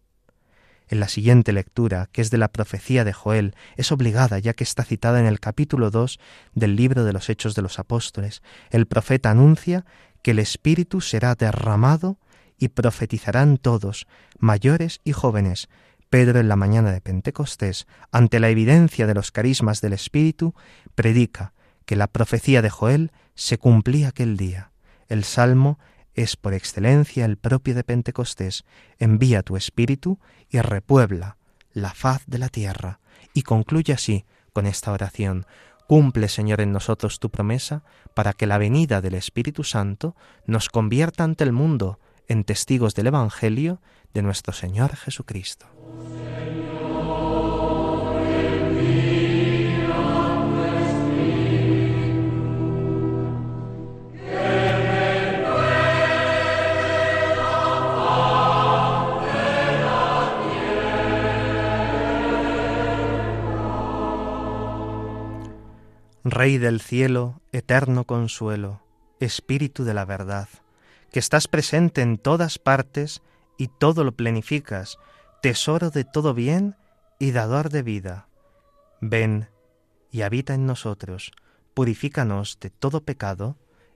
En 0.89 0.99
la 0.99 1.07
siguiente 1.07 1.53
lectura, 1.53 2.09
que 2.11 2.21
es 2.21 2.29
de 2.29 2.37
la 2.37 2.49
profecía 2.49 3.03
de 3.03 3.13
Joel, 3.13 3.55
es 3.77 3.91
obligada 3.91 4.37
ya 4.39 4.53
que 4.53 4.63
está 4.63 4.83
citada 4.83 5.19
en 5.19 5.25
el 5.25 5.39
capítulo 5.39 5.89
2 5.89 6.19
del 6.53 6.75
libro 6.75 7.05
de 7.05 7.13
los 7.13 7.29
Hechos 7.29 7.55
de 7.55 7.61
los 7.61 7.79
Apóstoles. 7.79 8.43
El 8.69 8.85
profeta 8.85 9.31
anuncia 9.31 9.85
que 10.23 10.31
el 10.31 10.39
Espíritu 10.39 11.01
será 11.01 11.35
derramado 11.35 12.17
y 12.57 12.69
profetizarán 12.69 13.57
todos, 13.57 14.07
mayores 14.39 15.01
y 15.03 15.11
jóvenes. 15.11 15.69
Pedro 16.09 16.39
en 16.39 16.47
la 16.47 16.55
mañana 16.55 16.91
de 16.91 17.01
Pentecostés, 17.01 17.87
ante 18.11 18.39
la 18.39 18.49
evidencia 18.49 19.05
de 19.05 19.13
los 19.13 19.31
carismas 19.31 19.81
del 19.81 19.93
Espíritu, 19.93 20.55
predica 20.95 21.53
que 21.85 21.95
la 21.95 22.07
profecía 22.07 22.61
de 22.61 22.69
Joel 22.69 23.11
se 23.35 23.57
cumplía 23.57 24.09
aquel 24.09 24.37
día. 24.37 24.71
El 25.09 25.23
Salmo 25.23 25.77
es 26.13 26.35
por 26.35 26.53
excelencia 26.53 27.25
el 27.25 27.37
propio 27.37 27.75
de 27.75 27.83
Pentecostés. 27.83 28.63
Envía 28.99 29.41
tu 29.41 29.57
Espíritu 29.57 30.19
y 30.49 30.59
repuebla 30.61 31.37
la 31.73 31.93
faz 31.93 32.23
de 32.27 32.37
la 32.37 32.49
tierra. 32.49 32.99
Y 33.33 33.41
concluye 33.41 33.93
así 33.93 34.25
con 34.53 34.67
esta 34.67 34.91
oración. 34.91 35.45
Cumple, 35.93 36.27
Señor, 36.27 36.59
en 36.59 36.71
nosotros 36.71 37.19
tu 37.19 37.29
promesa, 37.29 37.83
para 38.15 38.33
que 38.33 38.47
la 38.47 38.57
venida 38.57 38.99
del 38.99 39.13
Espíritu 39.13 39.63
Santo 39.63 40.15
nos 40.47 40.69
convierta 40.69 41.23
ante 41.23 41.43
el 41.43 41.51
mundo 41.51 41.99
en 42.27 42.45
testigos 42.45 42.95
del 42.95 43.05
Evangelio 43.05 43.79
de 44.11 44.23
nuestro 44.23 44.53
Señor 44.53 44.95
Jesucristo. 44.95 45.67
Rey 66.43 66.57
del 66.57 66.81
cielo, 66.81 67.39
eterno 67.53 68.03
consuelo, 68.03 68.81
Espíritu 69.21 69.85
de 69.85 69.93
la 69.93 70.03
verdad, 70.03 70.49
que 71.09 71.19
estás 71.19 71.47
presente 71.47 72.01
en 72.01 72.17
todas 72.17 72.59
partes 72.59 73.21
y 73.57 73.69
todo 73.69 74.03
lo 74.03 74.11
plenificas, 74.11 74.97
tesoro 75.41 75.89
de 75.89 76.03
todo 76.03 76.33
bien 76.33 76.75
y 77.17 77.31
dador 77.31 77.69
de 77.69 77.81
vida. 77.81 78.27
Ven 78.99 79.47
y 80.11 80.23
habita 80.23 80.53
en 80.53 80.65
nosotros, 80.65 81.31
purifícanos 81.73 82.57
de 82.59 82.71
todo 82.71 83.05
pecado 83.05 83.55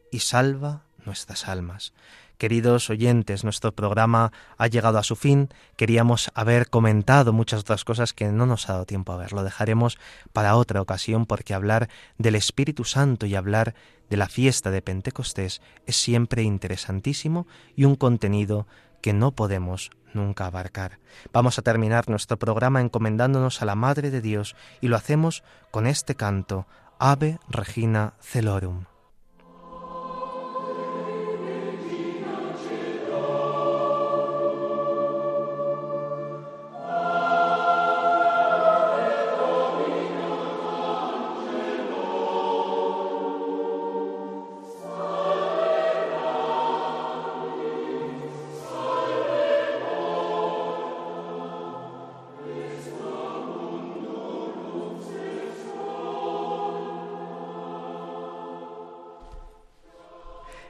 y 0.10 0.20
salva 0.20 0.86
nuestras 1.06 1.50
almas. 1.50 1.94
Queridos 2.38 2.92
oyentes, 2.92 3.44
nuestro 3.44 3.72
programa 3.72 4.32
ha 4.58 4.68
llegado 4.68 5.00
a 5.00 5.04
su 5.04 5.16
fin. 5.16 5.50
Queríamos 5.76 6.30
haber 6.36 6.70
comentado 6.70 7.34
muchas 7.34 7.62
otras 7.62 7.84
cosas 7.84 8.14
que 8.14 8.28
no 8.28 8.46
nos 8.46 8.70
ha 8.70 8.74
dado 8.74 8.86
tiempo 8.86 9.12
a 9.12 9.18
ver. 9.18 9.34
Lo 9.34 9.44
dejaremos 9.44 9.98
para 10.34 10.56
otra 10.56 10.82
ocasión 10.82 11.26
porque 11.26 11.56
hablar 11.56 11.90
del 12.20 12.36
Espíritu 12.36 12.84
Santo 12.84 13.26
y 13.26 13.34
hablar 13.34 13.74
de 14.12 14.18
la 14.18 14.30
fiesta 14.30 14.70
de 14.70 14.84
Pentecostés 14.84 15.62
es 15.88 15.96
siempre 15.96 16.44
interesantísimo 16.44 17.48
y 17.76 17.86
un 17.86 17.96
contenido 17.96 18.68
que 19.02 19.14
no 19.14 19.32
podemos 19.32 19.90
nunca 20.14 20.46
abarcar. 20.46 21.00
Vamos 21.34 21.58
a 21.58 21.64
terminar 21.64 22.08
nuestro 22.08 22.38
programa 22.38 22.82
encomendándonos 22.82 23.64
a 23.64 23.66
la 23.66 23.76
Madre 23.76 24.12
de 24.12 24.22
Dios 24.22 24.56
y 24.80 24.90
lo 24.90 24.96
hacemos 24.96 25.44
con 25.72 25.88
este 25.88 26.14
canto, 26.14 26.68
Ave 27.00 27.40
Regina 27.50 28.14
Celorum. 28.22 28.86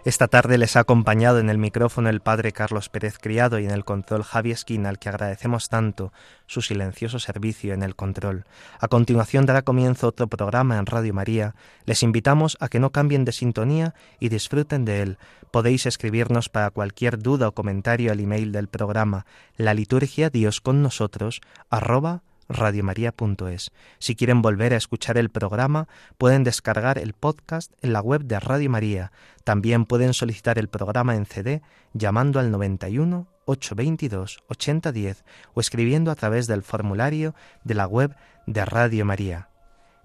Esta 0.07 0.29
tarde 0.29 0.57
les 0.57 0.77
ha 0.77 0.79
acompañado 0.79 1.39
en 1.39 1.49
el 1.49 1.57
micrófono 1.57 2.07
el 2.07 2.21
padre 2.21 2.53
Carlos 2.53 2.87
Pérez 2.87 3.17
Criado 3.19 3.59
y 3.59 3.65
en 3.65 3.71
el 3.71 3.83
control 3.83 4.23
Javi 4.23 4.51
Esquina, 4.51 4.87
al 4.87 4.99
que 4.99 5.09
agradecemos 5.09 5.67
tanto 5.67 6.13
su 6.45 6.61
silencioso 6.61 7.19
servicio 7.19 7.73
en 7.73 7.83
el 7.83 7.93
control. 7.93 8.45
A 8.79 8.87
continuación 8.87 9.45
dará 9.45 9.63
comienzo 9.63 10.07
otro 10.07 10.27
programa 10.27 10.77
en 10.77 10.85
Radio 10.85 11.13
María. 11.13 11.55
Les 11.85 12.03
invitamos 12.03 12.55
a 12.61 12.69
que 12.69 12.79
no 12.79 12.93
cambien 12.93 13.25
de 13.25 13.33
sintonía 13.33 13.95
y 14.17 14.29
disfruten 14.29 14.85
de 14.85 15.01
él. 15.01 15.17
Podéis 15.51 15.85
escribirnos 15.85 16.47
para 16.47 16.69
cualquier 16.69 17.19
duda 17.19 17.49
o 17.49 17.51
comentario 17.51 18.13
al 18.13 18.21
email 18.21 18.53
del 18.53 18.69
programa 18.69 19.25
la 19.57 19.73
liturgia 19.73 20.29
Dios 20.29 20.61
con 20.61 20.81
nosotros 20.81 21.41
arroba 21.69 22.21
radiomaria.es. 22.49 23.71
Si 23.99 24.15
quieren 24.15 24.41
volver 24.41 24.73
a 24.73 24.77
escuchar 24.77 25.17
el 25.17 25.29
programa, 25.29 25.87
pueden 26.17 26.43
descargar 26.43 26.97
el 26.97 27.13
podcast 27.13 27.71
en 27.81 27.93
la 27.93 28.01
web 28.01 28.23
de 28.23 28.39
Radio 28.39 28.69
María. 28.69 29.11
También 29.43 29.85
pueden 29.85 30.13
solicitar 30.13 30.57
el 30.59 30.67
programa 30.67 31.15
en 31.15 31.25
CD 31.25 31.61
llamando 31.93 32.39
al 32.39 32.51
91 32.51 33.27
822 33.45 34.43
8010 34.47 35.23
o 35.53 35.61
escribiendo 35.61 36.11
a 36.11 36.15
través 36.15 36.47
del 36.47 36.63
formulario 36.63 37.33
de 37.63 37.73
la 37.73 37.87
web 37.87 38.15
de 38.45 38.65
Radio 38.65 39.05
María. 39.05 39.49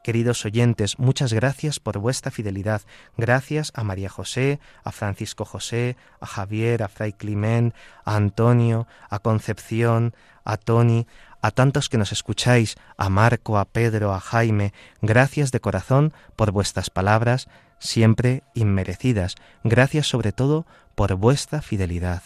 Queridos 0.02 0.44
oyentes, 0.44 0.98
muchas 0.98 1.32
gracias 1.32 1.78
por 1.78 1.98
vuestra 1.98 2.32
fidelidad. 2.32 2.82
Gracias 3.16 3.70
a 3.76 3.84
María 3.84 4.08
José, 4.08 4.58
a 4.82 4.90
Francisco 4.90 5.44
José, 5.44 5.96
a 6.20 6.26
Javier, 6.26 6.82
a 6.82 6.88
Fray 6.88 7.12
Climén, 7.12 7.72
a 8.04 8.16
Antonio, 8.16 8.88
a 9.10 9.20
Concepción, 9.20 10.12
a 10.44 10.56
Tony, 10.56 11.06
a 11.42 11.50
tantos 11.50 11.88
que 11.88 11.98
nos 11.98 12.12
escucháis, 12.12 12.76
a 12.96 13.08
Marco, 13.08 13.58
a 13.58 13.66
Pedro, 13.66 14.14
a 14.14 14.20
Jaime, 14.20 14.72
gracias 15.02 15.50
de 15.50 15.60
corazón 15.60 16.14
por 16.36 16.52
vuestras 16.52 16.88
palabras, 16.88 17.48
siempre 17.80 18.44
inmerecidas. 18.54 19.34
Gracias 19.64 20.06
sobre 20.06 20.32
todo 20.32 20.66
por 20.94 21.14
vuestra 21.16 21.60
fidelidad. 21.60 22.22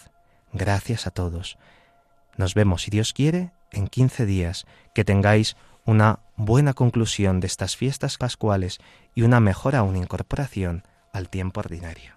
Gracias 0.53 1.07
a 1.07 1.11
todos. 1.11 1.57
Nos 2.37 2.53
vemos, 2.53 2.83
si 2.83 2.91
Dios 2.91 3.11
quiere, 3.11 3.51
en 3.71 3.87
quince 3.87 4.25
días. 4.25 4.65
Que 4.93 5.03
tengáis 5.03 5.57
una 5.83 6.19
buena 6.35 6.73
conclusión 6.73 7.39
de 7.39 7.47
estas 7.47 7.75
fiestas 7.75 8.17
pascuales 8.17 8.77
y 9.15 9.23
una 9.23 9.39
mejor 9.39 9.75
aún 9.75 9.95
incorporación 9.95 10.83
al 11.11 11.29
tiempo 11.29 11.61
ordinario. 11.61 12.16